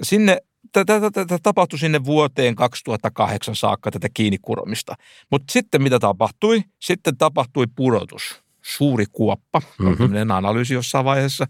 Sinne 0.02 0.38
Tätä 0.74 1.38
tapahtui 1.44 1.80
sinne 1.80 2.06
vuoteen 2.06 2.56
2008 2.56 3.56
saakka 3.56 3.92
tätä 3.92 4.08
kiinnikuromista. 4.14 4.96
Mutta 5.32 5.52
sitten 5.52 5.84
mitä 5.84 6.00
tapahtui? 6.00 6.64
Sitten 6.80 7.18
tapahtui 7.18 7.68
pudotus. 7.76 8.44
Suuri 8.62 9.06
kuoppa, 9.12 9.62
mm-hmm. 9.80 10.32
analyysi 10.32 10.74
jossain 10.74 11.06
vaiheessa. 11.06 11.46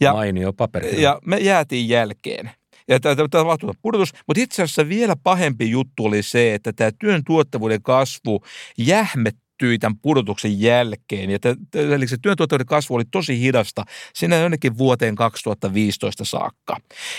Ja, 0.00 0.12
Mainio 0.12 0.52
paperi. 0.52 1.02
Ja 1.02 1.18
me 1.26 1.36
jäätiin 1.36 1.88
jälkeen. 1.88 2.50
Ja 2.88 3.00
tämä 3.00 3.28
tapahtui 3.30 3.74
pudotus, 3.82 4.12
mutta 4.26 4.40
itse 4.40 4.62
asiassa 4.62 4.88
vielä 4.88 5.16
pahempi 5.22 5.70
juttu 5.70 6.04
oli 6.04 6.22
se, 6.22 6.54
että 6.54 6.72
tämä 6.72 6.90
työn 6.98 7.24
tuottavuuden 7.24 7.82
kasvu 7.82 8.44
jähmetti 8.78 9.49
syttyi 9.60 9.78
tämän 9.78 9.98
pudotuksen 10.02 10.60
jälkeen. 10.60 11.30
Ja 11.30 11.38
eli 11.74 12.08
se 12.08 12.16
työn 12.22 12.36
kasvu 12.66 12.94
oli 12.94 13.04
tosi 13.10 13.40
hidasta 13.40 13.84
sinne 14.14 14.40
jonnekin 14.40 14.78
vuoteen 14.78 15.14
2015 15.14 16.24
saakka. 16.24 16.76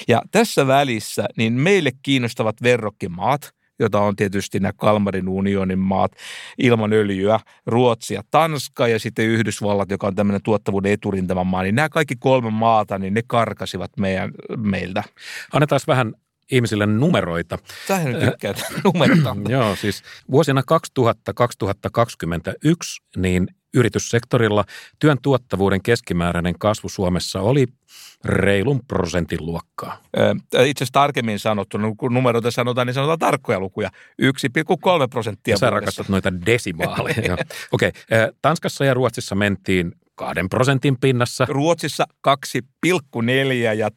Ja 0.07 0.21
tässä 0.31 0.67
välissä 0.67 1.25
niin 1.37 1.53
meille 1.53 1.91
kiinnostavat 2.03 2.55
verrokkimaat, 2.63 3.51
jota 3.79 3.99
on 3.99 4.15
tietysti 4.15 4.59
nämä 4.59 4.73
Kalmarin 4.73 5.29
unionin 5.29 5.79
maat 5.79 6.11
ilman 6.57 6.93
öljyä, 6.93 7.39
Ruotsi 7.65 8.13
ja 8.13 8.21
Tanska 8.31 8.87
ja 8.87 8.99
sitten 8.99 9.25
Yhdysvallat, 9.25 9.91
joka 9.91 10.07
on 10.07 10.15
tämmöinen 10.15 10.43
tuottavuuden 10.43 10.91
eturintama 10.91 11.43
maa, 11.43 11.63
niin 11.63 11.75
nämä 11.75 11.89
kaikki 11.89 12.15
kolme 12.19 12.49
maata, 12.49 12.97
niin 12.97 13.13
ne 13.13 13.21
karkasivat 13.27 13.91
meidän, 13.97 14.31
meiltä. 14.57 15.03
Annetaan 15.53 15.81
vähän 15.87 16.13
ihmisille 16.51 16.85
numeroita. 16.85 17.57
Sähän 17.87 18.11
nyt 18.11 18.19
tykkäät 18.19 18.63
numeroita. 18.93 19.35
Joo, 19.49 19.75
siis 19.75 20.03
vuosina 20.31 20.61
2000-2021 20.99 21.03
niin 23.17 23.47
yrityssektorilla 23.73 24.65
työn 24.99 25.17
tuottavuuden 25.21 25.81
keskimääräinen 25.81 26.59
kasvu 26.59 26.89
Suomessa 26.89 27.41
oli 27.41 27.67
reilun 28.25 28.81
prosentin 28.87 29.45
luokkaa. 29.45 29.97
Itse 30.65 30.83
asiassa 30.83 30.93
tarkemmin 30.93 31.39
sanottuna, 31.39 31.91
kun 31.97 32.13
numeroita 32.13 32.51
sanotaan, 32.51 32.87
niin 32.87 32.93
sanotaan 32.93 33.19
tarkkoja 33.19 33.59
lukuja. 33.59 33.89
1,3 34.21 34.27
prosenttia 35.09 35.57
Sä 35.57 35.69
rakastat 35.69 36.09
noita 36.09 36.33
desimaaleja. 36.45 37.37
Okei, 37.71 37.89
okay. 37.89 38.31
Tanskassa 38.41 38.85
ja 38.85 38.93
Ruotsissa 38.93 39.35
mentiin 39.35 39.91
kahden 40.15 40.49
prosentin 40.49 40.97
pinnassa. 41.01 41.45
Ruotsissa 41.49 42.05
2,4 42.27 43.23
ja 43.77 43.89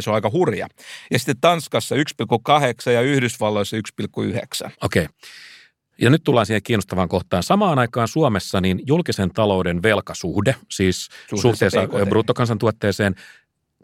se 0.00 0.10
on 0.10 0.14
aika 0.14 0.30
hurja. 0.30 0.68
Ja 1.10 1.18
sitten 1.18 1.40
Tanskassa 1.40 1.94
1,8 1.94 2.90
ja 2.90 3.00
Yhdysvalloissa 3.00 3.76
1,9. 3.76 4.70
Okei. 4.82 5.06
Ja 6.00 6.10
nyt 6.10 6.24
tullaan 6.24 6.46
siihen 6.46 6.62
kiinnostavaan 6.62 7.08
kohtaan. 7.08 7.42
Samaan 7.42 7.78
aikaan 7.78 8.08
Suomessa 8.08 8.60
niin 8.60 8.82
julkisen 8.86 9.30
talouden 9.30 9.82
velkasuhde, 9.82 10.54
siis 10.70 11.04
Suhteessa 11.04 11.42
suhteessa 11.42 11.86
PKT. 11.86 12.08
bruttokansantuotteeseen, 12.08 13.14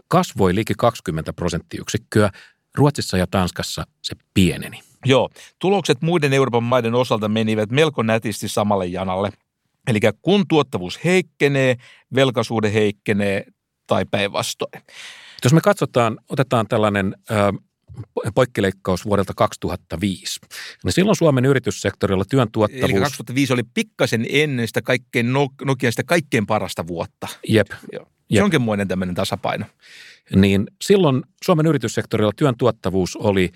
kasvoi 0.08 0.54
liki 0.54 0.74
20 0.78 1.32
prosenttiyksikköä. 1.32 2.30
Ruotsissa 2.74 3.18
ja 3.18 3.26
Tanskassa 3.26 3.86
se 4.02 4.16
pieneni. 4.34 4.80
Joo, 5.04 5.30
tulokset 5.58 6.02
muiden 6.02 6.32
Euroopan 6.32 6.62
maiden 6.62 6.94
osalta 6.94 7.28
menivät 7.28 7.70
melko 7.70 8.02
nätisti 8.02 8.48
samalle 8.48 8.86
janalle. 8.86 9.32
Eli 9.86 10.00
kun 10.22 10.44
tuottavuus 10.48 11.04
heikkenee, 11.04 11.76
velkasuhde 12.14 12.72
heikkenee 12.72 13.44
tai 13.86 14.04
päinvastoin. 14.10 14.82
Jos 15.44 15.52
me 15.52 15.60
katsotaan, 15.60 16.18
otetaan 16.28 16.66
tällainen 16.68 17.14
poikkileikkaus 18.34 19.04
vuodelta 19.04 19.32
2005, 19.36 20.40
niin 20.84 20.92
silloin 20.92 21.16
Suomen 21.16 21.44
yrityssektorilla 21.44 22.24
työn 22.30 22.52
tuottavuus... 22.52 22.90
Eli 22.90 23.00
2005 23.00 23.52
oli 23.52 23.62
pikkasen 23.74 24.26
ennen 24.28 24.66
sitä 24.66 24.82
kaikkein 24.82 25.32
Nokian 25.64 25.92
sitä 25.92 26.04
kaikkein 26.04 26.46
parasta 26.46 26.86
vuotta. 26.86 27.28
Jep. 27.48 27.66
Joo. 27.92 28.04
Se 28.04 28.10
Jep. 28.30 28.44
onkin 28.44 28.88
tämmöinen 28.88 29.14
tasapaino. 29.14 29.66
Niin 30.34 30.66
silloin 30.82 31.22
Suomen 31.44 31.66
yrityssektorilla 31.66 32.32
työn 32.36 32.54
tuottavuus 32.58 33.16
oli 33.16 33.50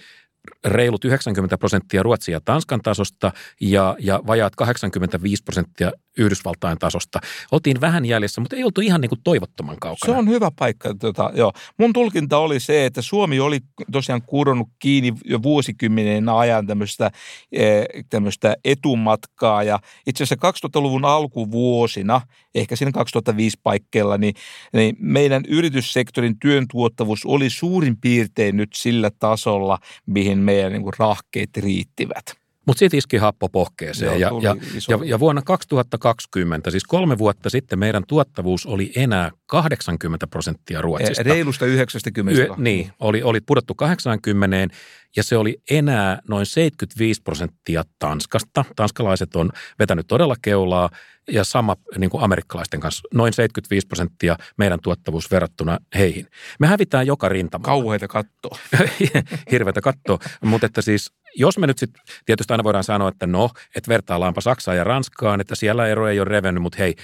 reilut 0.64 1.05
90 1.05 1.59
prosenttia 1.59 2.03
Ruotsin 2.03 2.32
ja 2.32 2.41
Tanskan 2.45 2.80
tasosta 2.80 3.32
ja, 3.61 3.97
ja 3.99 4.20
vajaat 4.26 4.57
85 4.57 5.43
prosenttia 5.43 5.93
Yhdysvaltain 6.19 6.79
tasosta. 6.79 7.21
Oltiin 7.53 7.81
vähän 7.81 8.05
jäljessä, 8.05 8.41
mutta 8.41 8.57
ei 8.57 8.65
oltu 8.65 8.81
ihan 8.81 9.01
niin 9.01 9.09
kuin 9.09 9.21
toivottoman 9.25 9.77
kaukana. 9.81 10.15
Se 10.15 10.19
on 10.19 10.29
hyvä 10.29 10.51
paikka. 10.59 10.95
Tota, 10.95 11.31
joo. 11.35 11.53
Mun 11.79 11.93
tulkinta 11.93 12.39
oli 12.39 12.61
se, 12.61 12.87
että 12.87 13.03
Suomi 13.03 13.41
oli 13.41 13.61
tosiaan 13.93 14.23
kuronnut 14.23 14.69
kiinni 14.79 15.12
jo 15.25 15.43
vuosikymmenen 15.43 16.29
ajan 16.29 16.67
tämmöistä, 16.67 17.11
eh, 17.53 17.85
tämmöistä 18.11 18.57
etumatkaa. 18.65 19.62
Ja 19.62 19.79
itse 20.07 20.25
asiassa 20.25 20.69
2000-luvun 20.69 21.05
alkuvuosina, 21.05 22.21
ehkä 22.55 22.77
siinä 22.77 22.93
2005 22.93 23.59
paikkeilla, 23.62 24.19
niin, 24.19 24.35
niin 24.73 24.97
meidän 24.99 25.43
yrityssektorin 25.49 26.39
työn 26.39 26.67
tuottavuus 26.71 27.25
oli 27.25 27.51
suurin 27.51 27.97
piirtein 27.97 28.57
nyt 28.57 28.71
sillä 28.75 29.11
tasolla, 29.19 29.79
mihin 30.07 30.39
meidän 30.39 30.73
niin 30.73 30.83
kuin 30.83 30.95
rahkeet 30.99 31.57
riittivät. 31.57 32.43
Mutta 32.67 32.79
sitten 32.79 32.99
iski 32.99 33.17
happo 33.17 33.49
pohkeeseen. 33.49 34.21
Joo, 34.21 34.41
ja, 34.41 34.51
ja, 34.51 34.57
ja, 34.89 34.99
ja 35.05 35.21
vuonna 35.21 35.43
2020, 35.43 36.71
siis 36.71 36.85
kolme 36.85 37.19
vuotta 37.19 37.51
sitten, 37.51 37.79
meidän 37.79 38.03
tuottavuus 38.09 38.67
oli 38.67 38.93
enää 38.97 39.31
80 39.47 40.27
prosenttia 40.27 40.81
Ruotsista. 40.83 41.23
Reilusta 41.23 41.67
90. 41.67 42.43
Y- 42.43 42.49
niin, 42.57 42.91
oli, 43.01 43.23
oli 43.23 43.41
pudottu 43.41 43.75
80 43.75 44.77
ja 45.17 45.23
se 45.23 45.37
oli 45.37 45.57
enää 45.71 46.19
noin 46.29 46.47
75 46.47 47.23
prosenttia 47.23 47.85
Tanskasta. 47.99 48.65
Tanskalaiset 48.77 49.37
on 49.37 49.51
vetänyt 49.79 50.07
todella 50.07 50.35
keulaa 50.43 50.91
ja 51.31 51.45
sama 51.45 51.77
niin 51.99 52.11
kuin 52.11 52.25
amerikkalaisten 52.25 52.81
kanssa, 52.81 53.09
noin 53.15 53.33
75 53.33 53.87
prosenttia 53.87 54.37
meidän 54.57 54.79
tuottavuus 54.83 55.31
verrattuna 55.31 55.79
heihin. 55.95 56.27
Me 56.61 56.67
hävitään 56.67 57.07
joka 57.07 57.29
rintama. 57.29 57.65
Kauheita 57.65 58.09
kattoa. 58.09 58.59
Hirveätä 59.51 59.81
kattoa, 59.81 60.19
mutta 60.45 60.67
että 60.67 60.83
siis 60.83 61.12
jos 61.35 61.59
me 61.59 61.66
nyt 61.66 61.78
sitten, 61.78 62.03
tietysti 62.24 62.53
aina 62.53 62.64
voidaan 62.64 62.85
sanoa, 62.85 63.09
että 63.09 63.26
no, 63.26 63.51
että 63.76 63.89
vertaillaanpa 63.89 64.41
Saksaan 64.41 64.76
ja 64.76 64.85
Ranskaan, 64.85 65.41
että 65.41 65.55
siellä 65.55 65.87
ero 65.87 66.09
ei 66.09 66.20
ole 66.20 66.28
revennyt, 66.28 66.62
mutta 66.62 66.78
hei, 66.78 66.95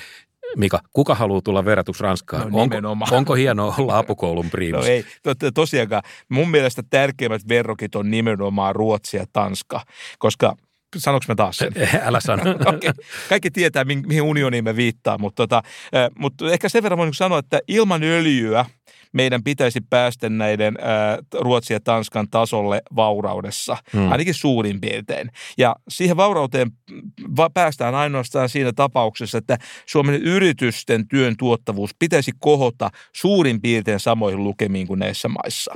Mika, 0.57 0.81
kuka 0.93 1.15
haluaa 1.15 1.41
tulla 1.45 1.65
verratuksi 1.65 2.03
Ranskaan? 2.03 2.53
No, 2.53 2.59
onko, 2.59 2.77
onko 3.11 3.35
hienoa 3.35 3.75
olla 3.79 3.99
apukoulun 3.99 4.51
priimus? 4.51 4.85
No 4.85 4.91
ei, 4.91 5.05
to, 5.23 5.51
tosiaankaan. 5.55 6.03
Mun 6.29 6.51
mielestä 6.51 6.83
tärkeimmät 6.91 7.49
verrokit 7.49 7.95
on 7.95 8.11
nimenomaan 8.11 8.75
Ruotsi 8.75 9.17
ja 9.17 9.25
Tanska, 9.33 9.81
koska 10.19 10.57
Sanoinko 10.97 11.25
mä 11.29 11.35
taas 11.35 11.57
sen? 11.57 11.73
Älä 12.03 12.21
sano. 12.21 12.43
okay. 12.61 12.93
Kaikki 13.29 13.51
tietää, 13.51 13.85
mihin 13.85 14.23
unioniin 14.23 14.65
me 14.65 14.77
viittaa, 14.77 15.19
mutta, 15.19 15.47
tota, 15.47 15.63
mutta 16.19 16.53
ehkä 16.53 16.69
sen 16.69 16.83
verran 16.83 16.99
voin 16.99 17.15
sanoa, 17.15 17.39
että 17.39 17.61
ilman 17.69 18.03
öljyä 18.03 18.65
meidän 19.13 19.43
pitäisi 19.45 19.81
päästä 19.91 20.29
näiden 20.29 20.75
ää, 20.81 21.19
Ruotsin 21.35 21.75
ja 21.75 21.81
Tanskan 21.81 22.29
tasolle 22.31 22.83
vauraudessa, 22.97 23.77
hmm. 23.93 24.13
ainakin 24.13 24.35
suurin 24.35 24.81
piirtein. 24.81 25.31
Ja 25.59 25.77
siihen 25.89 26.17
vaurauteen 26.17 26.71
va- 27.37 27.51
päästään 27.51 27.95
ainoastaan 27.95 28.49
siinä 28.49 28.73
tapauksessa, 28.73 29.39
että 29.39 29.59
Suomen 29.87 30.15
yritysten 30.15 31.09
työn 31.09 31.37
tuottavuus 31.37 31.91
pitäisi 31.99 32.33
kohota 32.39 32.91
suurin 33.17 33.61
piirtein 33.61 34.01
samoihin 34.01 34.45
lukemiin 34.45 34.87
kuin 34.87 35.01
näissä 35.01 35.29
maissa. 35.29 35.75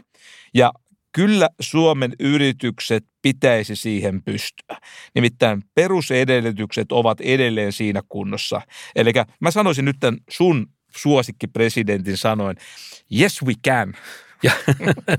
Ja 0.55 0.73
kyllä 1.13 1.49
Suomen 1.61 2.13
yritykset 2.21 3.05
pitäisi 3.23 3.77
siihen 3.77 4.23
pystyä. 4.23 4.77
Nimittäin 5.15 5.63
perusedellytykset 5.75 6.93
ovat 6.93 7.21
edelleen 7.21 7.73
siinä 7.73 8.01
kunnossa. 8.09 8.61
Eli 8.97 9.13
mä 9.41 9.51
sanoisin 9.51 9.85
nyt 9.85 9.97
tämän 10.01 10.21
sun 10.31 10.67
suosikkipresidentin 10.97 12.17
sanoin, 12.17 12.57
yes 13.21 13.43
we 13.43 13.53
can. 13.67 13.95
Ja, 14.43 14.53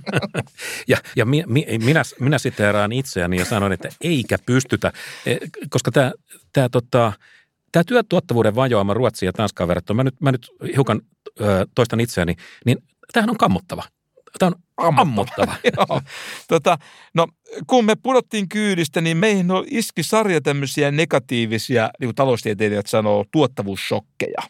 ja, 0.88 0.98
ja 1.16 1.26
mi, 1.26 1.44
mi, 1.48 1.66
minä, 1.84 2.02
minä 2.20 2.38
siteeraan 2.38 2.92
itseäni 2.92 3.38
ja 3.38 3.46
sanon, 3.46 3.74
että 3.74 3.90
eikä 4.02 4.38
pystytä, 4.46 4.94
e, 5.26 5.38
koska 5.70 5.92
tämä, 5.92 6.12
tämä, 6.54 6.70
tota, 6.70 7.14
tämä 7.72 7.84
työtuottavuuden 7.84 8.56
vajoama 8.56 8.94
Ruotsia 8.94 9.28
ja 9.28 9.34
Tanskaan 9.34 9.68
verrattuna, 9.68 9.96
mä 9.96 10.04
nyt, 10.04 10.22
mä 10.22 10.32
nyt 10.32 10.48
hiukan 10.76 11.02
toistan 11.76 12.00
itseäni, 12.00 12.36
niin 12.66 12.78
tämähän 13.14 13.30
on 13.30 13.38
kammottava. 13.38 13.84
Tämä 14.40 14.48
on 14.48 14.65
ammottava. 14.78 15.56
Joo. 15.78 16.02
Tota, 16.48 16.78
no, 17.14 17.28
kun 17.68 17.86
me 17.86 17.96
pudottiin 18.04 18.50
kyydistä, 18.50 19.02
niin 19.02 19.18
meihin 19.18 19.48
iski 19.72 20.04
sarja 20.04 20.42
tämmöisiä 20.42 20.92
negatiivisia, 20.92 21.90
niin 22.00 22.08
kuin 22.08 22.16
taloustieteilijät 22.16 22.88
sanoo, 22.88 23.26
tuottavuussokkeja. 23.32 24.42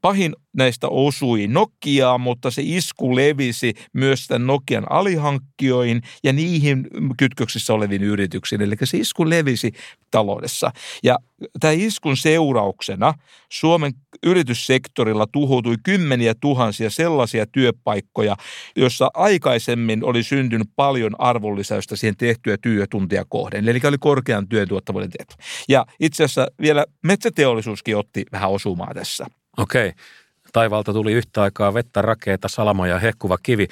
Pahin 0.00 0.36
näistä 0.56 0.88
osui 0.88 1.46
Nokiaa, 1.46 2.18
mutta 2.18 2.50
se 2.50 2.62
isku 2.64 3.16
levisi 3.16 3.74
myös 3.92 4.26
tämän 4.26 4.46
Nokian 4.46 4.92
alihankkijoihin 4.92 6.02
ja 6.24 6.32
niihin 6.32 6.86
kytköksissä 7.16 7.74
oleviin 7.74 8.02
yrityksiin. 8.02 8.62
Eli 8.62 8.76
se 8.84 8.98
isku 8.98 9.30
levisi 9.30 9.72
taloudessa. 10.10 10.70
Ja 11.02 11.18
tämä 11.60 11.70
iskun 11.70 12.16
seurauksena 12.16 13.14
Suomen 13.52 13.92
yrityssektorilla 14.22 15.26
tuhoutui 15.32 15.76
kymmeniä 15.82 16.34
tuhansia 16.40 16.90
sellaisia 16.90 17.46
työpaikkoja, 17.46 18.36
joissa 18.76 19.10
aikaisemmin 19.14 19.65
oli 20.02 20.22
syntynyt 20.22 20.68
paljon 20.76 21.14
arvonlisäystä 21.18 21.96
siihen 21.96 22.16
tehtyä 22.16 22.56
työtuntia 22.62 23.24
kohden. 23.28 23.68
Eli 23.68 23.80
oli 23.84 23.98
korkean 23.98 24.48
työtuottavuuden 24.48 25.10
tehty. 25.10 25.34
Ja 25.68 25.86
itse 26.00 26.24
asiassa 26.24 26.48
vielä 26.60 26.84
metsäteollisuuskin 27.02 27.96
otti 27.96 28.24
vähän 28.32 28.50
osumaa 28.50 28.94
tässä. 28.94 29.26
Okei. 29.58 29.88
Okay 29.88 30.04
taivaalta 30.52 30.92
tuli 30.92 31.12
yhtä 31.12 31.42
aikaa 31.42 31.74
vettä, 31.74 32.02
rakeita, 32.02 32.48
salama 32.48 32.86
ja 32.86 32.98
hekkuva 32.98 33.38
kivi. 33.42 33.68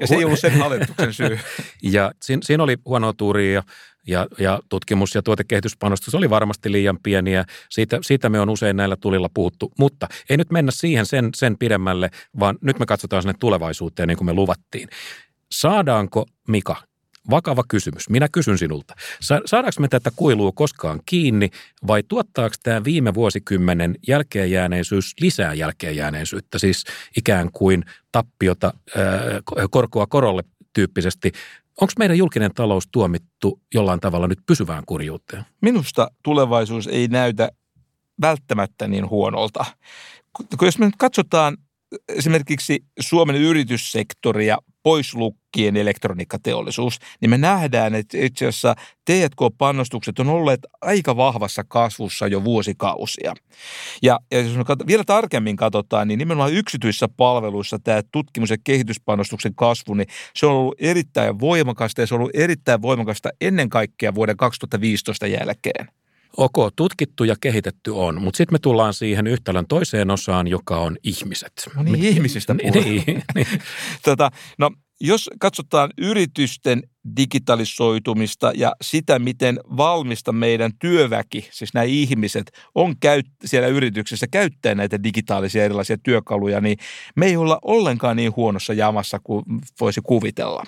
Ja 0.00 0.06
se 0.06 0.14
ei 0.14 0.24
ollut 0.24 0.38
sen 0.38 0.58
hallituksen 0.62 1.12
syy. 1.12 1.38
ja 1.82 2.12
siinä, 2.22 2.40
siinä 2.44 2.62
oli 2.62 2.76
huonoa 2.84 3.12
tuuria 3.12 3.52
ja, 3.52 3.62
ja, 4.06 4.26
ja 4.38 4.60
tutkimus- 4.68 5.14
ja 5.14 5.22
tuotekehityspanostus 5.22 6.14
oli 6.14 6.30
varmasti 6.30 6.72
liian 6.72 6.98
pieniä. 7.02 7.44
Siitä, 7.70 7.98
siitä 8.02 8.28
me 8.28 8.40
on 8.40 8.50
usein 8.50 8.76
näillä 8.76 8.96
tulilla 8.96 9.28
puhuttu. 9.34 9.72
Mutta 9.78 10.08
ei 10.30 10.36
nyt 10.36 10.50
mennä 10.50 10.70
siihen 10.70 11.06
sen, 11.06 11.30
sen 11.36 11.58
pidemmälle, 11.58 12.10
vaan 12.40 12.58
nyt 12.60 12.78
me 12.78 12.86
katsotaan 12.86 13.22
sinne 13.22 13.34
tulevaisuuteen 13.40 14.08
niin 14.08 14.18
kuin 14.18 14.26
me 14.26 14.32
luvattiin. 14.32 14.88
Saadaanko, 15.52 16.26
Mika, 16.48 16.76
Vakava 17.30 17.62
kysymys. 17.68 18.10
Minä 18.10 18.28
kysyn 18.32 18.58
sinulta. 18.58 18.94
Saadaanko 19.20 19.80
me 19.80 19.88
tätä 19.88 20.10
kuilua 20.16 20.52
koskaan 20.54 21.00
kiinni 21.06 21.50
vai 21.86 22.02
tuottaako 22.08 22.54
tämä 22.62 22.84
viime 22.84 23.14
vuosikymmenen 23.14 23.94
jälkeenjääneisyys 24.08 25.14
lisää 25.20 25.54
jälkeenjääneisyyttä, 25.54 26.58
siis 26.58 26.84
ikään 27.16 27.48
kuin 27.52 27.84
tappiota 28.12 28.74
korkoa 29.70 30.06
korolle 30.06 30.42
tyyppisesti? 30.72 31.32
Onko 31.80 31.92
meidän 31.98 32.18
julkinen 32.18 32.54
talous 32.54 32.88
tuomittu 32.92 33.60
jollain 33.74 34.00
tavalla 34.00 34.26
nyt 34.26 34.38
pysyvään 34.46 34.82
kurjuuteen? 34.86 35.44
Minusta 35.62 36.10
tulevaisuus 36.22 36.86
ei 36.86 37.08
näytä 37.08 37.48
välttämättä 38.20 38.88
niin 38.88 39.10
huonolta. 39.10 39.64
Kun 40.32 40.68
jos 40.68 40.78
me 40.78 40.86
nyt 40.86 40.94
katsotaan 40.98 41.56
esimerkiksi 42.08 42.84
Suomen 43.00 43.36
yrityssektoria 43.36 44.58
pois 44.82 45.14
lukkien 45.14 45.76
elektroniikkateollisuus, 45.76 46.98
niin 47.20 47.30
me 47.30 47.38
nähdään, 47.38 47.94
että 47.94 48.18
itse 48.18 48.46
asiassa 48.46 48.74
T&K-panostukset 49.04 50.18
on 50.18 50.28
olleet 50.28 50.60
aika 50.80 51.16
vahvassa 51.16 51.64
kasvussa 51.68 52.26
jo 52.26 52.44
vuosikausia. 52.44 53.34
Ja, 54.02 54.20
ja 54.30 54.40
jos 54.40 54.56
me 54.56 54.64
vielä 54.86 55.04
tarkemmin 55.04 55.56
katsotaan, 55.56 56.08
niin 56.08 56.18
nimenomaan 56.18 56.52
yksityisissä 56.52 57.08
palveluissa 57.16 57.78
tämä 57.78 58.02
tutkimus- 58.12 58.50
ja 58.50 58.56
kehityspanostuksen 58.64 59.54
kasvu, 59.54 59.94
niin 59.94 60.08
se 60.36 60.46
on 60.46 60.52
ollut 60.52 60.74
erittäin 60.78 61.40
voimakasta 61.40 62.00
ja 62.00 62.06
se 62.06 62.14
on 62.14 62.20
ollut 62.20 62.36
erittäin 62.36 62.82
voimakasta 62.82 63.30
ennen 63.40 63.68
kaikkea 63.68 64.14
vuoden 64.14 64.36
2015 64.36 65.26
jälkeen. 65.26 65.88
Ok, 66.36 66.72
tutkittu 66.76 67.24
ja 67.24 67.34
kehitetty 67.40 67.90
on, 67.90 68.22
mutta 68.22 68.36
sitten 68.36 68.54
me 68.54 68.58
tullaan 68.58 68.94
siihen 68.94 69.26
yhtälön 69.26 69.66
toiseen 69.66 70.10
osaan, 70.10 70.48
joka 70.48 70.78
on 70.78 70.96
ihmiset. 71.02 71.52
No 71.76 71.82
niin, 71.82 72.04
ihmisistä 72.04 72.54
niin, 72.54 72.74
niin. 72.74 73.22
tota, 74.04 74.30
no, 74.58 74.70
jos 75.00 75.30
katsotaan 75.40 75.90
yritysten 75.98 76.82
digitalisoitumista 77.16 78.52
ja 78.54 78.72
sitä, 78.82 79.18
miten 79.18 79.60
valmista 79.76 80.32
meidän 80.32 80.72
työväki, 80.78 81.48
siis 81.50 81.74
nämä 81.74 81.84
ihmiset, 81.84 82.52
on 82.74 82.94
käyt, 83.00 83.26
siellä 83.44 83.68
yrityksessä 83.68 84.26
käyttää 84.30 84.74
näitä 84.74 85.02
digitaalisia 85.02 85.64
erilaisia 85.64 85.96
työkaluja, 86.02 86.60
niin 86.60 86.78
me 87.16 87.26
ei 87.26 87.36
olla 87.36 87.58
ollenkaan 87.62 88.16
niin 88.16 88.36
huonossa 88.36 88.72
jamassa 88.72 89.18
kuin 89.24 89.44
voisi 89.80 90.00
kuvitella. 90.04 90.64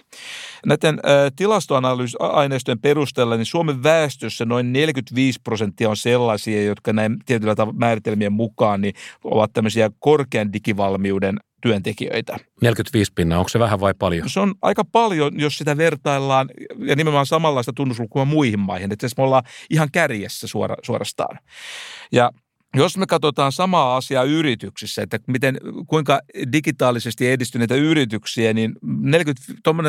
Näiden 0.67 0.95
ä, 0.95 1.31
tilastoanalyysaineistojen 1.37 2.81
perusteella 2.81 3.37
niin 3.37 3.47
Suomen 3.47 3.83
väestössä 3.83 4.45
noin 4.45 4.73
45 4.73 5.41
prosenttia 5.45 5.91
on 5.91 5.97
sellaisia, 5.97 6.65
jotka 6.65 6.93
näin 6.93 7.17
tietyllä 7.27 7.55
määritelmien 7.73 8.33
mukaan 8.33 8.81
niin 8.81 8.95
ovat 9.25 9.53
tämmöisiä 9.53 9.91
korkean 9.99 10.53
digivalmiuden 10.53 11.37
työntekijöitä. 11.61 12.37
45 12.63 13.13
pinnaa, 13.15 13.39
onko 13.39 13.49
se 13.49 13.59
vähän 13.59 13.81
vai 13.81 13.95
paljon? 13.95 14.29
Se 14.29 14.41
on 14.41 14.55
aika 14.63 14.85
paljon, 14.85 15.41
jos 15.41 15.59
sitä 15.59 15.77
vertaillaan, 15.77 16.51
ja 16.79 16.97
nimenomaan 16.97 17.27
samanlaista 17.27 17.73
tunnuslukua 17.73 18.25
muihin 18.25 18.61
maihin. 18.61 18.93
Että 18.93 19.07
me 19.17 19.23
ollaan 19.23 19.43
ihan 19.71 19.89
kärjessä 19.93 20.47
suora, 20.47 20.77
suorastaan. 20.83 21.39
Ja 22.13 22.31
jos 22.75 22.99
me 22.99 23.07
katsotaan 23.07 23.53
samaa 23.53 23.97
asiaa 23.97 24.25
yrityksissä, 24.25 25.03
että 25.03 25.19
miten, 25.27 25.59
kuinka 25.87 26.21
digitaalisesti 26.53 27.29
edistyneitä 27.29 27.75
yrityksiä, 27.75 28.53
niin 28.53 28.75
40, 28.83 29.43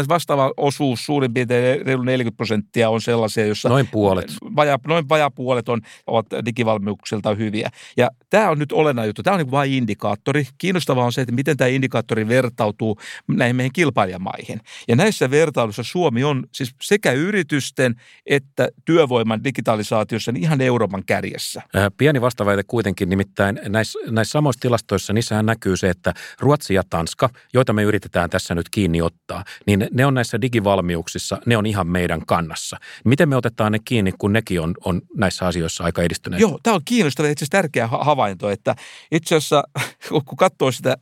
vastaava 0.07 0.51
osuus, 0.57 1.05
suurin 1.05 1.33
piirtein 1.33 1.85
reilu 1.85 2.03
40 2.03 2.37
prosenttia 2.37 2.89
on 2.89 3.01
sellaisia, 3.01 3.45
jossa 3.45 3.69
noin 3.69 3.87
puolet, 3.87 4.31
vaja, 4.55 4.79
noin 4.87 5.09
vajaa 5.09 5.31
puolet 5.31 5.69
on, 5.69 5.81
ovat 6.07 6.25
digivalmiuksilta 6.45 7.35
hyviä. 7.35 7.69
Ja 7.97 8.09
tämä 8.29 8.49
on 8.49 8.59
nyt 8.59 8.71
olennainen 8.71 9.09
juttu. 9.09 9.23
Tämä 9.23 9.33
on 9.33 9.41
niin 9.41 9.51
vain 9.51 9.71
indikaattori. 9.71 10.47
Kiinnostavaa 10.57 11.05
on 11.05 11.13
se, 11.13 11.21
että 11.21 11.35
miten 11.35 11.57
tämä 11.57 11.67
indikaattori 11.67 12.27
vertautuu 12.27 12.97
näihin 13.27 13.55
meidän 13.55 13.73
kilpailijamaihin. 13.73 14.61
Ja 14.87 14.95
näissä 14.95 15.31
vertailuissa 15.31 15.83
Suomi 15.83 16.23
on 16.23 16.43
siis 16.51 16.75
sekä 16.81 17.11
yritysten 17.11 17.95
että 18.25 18.69
työvoiman 18.85 19.43
digitalisaatiossa 19.43 20.31
niin 20.31 20.43
ihan 20.43 20.61
Euroopan 20.61 21.03
kärjessä. 21.05 21.61
Pieni 21.97 22.21
vastaväite 22.21 22.63
kuitenkin, 22.71 23.09
nimittäin 23.09 23.59
näissä, 23.67 23.99
näissä 24.09 24.31
samoissa 24.31 24.61
tilastoissa, 24.61 25.13
niissähän 25.13 25.45
näkyy 25.45 25.77
se, 25.77 25.89
että 25.89 26.13
Ruotsi 26.39 26.73
ja 26.73 26.83
Tanska, 26.89 27.29
joita 27.53 27.73
me 27.73 27.83
yritetään 27.83 28.29
tässä 28.29 28.55
nyt 28.55 28.69
kiinni 28.69 29.01
ottaa, 29.01 29.43
niin 29.67 29.87
ne 29.91 30.05
on 30.05 30.13
näissä 30.13 30.41
digivalmiuksissa, 30.41 31.37
ne 31.45 31.57
on 31.57 31.65
ihan 31.65 31.87
meidän 31.87 32.25
kannassa. 32.25 32.77
Miten 33.05 33.29
me 33.29 33.35
otetaan 33.35 33.71
ne 33.71 33.79
kiinni, 33.85 34.11
kun 34.17 34.33
nekin 34.33 34.61
on, 34.61 34.73
on 34.85 35.01
näissä 35.17 35.47
asioissa 35.47 35.83
aika 35.83 36.01
edistyneet? 36.01 36.41
Joo, 36.41 36.59
tämä 36.63 36.75
on 36.75 36.81
kiinnostava 36.85 37.27
itse 37.27 37.43
asiassa 37.45 37.57
tärkeä 37.57 37.87
havainto, 37.87 38.49
että 38.49 38.75
itse 39.11 39.35
asiassa 39.35 39.63
kun 40.25 40.37
katsoo 40.37 40.71
sitä 40.71 40.97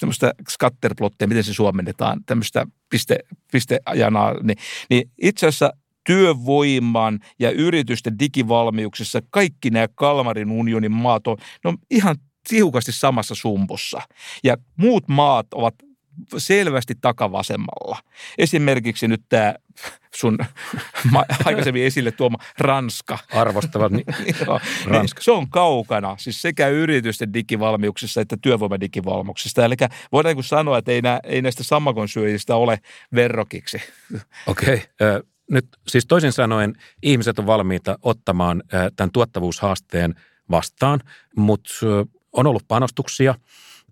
tämmöistä 0.00 0.32
scatterplottia, 0.50 1.28
miten 1.28 1.44
se 1.44 1.54
suomennetaan, 1.54 2.20
tämmöistä 2.26 2.66
piste, 2.90 3.18
niin, 4.42 4.56
niin 4.90 5.10
itse 5.22 5.46
asiassa 5.46 5.72
työvoiman 6.06 7.20
ja 7.38 7.50
yritysten 7.50 8.18
digivalmiuksissa 8.18 9.20
kaikki 9.30 9.70
nämä 9.70 9.88
Kalmarin 9.94 10.50
unionin 10.50 10.92
maat 10.92 11.26
on, 11.26 11.36
ne 11.64 11.68
on 11.68 11.78
ihan 11.90 12.16
tiukasti 12.48 12.92
samassa 12.92 13.34
sumpussa. 13.34 14.00
Ja 14.44 14.56
muut 14.76 15.08
maat 15.08 15.46
ovat 15.54 15.74
selvästi 16.38 16.94
takavasemmalla. 17.00 17.98
Esimerkiksi 18.38 19.08
nyt 19.08 19.22
tämä 19.28 19.54
sun 20.14 20.38
aikaisemmin 21.44 21.84
esille 21.84 22.12
tuoma 22.12 22.38
Ranska. 22.58 23.18
Arvostavat 23.32 23.92
niin, 23.92 24.06
Ranska. 24.84 25.22
Se 25.22 25.30
on 25.30 25.50
kaukana, 25.50 26.16
siis 26.18 26.42
sekä 26.42 26.68
yritysten 26.68 27.32
digivalmiuksissa 27.34 28.20
että 28.20 28.36
työvoiman 28.42 28.80
digivalmiuksista. 28.80 29.64
Eli 29.64 29.74
voidaan 30.12 30.42
sanoa, 30.42 30.78
että 30.78 30.92
ei, 30.92 31.02
nä, 31.02 31.20
ei 31.24 31.42
näistä 31.42 31.64
sammakonsyöjistä 31.64 32.56
ole 32.56 32.78
verrokiksi. 33.14 33.82
Okei. 34.46 34.74
Okay 35.00 35.22
nyt 35.50 35.66
siis 35.88 36.06
toisin 36.06 36.32
sanoen 36.32 36.74
ihmiset 37.02 37.38
on 37.38 37.46
valmiita 37.46 37.98
ottamaan 38.02 38.62
tämän 38.96 39.10
tuottavuushaasteen 39.12 40.14
vastaan, 40.50 41.00
mutta 41.36 41.70
on 42.32 42.46
ollut 42.46 42.64
panostuksia, 42.68 43.34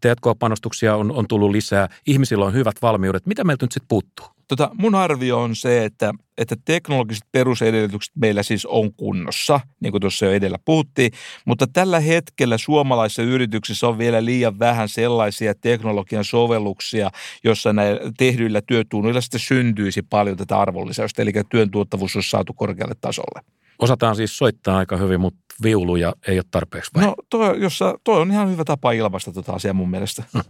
T&K-panostuksia 0.00 0.96
on, 0.96 1.12
on 1.12 1.28
tullut 1.28 1.50
lisää, 1.50 1.88
ihmisillä 2.06 2.44
on 2.44 2.54
hyvät 2.54 2.76
valmiudet. 2.82 3.26
Mitä 3.26 3.44
meiltä 3.44 3.64
nyt 3.64 3.72
sitten 3.72 3.88
puuttuu? 3.88 4.33
Tota, 4.48 4.70
mun 4.74 4.94
arvio 4.94 5.40
on 5.40 5.56
se, 5.56 5.84
että, 5.84 6.12
että 6.38 6.56
teknologiset 6.64 7.24
perusedellytykset 7.32 8.16
meillä 8.16 8.42
siis 8.42 8.66
on 8.66 8.94
kunnossa, 8.94 9.60
niin 9.80 9.90
kuin 9.90 10.00
tuossa 10.00 10.26
jo 10.26 10.32
edellä 10.32 10.58
puhuttiin, 10.64 11.12
mutta 11.44 11.66
tällä 11.72 12.00
hetkellä 12.00 12.58
suomalaisissa 12.58 13.22
yrityksissä 13.22 13.88
on 13.88 13.98
vielä 13.98 14.24
liian 14.24 14.58
vähän 14.58 14.88
sellaisia 14.88 15.54
teknologian 15.54 16.24
sovelluksia, 16.24 17.10
jossa 17.44 17.72
näillä 17.72 18.12
tehdyillä 18.18 18.60
työtunnoilla 18.66 19.20
sitten 19.20 19.40
syntyisi 19.40 20.02
paljon 20.02 20.36
tätä 20.36 20.58
arvonlisäystä, 20.58 21.22
eli 21.22 21.32
työn 21.50 21.70
tuottavuus 21.70 22.16
on 22.16 22.22
saatu 22.22 22.52
korkealle 22.52 22.94
tasolle. 23.00 23.40
Osataan 23.78 24.16
siis 24.16 24.38
soittaa 24.38 24.78
aika 24.78 24.96
hyvin, 24.96 25.20
mutta 25.20 25.44
viuluja 25.62 26.12
ei 26.28 26.38
ole 26.38 26.44
tarpeeksi 26.50 26.90
vai? 26.94 27.04
No 27.04 27.14
toi, 27.30 27.60
jossa, 27.60 27.98
toi 28.04 28.20
on 28.20 28.30
ihan 28.30 28.50
hyvä 28.50 28.64
tapa 28.64 28.92
ilmaista 28.92 29.32
tota 29.32 29.52
asiaa 29.52 29.74
mun 29.74 29.90
mielestä. 29.90 30.22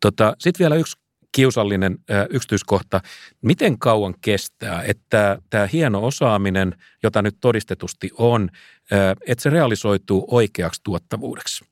tota, 0.00 0.34
Sitten 0.38 0.64
vielä 0.64 0.76
yksi 0.76 0.96
kiusallinen 1.34 1.98
yksityiskohta. 2.30 3.00
Miten 3.42 3.78
kauan 3.78 4.14
kestää, 4.20 4.82
että 4.82 5.38
tämä 5.50 5.68
hieno 5.72 6.04
osaaminen, 6.04 6.74
jota 7.02 7.22
nyt 7.22 7.36
todistetusti 7.40 8.10
on, 8.18 8.48
että 9.26 9.42
se 9.42 9.50
realisoituu 9.50 10.26
oikeaksi 10.30 10.80
tuottavuudeksi 10.84 11.64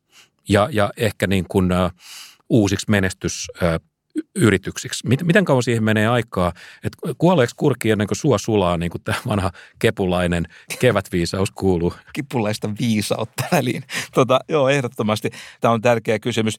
ja, 0.49 0.69
ja 0.73 0.91
ehkä 0.97 1.27
niin 1.27 1.45
kuin, 1.49 1.71
uusiksi 2.49 2.87
menestys 2.91 3.47
yrityksiksi. 4.37 5.09
Miten 5.23 5.45
kauan 5.45 5.63
siihen 5.63 5.85
menee 5.85 6.07
aikaa, 6.07 6.53
että 6.85 7.15
kuoleeko 7.19 7.53
kurki 7.57 7.91
ennen 7.91 8.07
kuin 8.07 8.19
suo 8.19 8.39
sulaa, 8.39 8.77
niin 8.77 8.91
kuin 8.91 9.03
tämä 9.03 9.19
vanha 9.27 9.51
kepulainen 9.79 10.47
kevätviisaus 10.79 11.51
kuuluu? 11.51 11.95
Kipulaista 12.13 12.71
viisautta 12.81 13.45
väliin. 13.53 13.85
Tota, 14.15 14.41
joo, 14.49 14.69
ehdottomasti. 14.69 15.31
Tämä 15.61 15.75
on 15.75 15.81
tärkeä 15.81 16.19
kysymys. 16.19 16.57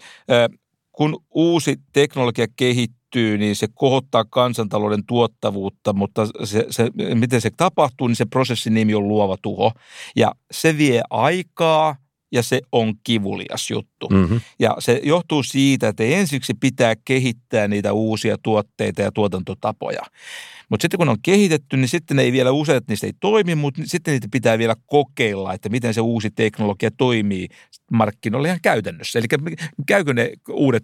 Kun 0.93 1.23
uusi 1.29 1.79
teknologia 1.93 2.45
kehittyy, 2.55 3.37
niin 3.37 3.55
se 3.55 3.67
kohottaa 3.73 4.25
kansantalouden 4.29 5.05
tuottavuutta, 5.05 5.93
mutta 5.93 6.25
se, 6.43 6.65
se, 6.69 6.89
miten 7.13 7.41
se 7.41 7.49
tapahtuu, 7.57 8.07
niin 8.07 8.15
se 8.15 8.25
prosessin 8.25 8.73
nimi 8.73 8.95
on 8.95 9.07
luova 9.07 9.37
tuho. 9.41 9.71
Ja 10.15 10.31
se 10.51 10.77
vie 10.77 11.01
aikaa, 11.09 11.95
ja 12.31 12.43
se 12.43 12.61
on 12.71 12.93
kivulias 13.03 13.69
juttu. 13.69 14.09
Mm-hmm. 14.09 14.41
Ja 14.59 14.75
se 14.79 15.01
johtuu 15.03 15.43
siitä, 15.43 15.87
että 15.87 16.03
ensiksi 16.03 16.53
pitää 16.53 16.93
kehittää 17.05 17.67
niitä 17.67 17.93
uusia 17.93 18.37
tuotteita 18.43 19.01
ja 19.01 19.11
tuotantotapoja. 19.11 20.01
Mutta 20.70 20.82
sitten 20.82 20.97
kun 20.97 21.09
on 21.09 21.18
kehitetty, 21.24 21.78
niin 21.78 21.88
sitten 21.88 22.20
ei 22.20 22.32
vielä 22.32 22.51
useat 22.51 22.84
niistä 22.88 23.07
ei 23.07 23.14
toimi, 23.20 23.55
mutta 23.55 23.82
sitten 23.86 24.11
niitä 24.11 24.28
pitää 24.32 24.57
vielä 24.57 24.76
kokeilla, 24.86 25.53
että 25.53 25.70
miten 25.70 25.93
se 25.93 26.01
uusi 26.01 26.32
teknologia 26.32 26.91
toimii 26.91 27.47
markkinoilla 27.91 28.47
ihan 28.47 28.59
käytännössä. 28.61 29.20
Eli 29.20 29.28
käykö 29.88 30.14
ne 30.14 30.32
uudet 30.49 30.84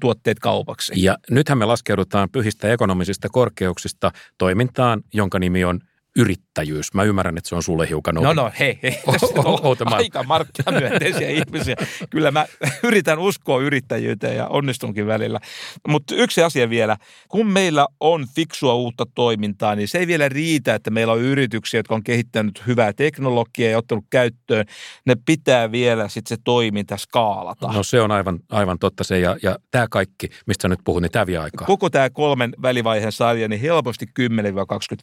tuotteet 0.00 0.38
kaupaksi. 0.38 0.92
Ja 0.96 1.18
nythän 1.30 1.58
me 1.58 1.64
laskeudutaan 1.64 2.28
pyhistä 2.30 2.72
ekonomisista 2.72 3.28
korkeuksista 3.28 4.10
toimintaan, 4.38 5.02
jonka 5.14 5.38
nimi 5.38 5.64
on– 5.64 5.80
yrittäjyys. 6.16 6.94
Mä 6.94 7.02
ymmärrän, 7.02 7.38
että 7.38 7.48
se 7.48 7.54
on 7.54 7.62
sulle 7.62 7.88
hiukan 7.88 8.14
No 8.14 8.32
no, 8.32 8.52
hei, 8.58 8.78
hei. 8.82 8.98
aika 9.86 10.22
markkinamyönteisiä 10.22 11.28
ihmisiä. 11.28 11.76
Kyllä 12.10 12.30
mä 12.30 12.46
yritän 12.88 13.18
uskoa 13.18 13.60
yrittäjyyteen 13.60 14.36
ja 14.36 14.48
onnistunkin 14.48 15.06
välillä. 15.06 15.40
Mutta 15.88 16.14
yksi 16.14 16.42
asia 16.42 16.70
vielä. 16.70 16.96
Kun 17.28 17.46
meillä 17.46 17.86
on 18.00 18.26
fiksua 18.34 18.74
uutta 18.74 19.04
toimintaa, 19.14 19.74
niin 19.74 19.88
se 19.88 19.98
ei 19.98 20.06
vielä 20.06 20.28
riitä, 20.28 20.74
että 20.74 20.90
meillä 20.90 21.12
on 21.12 21.20
yrityksiä, 21.20 21.78
jotka 21.78 21.94
on 21.94 22.04
kehittänyt 22.04 22.62
hyvää 22.66 22.92
teknologiaa 22.92 23.70
ja 23.70 23.78
ottanut 23.78 24.04
käyttöön. 24.10 24.66
Ne 25.06 25.14
pitää 25.26 25.72
vielä 25.72 26.08
sitten 26.08 26.36
se 26.36 26.42
toiminta 26.44 26.96
skaalata. 26.96 27.72
No 27.72 27.82
se 27.82 28.00
on 28.00 28.10
aivan, 28.10 28.40
aivan 28.50 28.78
totta 28.78 29.04
se. 29.04 29.18
Ja, 29.18 29.36
ja 29.42 29.58
tämä 29.70 29.86
kaikki, 29.90 30.28
mistä 30.46 30.68
nyt 30.68 30.80
puhut, 30.84 31.02
niin 31.02 31.12
tämä 31.12 31.26
vie 31.26 31.38
aikaa. 31.38 31.66
Koko 31.66 31.90
tämä 31.90 32.10
kolmen 32.10 32.52
välivaiheen 32.62 33.12
sarja, 33.12 33.48
niin 33.48 33.60
helposti 33.60 34.06
10-20 34.20 34.22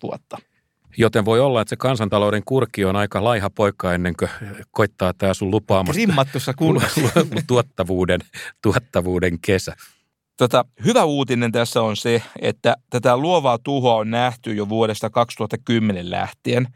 vuotta. 0.03 0.37
Joten 0.97 1.25
voi 1.25 1.39
olla, 1.39 1.61
että 1.61 1.69
se 1.69 1.75
kansantalouden 1.75 2.41
kurki 2.45 2.85
on 2.85 2.95
aika 2.95 3.23
laiha 3.23 3.49
poika 3.49 3.93
ennen 3.93 4.13
kuin 4.19 4.29
koittaa 4.71 5.13
tämä 5.13 5.33
sun 5.33 5.51
lupaamasta 5.51 5.97
Rimmattussa 5.97 6.53
kunnossa. 6.53 7.01
tuottavuuden, 7.47 8.21
tuottavuuden 8.61 9.39
kesä. 9.39 9.75
Tota, 10.37 10.65
hyvä 10.85 11.03
uutinen 11.03 11.51
tässä 11.51 11.81
on 11.81 11.97
se, 11.97 12.23
että 12.41 12.75
tätä 12.89 13.17
luovaa 13.17 13.57
tuhoa 13.57 13.95
on 13.95 14.11
nähty 14.11 14.53
jo 14.53 14.69
vuodesta 14.69 15.09
2010 15.09 16.11
lähtien. 16.11 16.67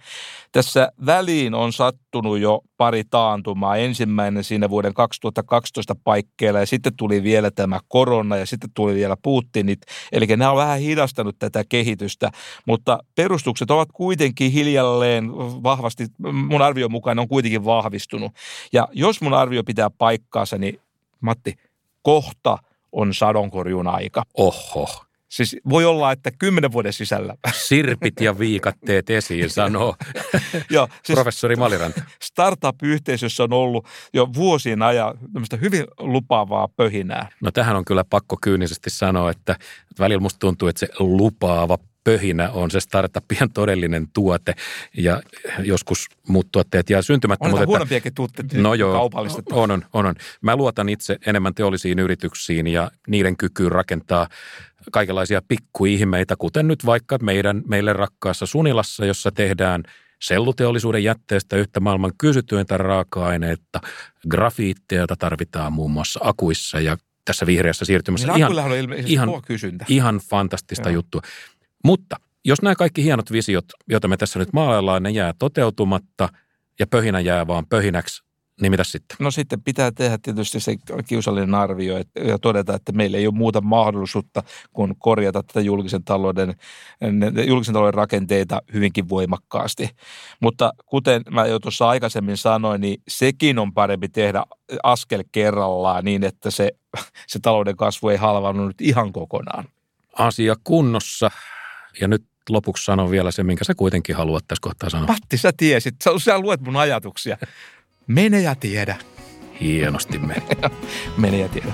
Tässä 0.52 0.92
väliin 1.06 1.54
on 1.54 1.74
sattunut 1.74 2.40
jo 2.40 2.62
pari 2.78 3.04
taantumaa. 3.04 3.78
Ensimmäinen 3.78 4.44
siinä 4.44 4.70
vuoden 4.70 4.94
2012 4.94 5.96
paikkeilla 6.04 6.60
ja 6.60 6.66
sitten 6.66 6.96
tuli 6.96 7.24
vielä 7.24 7.52
tämä 7.52 7.80
korona 7.88 8.38
ja 8.38 8.46
sitten 8.46 8.70
tuli 8.74 8.96
vielä 8.96 9.18
Putinit. 9.24 9.80
Eli 10.12 10.26
nämä 10.28 10.52
on 10.52 10.58
vähän 10.58 10.80
hidastanut 10.80 11.36
tätä 11.40 11.64
kehitystä, 11.70 12.32
mutta 12.66 13.00
perustukset 13.16 13.72
ovat 13.72 13.90
kuitenkin 13.94 14.52
hiljalleen 14.52 15.32
vahvasti, 15.64 16.06
mun 16.34 16.62
arvion 16.62 16.92
mukaan 16.92 17.20
on 17.20 17.28
kuitenkin 17.28 17.66
vahvistunut. 17.66 18.32
Ja 18.74 18.88
jos 18.92 19.22
mun 19.22 19.34
arvio 19.34 19.64
pitää 19.64 19.90
paikkaansa, 19.90 20.58
niin 20.58 20.80
Matti, 21.22 21.56
kohta– 22.02 22.58
on 22.92 23.14
sadonkorjun 23.14 23.88
aika. 23.88 24.24
Oho. 24.38 25.08
Siis 25.30 25.56
voi 25.70 25.86
olla, 25.86 26.12
että 26.12 26.32
kymmenen 26.32 26.72
vuoden 26.72 26.94
sisällä. 26.94 27.36
Sirpit 27.54 28.22
ja 28.22 28.40
viikatteet 28.40 29.10
esiin, 29.10 29.50
sanoo 29.50 29.96
Joo, 30.70 30.88
siis 31.04 31.16
professori 31.16 31.56
Maliranta. 31.56 32.02
Startup-yhteisössä 32.24 33.44
on 33.44 33.54
ollut 33.54 33.86
jo 34.14 34.28
vuosien 34.36 34.82
ajan 34.82 35.14
hyvin 35.62 35.86
lupaavaa 36.00 36.68
pöhinää. 36.68 37.30
No 37.42 37.52
tähän 37.52 37.76
on 37.76 37.86
kyllä 37.86 38.04
pakko 38.04 38.38
kyynisesti 38.42 38.90
sanoa, 38.90 39.32
että 39.32 39.56
välillä 40.00 40.22
musta 40.22 40.40
tuntuu, 40.40 40.68
että 40.68 40.80
se 40.80 40.88
lupaava 41.00 41.78
pöhinä 42.08 42.50
on 42.50 42.72
se 42.72 42.80
startupien 42.80 43.52
todellinen 43.54 44.08
tuote 44.14 44.54
ja 44.98 45.22
joskus 45.64 46.08
muut 46.28 46.48
tuotteet 46.52 46.90
jää 46.90 47.02
syntymättä. 47.02 47.46
On 47.46 47.52
mutta 47.52 47.66
huonompiakin 47.66 48.14
tuotteita 48.14 48.58
no 48.58 48.74
joo, 48.74 49.10
On, 49.52 49.72
on, 49.72 49.86
on, 49.94 50.06
on. 50.06 50.16
Mä 50.42 50.56
luotan 50.56 50.90
itse 50.90 51.18
enemmän 51.26 51.54
teollisiin 51.54 52.00
yrityksiin 52.00 52.68
ja 52.68 52.92
niiden 53.08 53.38
kykyyn 53.38 53.72
rakentaa 53.72 54.28
kaikenlaisia 54.92 55.42
pikkuihmeitä, 55.48 56.36
kuten 56.36 56.68
nyt 56.68 56.86
vaikka 56.86 57.18
meidän, 57.22 57.62
meille 57.68 57.94
rakkaassa 57.94 58.46
Sunilassa, 58.46 59.06
jossa 59.06 59.32
tehdään 59.32 59.84
selluteollisuuden 60.22 61.04
jätteestä 61.04 61.56
yhtä 61.56 61.80
maailman 61.80 62.12
kysytyintä 62.18 62.78
raaka-aineetta, 62.78 63.80
grafiittia, 64.30 65.00
jota 65.00 65.16
tarvitaan 65.16 65.74
muun 65.74 65.92
muassa 65.92 66.20
akuissa 66.24 66.80
ja 66.80 66.98
tässä 67.28 67.46
vihreässä 67.46 67.86
siirtymässä. 67.86 68.28
Niin 68.28 68.38
ihan, 68.38 68.52
ihan, 68.52 68.72
on 68.72 68.78
ilmeisesti 68.78 69.14
ihan- 69.14 69.42
kysyntä. 69.48 69.86
ihan 69.88 70.22
fantastista 70.30 70.90
Joo. 70.90 70.94
juttua. 70.94 71.22
Mutta 71.84 72.16
jos 72.46 72.62
nämä 72.62 72.76
kaikki 72.76 73.04
hienot 73.04 73.32
visiot, 73.32 73.66
joita 73.90 74.08
me 74.08 74.18
tässä 74.18 74.40
nyt 74.40 74.54
maalaillaan, 74.54 75.04
ne 75.04 75.10
jää 75.10 75.34
toteutumatta 75.40 76.30
ja 76.80 76.88
pöhinä 76.88 77.20
jää 77.20 77.48
vaan 77.48 77.66
pöhinäksi, 77.70 78.24
niin 78.62 78.72
mitä 78.72 78.84
sitten? 78.84 79.18
No 79.20 79.32
sitten 79.32 79.62
pitää 79.62 79.92
tehdä 79.92 80.18
tietysti 80.22 80.60
se 80.60 80.76
kiusallinen 81.08 81.56
arvio 81.56 81.98
et- 81.98 82.08
ja 82.28 82.40
todeta, 82.40 82.76
että 82.76 82.92
meillä 82.92 83.18
ei 83.18 83.28
ole 83.28 83.36
muuta 83.36 83.62
mahdollisuutta 83.62 84.44
kuin 84.74 84.94
korjata 85.00 85.44
tätä 85.44 85.62
julkisen 85.62 86.04
talouden, 86.04 86.56
julkisen 87.48 87.74
talouden 87.74 87.94
rakenteita 87.94 88.62
hyvinkin 88.74 89.10
voimakkaasti. 89.10 89.90
Mutta 90.40 90.74
kuten 90.86 91.22
mä 91.32 91.46
jo 91.46 91.60
tuossa 91.60 91.90
aikaisemmin 91.90 92.38
sanoin, 92.38 92.82
niin 92.82 93.02
sekin 93.08 93.60
on 93.60 93.74
parempi 93.74 94.10
tehdä 94.10 94.44
askel 94.84 95.24
kerrallaan 95.32 96.06
niin, 96.06 96.24
että 96.24 96.52
se, 96.52 96.72
se 97.28 97.40
talouden 97.40 97.76
kasvu 97.76 98.10
ei 98.10 98.18
halvannut 98.18 98.68
nyt 98.68 98.82
ihan 98.82 99.14
kokonaan. 99.14 99.66
Asia 100.14 100.56
kunnossa. 100.64 101.32
Ja 102.02 102.08
nyt 102.08 102.26
lopuksi 102.50 102.86
sanon 102.86 103.12
vielä 103.12 103.32
se, 103.32 103.44
minkä 103.44 103.64
sä 103.64 103.76
kuitenkin 103.76 104.16
haluat 104.16 104.46
tässä 104.48 104.62
kohtaa 104.62 104.90
sanoa. 104.90 105.08
Matti, 105.08 105.38
sä 105.38 105.52
tiesit, 105.58 105.96
sä, 106.04 106.12
sä 106.24 106.40
luet 106.40 106.62
mun 106.62 106.76
ajatuksia. 106.76 107.38
Mene 108.08 108.42
ja 108.42 108.56
tiedä, 108.56 108.96
Hienosti 109.62 110.20
meni. 110.20 110.46
mene 111.18 111.38
ja 111.38 111.50
tiedä. 111.50 111.74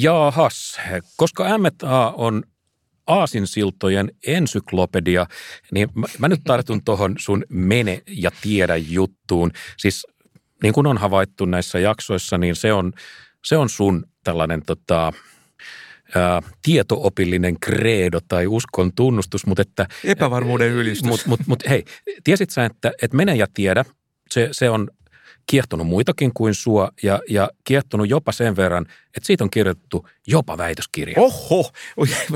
Jaahas, 0.00 0.80
koska 1.16 1.58
M&A 1.58 2.10
on 2.10 2.42
aasinsiltojen 3.06 4.12
ensyklopedia, 4.26 5.26
niin 5.72 5.88
mä, 5.94 6.06
mä 6.18 6.28
nyt 6.28 6.40
tartun 6.44 6.84
tuohon 6.84 7.14
sun 7.18 7.44
mene 7.48 8.02
ja 8.06 8.30
tiedä 8.42 8.76
juttuun. 8.76 9.50
Siis 9.76 10.06
niin 10.62 10.74
kuin 10.74 10.86
on 10.86 10.98
havaittu 10.98 11.44
näissä 11.44 11.78
jaksoissa, 11.78 12.38
niin 12.38 12.56
se 12.56 12.72
on, 12.72 12.92
se 13.44 13.56
on 13.56 13.68
sun 13.68 14.04
tällainen 14.24 14.62
tota, 14.66 15.12
ää, 16.14 16.42
tietoopillinen 16.62 17.60
kreedo 17.60 18.20
tai 18.28 18.46
uskon 18.46 18.92
tunnustus, 18.94 19.46
mutta 19.46 19.62
että 19.62 19.86
Epävarmuuden 20.04 20.70
ylistys. 20.70 21.08
mutta 21.08 21.28
mut, 21.28 21.40
mut, 21.46 21.68
hei, 21.68 21.84
tiesit 22.24 22.50
sä, 22.50 22.64
että, 22.64 22.92
että 23.02 23.16
mene 23.16 23.36
ja 23.36 23.46
tiedä, 23.54 23.84
se, 24.30 24.48
se 24.52 24.70
on 24.70 24.88
kiehtonut 25.50 25.86
muitakin 25.86 26.30
kuin 26.34 26.54
sua 26.54 26.90
ja, 27.02 27.20
ja 27.30 27.50
kiehtonut 27.64 28.08
jopa 28.08 28.32
sen 28.32 28.56
verran, 28.56 28.86
että 29.16 29.26
siitä 29.26 29.44
on 29.44 29.50
kirjoitettu 29.50 30.08
jopa 30.26 30.58
väitöskirja. 30.58 31.14
Oho, 31.18 31.70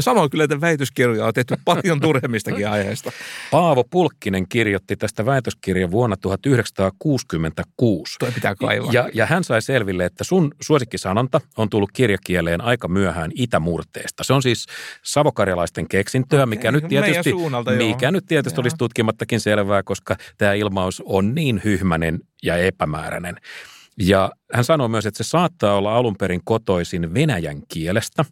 sanoin 0.00 0.30
kyllä, 0.30 0.44
että 0.44 0.60
väitöskirjoja 0.60 1.26
on 1.26 1.34
tehty 1.34 1.56
paljon 1.64 2.00
turhemmistakin 2.00 2.68
aiheesta. 2.68 3.12
Paavo 3.50 3.84
Pulkkinen 3.84 4.48
kirjoitti 4.48 4.96
tästä 4.96 5.26
väitöskirjan 5.26 5.90
vuonna 5.90 6.16
1966. 6.16 8.16
Toi 8.18 8.32
pitää 8.32 8.54
kaivaa. 8.54 8.92
Ja, 8.92 9.08
ja 9.14 9.26
hän 9.26 9.44
sai 9.44 9.62
selville, 9.62 10.04
että 10.04 10.24
sun 10.24 10.54
suosikkisanonta 10.60 11.40
on 11.56 11.70
tullut 11.70 11.92
kirjakieleen 11.92 12.60
aika 12.60 12.88
myöhään 12.88 13.30
itämurteesta. 13.34 14.24
Se 14.24 14.32
on 14.32 14.42
siis 14.42 14.66
savokarjalaisten 15.04 15.88
keksintöä, 15.88 16.46
mikä 16.46 16.68
Okei, 16.68 16.80
nyt 16.80 16.88
tietysti, 16.88 17.30
suunnalta, 17.30 17.72
joo. 17.72 17.88
mikä 17.88 18.10
nyt 18.10 18.26
tietysti 18.26 18.58
Joo. 18.58 18.62
olisi 18.62 18.76
tutkimattakin 18.76 19.40
selvää, 19.40 19.82
koska 19.82 20.16
tämä 20.38 20.52
ilmaus 20.52 21.02
on 21.06 21.34
niin 21.34 21.60
hyhmänen 21.64 22.20
ja 22.42 22.56
epämääräinen. 22.56 23.36
Ja 23.98 24.32
hän 24.52 24.64
sanoi 24.64 24.88
myös, 24.88 25.06
että 25.06 25.24
se 25.24 25.28
saattaa 25.28 25.74
olla 25.74 25.96
alun 25.96 26.16
perin 26.16 26.40
kotoisin 26.44 27.14
venäjän 27.14 27.62
kielestä. 27.68 28.24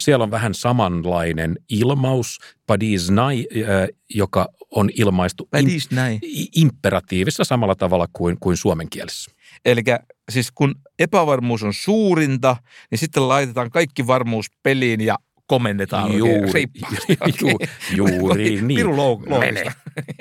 Siellä 0.00 0.22
on 0.22 0.30
vähän 0.30 0.54
samanlainen 0.54 1.56
ilmaus, 1.70 2.38
padiznai, 2.66 3.46
äh, 3.56 3.88
joka 4.14 4.48
on 4.70 4.90
ilmaistu 4.94 5.48
Vai 5.52 5.60
im- 5.62 5.66
diis 5.68 5.90
näin? 5.90 6.18
i- 6.24 6.60
imperatiivissa 6.60 7.44
samalla 7.44 7.74
tavalla 7.74 8.06
kuin, 8.12 8.36
kuin 8.40 8.56
suomen 8.56 8.90
kielessä. 8.90 9.30
Eli 9.64 9.82
siis 10.30 10.50
kun 10.54 10.74
epävarmuus 10.98 11.62
on 11.62 11.74
suurinta, 11.74 12.56
niin 12.90 12.98
sitten 12.98 13.28
laitetaan 13.28 13.70
kaikki 13.70 14.06
varmuus 14.06 14.46
peliin 14.62 15.00
ja 15.00 15.16
komennetaan 15.46 16.18
Juuri, 16.18 16.52
reippaasti. 16.52 17.18
ju, 17.40 17.54
Okei. 17.54 17.68
juuri 17.96 18.60
niin. 18.62 18.76
Pirun. 18.76 19.24
Mene, 19.40 19.64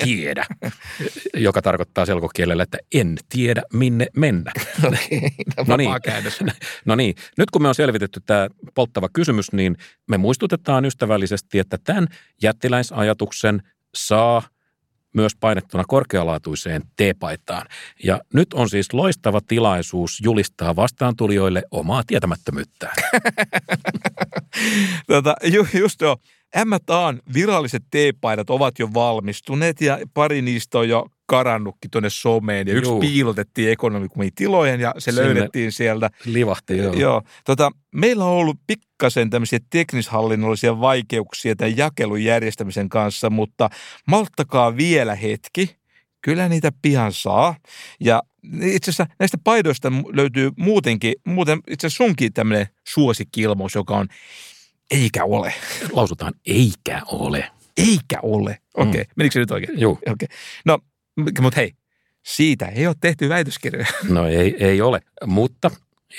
tiedä. 0.03 0.45
Joka 1.33 1.61
tarkoittaa 1.61 2.05
selkokielellä, 2.05 2.63
että 2.63 2.77
en 2.93 3.17
tiedä 3.29 3.63
minne 3.73 4.07
mennä. 4.17 4.51
No 5.67 5.77
niin. 5.77 5.89
No 6.85 6.95
niin, 6.95 7.15
nyt 7.37 7.51
kun 7.51 7.61
me 7.61 7.67
on 7.67 7.75
selvitetty 7.75 8.19
tämä 8.25 8.47
polttava 8.75 9.09
kysymys, 9.13 9.51
niin 9.51 9.77
me 10.09 10.17
muistutetaan 10.17 10.85
ystävällisesti, 10.85 11.59
että 11.59 11.77
tämän 11.83 12.07
jättiläisajatuksen 12.41 13.61
saa 13.95 14.41
myös 15.13 15.35
painettuna 15.35 15.83
korkealaatuiseen 15.87 16.81
teepaitaan. 16.95 17.67
Ja 18.03 18.19
nyt 18.33 18.53
on 18.53 18.69
siis 18.69 18.93
loistava 18.93 19.41
tilaisuus 19.47 20.19
julistaa 20.23 20.75
vastaantulijoille 20.75 21.63
omaa 21.71 22.03
tietämättömyyttään. 22.07 22.95
Tota, 25.07 25.35
ju, 25.43 25.67
just 25.73 26.01
joo. 26.01 26.17
M&A:n 26.65 27.19
viralliset 27.33 27.83
teepaidat 27.91 28.49
ovat 28.49 28.79
jo 28.79 28.89
valmistuneet 28.93 29.81
ja 29.81 29.99
pari 30.13 30.41
niistä 30.41 30.79
on 30.79 30.89
jo 30.89 31.05
karannutkin 31.25 31.91
tuonne 31.91 32.09
someen. 32.09 32.67
Ja 32.67 32.73
yksi 32.73 32.91
Juu. 32.91 32.99
piilotettiin 32.99 33.71
ekonomikumin 33.71 34.31
tilojen 34.35 34.79
ja 34.79 34.93
se 34.97 35.11
Sinne. 35.11 35.25
löydettiin 35.25 35.71
sieltä. 35.71 36.09
Livahti, 36.25 36.77
joo. 36.77 36.93
Joo. 36.93 37.21
Tota, 37.45 37.71
meillä 37.91 38.25
on 38.25 38.31
ollut 38.31 38.57
pikkasen 38.67 39.29
tämmöisiä 39.29 39.59
teknishallinnollisia 39.69 40.79
vaikeuksia 40.79 41.55
tämän 41.55 41.77
jakelun 41.77 42.23
järjestämisen 42.23 42.89
kanssa, 42.89 43.29
mutta 43.29 43.69
malttakaa 44.07 44.77
vielä 44.77 45.15
hetki. 45.15 45.75
Kyllä 46.21 46.49
niitä 46.49 46.71
pian 46.81 47.13
saa. 47.13 47.55
Ja 47.99 48.23
itse 48.61 48.91
asiassa 48.91 49.07
näistä 49.19 49.37
paidoista 49.43 49.91
löytyy 50.13 50.51
muutenkin, 50.57 51.13
muuten 51.25 51.59
itse 51.67 51.87
asiassa 51.87 52.03
sunkin 52.03 52.33
tämmöinen 52.33 52.67
suosikkilmaus, 52.87 53.75
joka 53.75 53.97
on 53.97 54.07
eikä 54.91 55.25
ole. 55.25 55.53
Lausutaan 55.91 56.33
eikä 56.45 57.01
ole. 57.05 57.51
Eikä 57.77 58.19
ole. 58.23 58.57
Okei, 58.73 58.89
okay. 58.89 59.03
Mm. 59.03 59.13
menikö 59.15 59.33
se 59.33 59.39
nyt 59.39 59.51
oikein? 59.51 59.79
Joo. 59.79 59.91
Okei. 59.91 60.11
Okay. 60.11 60.27
No, 60.65 60.79
mutta 61.41 61.59
hei, 61.59 61.73
siitä 62.25 62.65
ei 62.65 62.87
ole 62.87 62.95
tehty 63.01 63.29
väitöskirjoja. 63.29 63.87
No 64.09 64.27
ei, 64.27 64.55
ei 64.59 64.81
ole, 64.81 64.99
mutta 65.25 65.71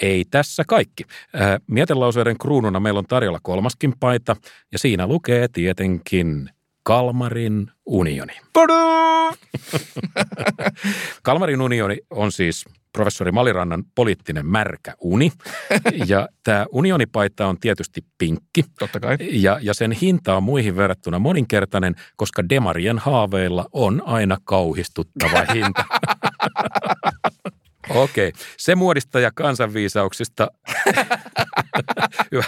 ei 0.03 0.25
tässä 0.31 0.65
kaikki. 0.69 1.05
Ää, 1.35 1.59
Mietelauseiden 1.67 2.39
kruununa 2.39 2.81
meillä 2.81 2.99
on 2.99 3.07
tarjolla 3.07 3.41
kolmaskin 3.43 3.93
paita 4.01 4.37
ja 4.73 4.79
siinä 4.79 5.07
lukee 5.07 5.49
tietenkin 5.49 6.51
Kalmarin 6.85 7.71
unioni. 7.87 8.33
Tadaa! 8.53 9.33
Kalmarin 11.23 11.61
unioni 11.61 11.99
on 12.11 12.33
siis 12.33 12.65
professori 12.93 13.33
Malirannan 13.33 13.85
poliittinen 13.95 14.47
märkä 14.47 14.95
uni 15.01 15.33
ja 16.07 16.29
tämä 16.43 16.67
unionipaita 16.73 17.47
on 17.47 17.61
tietysti 17.61 18.01
pinkki 18.19 18.65
Totta 18.79 19.01
kai. 19.01 19.17
ja, 19.21 19.59
ja 19.63 19.75
sen 19.75 19.93
hinta 19.93 20.37
on 20.37 20.43
muihin 20.43 20.77
verrattuna 20.77 21.19
moninkertainen, 21.19 21.95
koska 22.17 22.49
demarien 22.49 22.99
haaveilla 22.99 23.67
on 23.73 24.03
aina 24.07 24.37
kauhistuttava 24.45 25.45
hinta. 25.55 25.85
Okei, 27.89 28.33
se 28.57 28.75
muodistaja 28.75 29.31
kansanviisauksista. 29.35 30.49
Hyvä, 32.33 32.45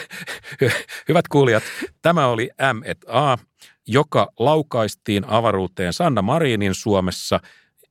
hy, 0.61 0.71
hyvät 1.09 1.29
kuulijat, 1.29 1.63
tämä 2.03 2.27
oli 2.27 2.51
M&A, 2.75 3.39
joka 3.87 4.29
laukaistiin 4.39 5.25
avaruuteen 5.29 5.93
Sanna 5.93 6.23
Marinin 6.23 6.75
Suomessa 6.75 7.41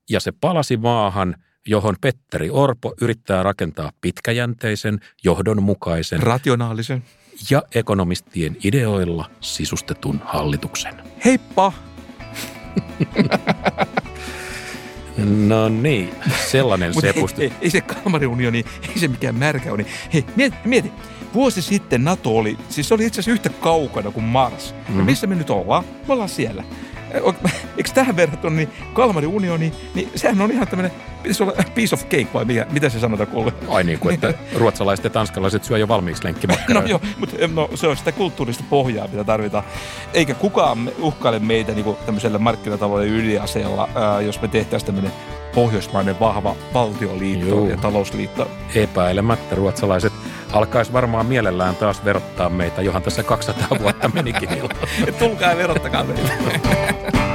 ja 0.09 0.19
se 0.19 0.31
palasi 0.41 0.77
maahan, 0.77 1.35
johon 1.67 1.95
Petteri 2.01 2.49
Orpo 2.49 2.93
yrittää 3.01 3.43
rakentaa 3.43 3.91
pitkäjänteisen, 4.01 4.99
johdonmukaisen 5.23 6.23
Rationaalisen. 6.23 7.03
ja 7.49 7.63
ekonomistien 7.75 8.57
ideoilla 8.63 9.29
sisustetun 9.41 10.21
hallituksen. 10.25 10.93
Heippa! 11.25 11.73
No 15.47 15.69
niin, 15.69 16.09
sellainen 16.51 16.93
Mutta 16.93 17.13
sepustu. 17.13 17.41
ei, 17.41 17.47
ei, 17.47 17.53
ei 17.61 17.69
se 17.69 17.81
Kalmariunioni, 17.81 18.65
ei 18.89 18.99
se 18.99 19.07
mikään 19.07 19.35
märkä 19.35 19.73
uni. 19.73 19.85
Hei, 20.13 20.25
mieti, 20.35 20.55
mieti. 20.65 20.91
Vuosi 21.35 21.61
sitten 21.61 22.03
NATO 22.03 22.37
oli, 22.37 22.57
siis 22.69 22.87
se 22.87 22.93
oli 22.93 23.05
itse 23.05 23.19
asiassa 23.19 23.31
yhtä 23.31 23.49
kaukana 23.49 24.11
kuin 24.11 24.23
Mars. 24.23 24.73
Mm. 24.73 24.91
Mhm. 24.91 24.99
Ja 24.99 25.05
missä 25.05 25.27
me 25.27 25.35
nyt 25.35 25.49
ollaan? 25.49 25.83
Me 26.07 26.13
ollaan 26.13 26.29
siellä. 26.29 26.63
O- 27.21 27.33
Eikö 27.77 27.89
tähän 27.93 28.15
verrattuna, 28.15 28.55
niin 28.55 28.69
Kalmarin 28.93 29.29
unioni, 29.29 29.73
niin 29.95 30.09
sehän 30.15 30.41
on 30.41 30.51
ihan 30.51 30.67
tämmöinen, 30.67 30.91
pitäisi 31.23 31.43
olla 31.43 31.53
piece 31.75 31.95
of 31.95 32.03
cake 32.03 32.27
vai 32.33 32.45
mikä, 32.45 32.65
mitä 32.71 32.89
se 32.89 32.99
sanotaan 32.99 33.27
kuule? 33.29 33.53
Ai 33.69 33.83
niin 33.83 33.99
kuin, 33.99 34.13
että 34.13 34.33
ruotsalaiset 34.59 35.03
ja 35.03 35.09
tanskalaiset 35.09 35.63
syö 35.63 35.77
jo 35.77 35.87
valmiiksi 35.87 36.23
No 36.23 36.27
lenkkimakkaraa. 36.27 36.83
joo, 36.83 37.01
mutta 37.17 37.35
no, 37.47 37.69
se 37.75 37.87
on 37.87 37.97
sitä 37.97 38.11
kulttuurista 38.11 38.63
pohjaa, 38.69 39.07
mitä 39.07 39.23
tarvitaan. 39.23 39.63
Eikä 40.13 40.33
kukaan 40.33 40.91
uhkaile 40.99 41.39
meitä 41.39 41.71
niin 41.71 41.83
kuin 41.85 41.97
tämmöisellä 42.05 42.39
markkinatalouden 42.39 43.09
ydinaseella, 43.09 43.89
ää, 43.95 44.21
jos 44.21 44.41
me 44.41 44.47
tehtäisiin 44.47 44.85
tämmöinen 44.85 45.11
pohjoismainen 45.55 46.19
vahva 46.19 46.55
valtioliitto 46.73 47.45
Joo. 47.47 47.67
ja 47.69 47.77
talousliitto. 47.77 48.51
Epäilemättä 48.75 49.55
ruotsalaiset 49.55 50.13
alkaisi 50.55 50.93
varmaan 50.93 51.25
mielellään 51.25 51.75
taas 51.75 52.05
verottaa 52.05 52.49
meitä, 52.49 52.81
johan 52.81 53.01
tässä 53.01 53.23
200 53.23 53.67
vuotta 53.79 54.09
menikin. 54.13 54.49
Tulkaa 55.19 55.49
ja 55.49 55.57
verottakaa 55.57 56.03
meitä. 56.03 56.31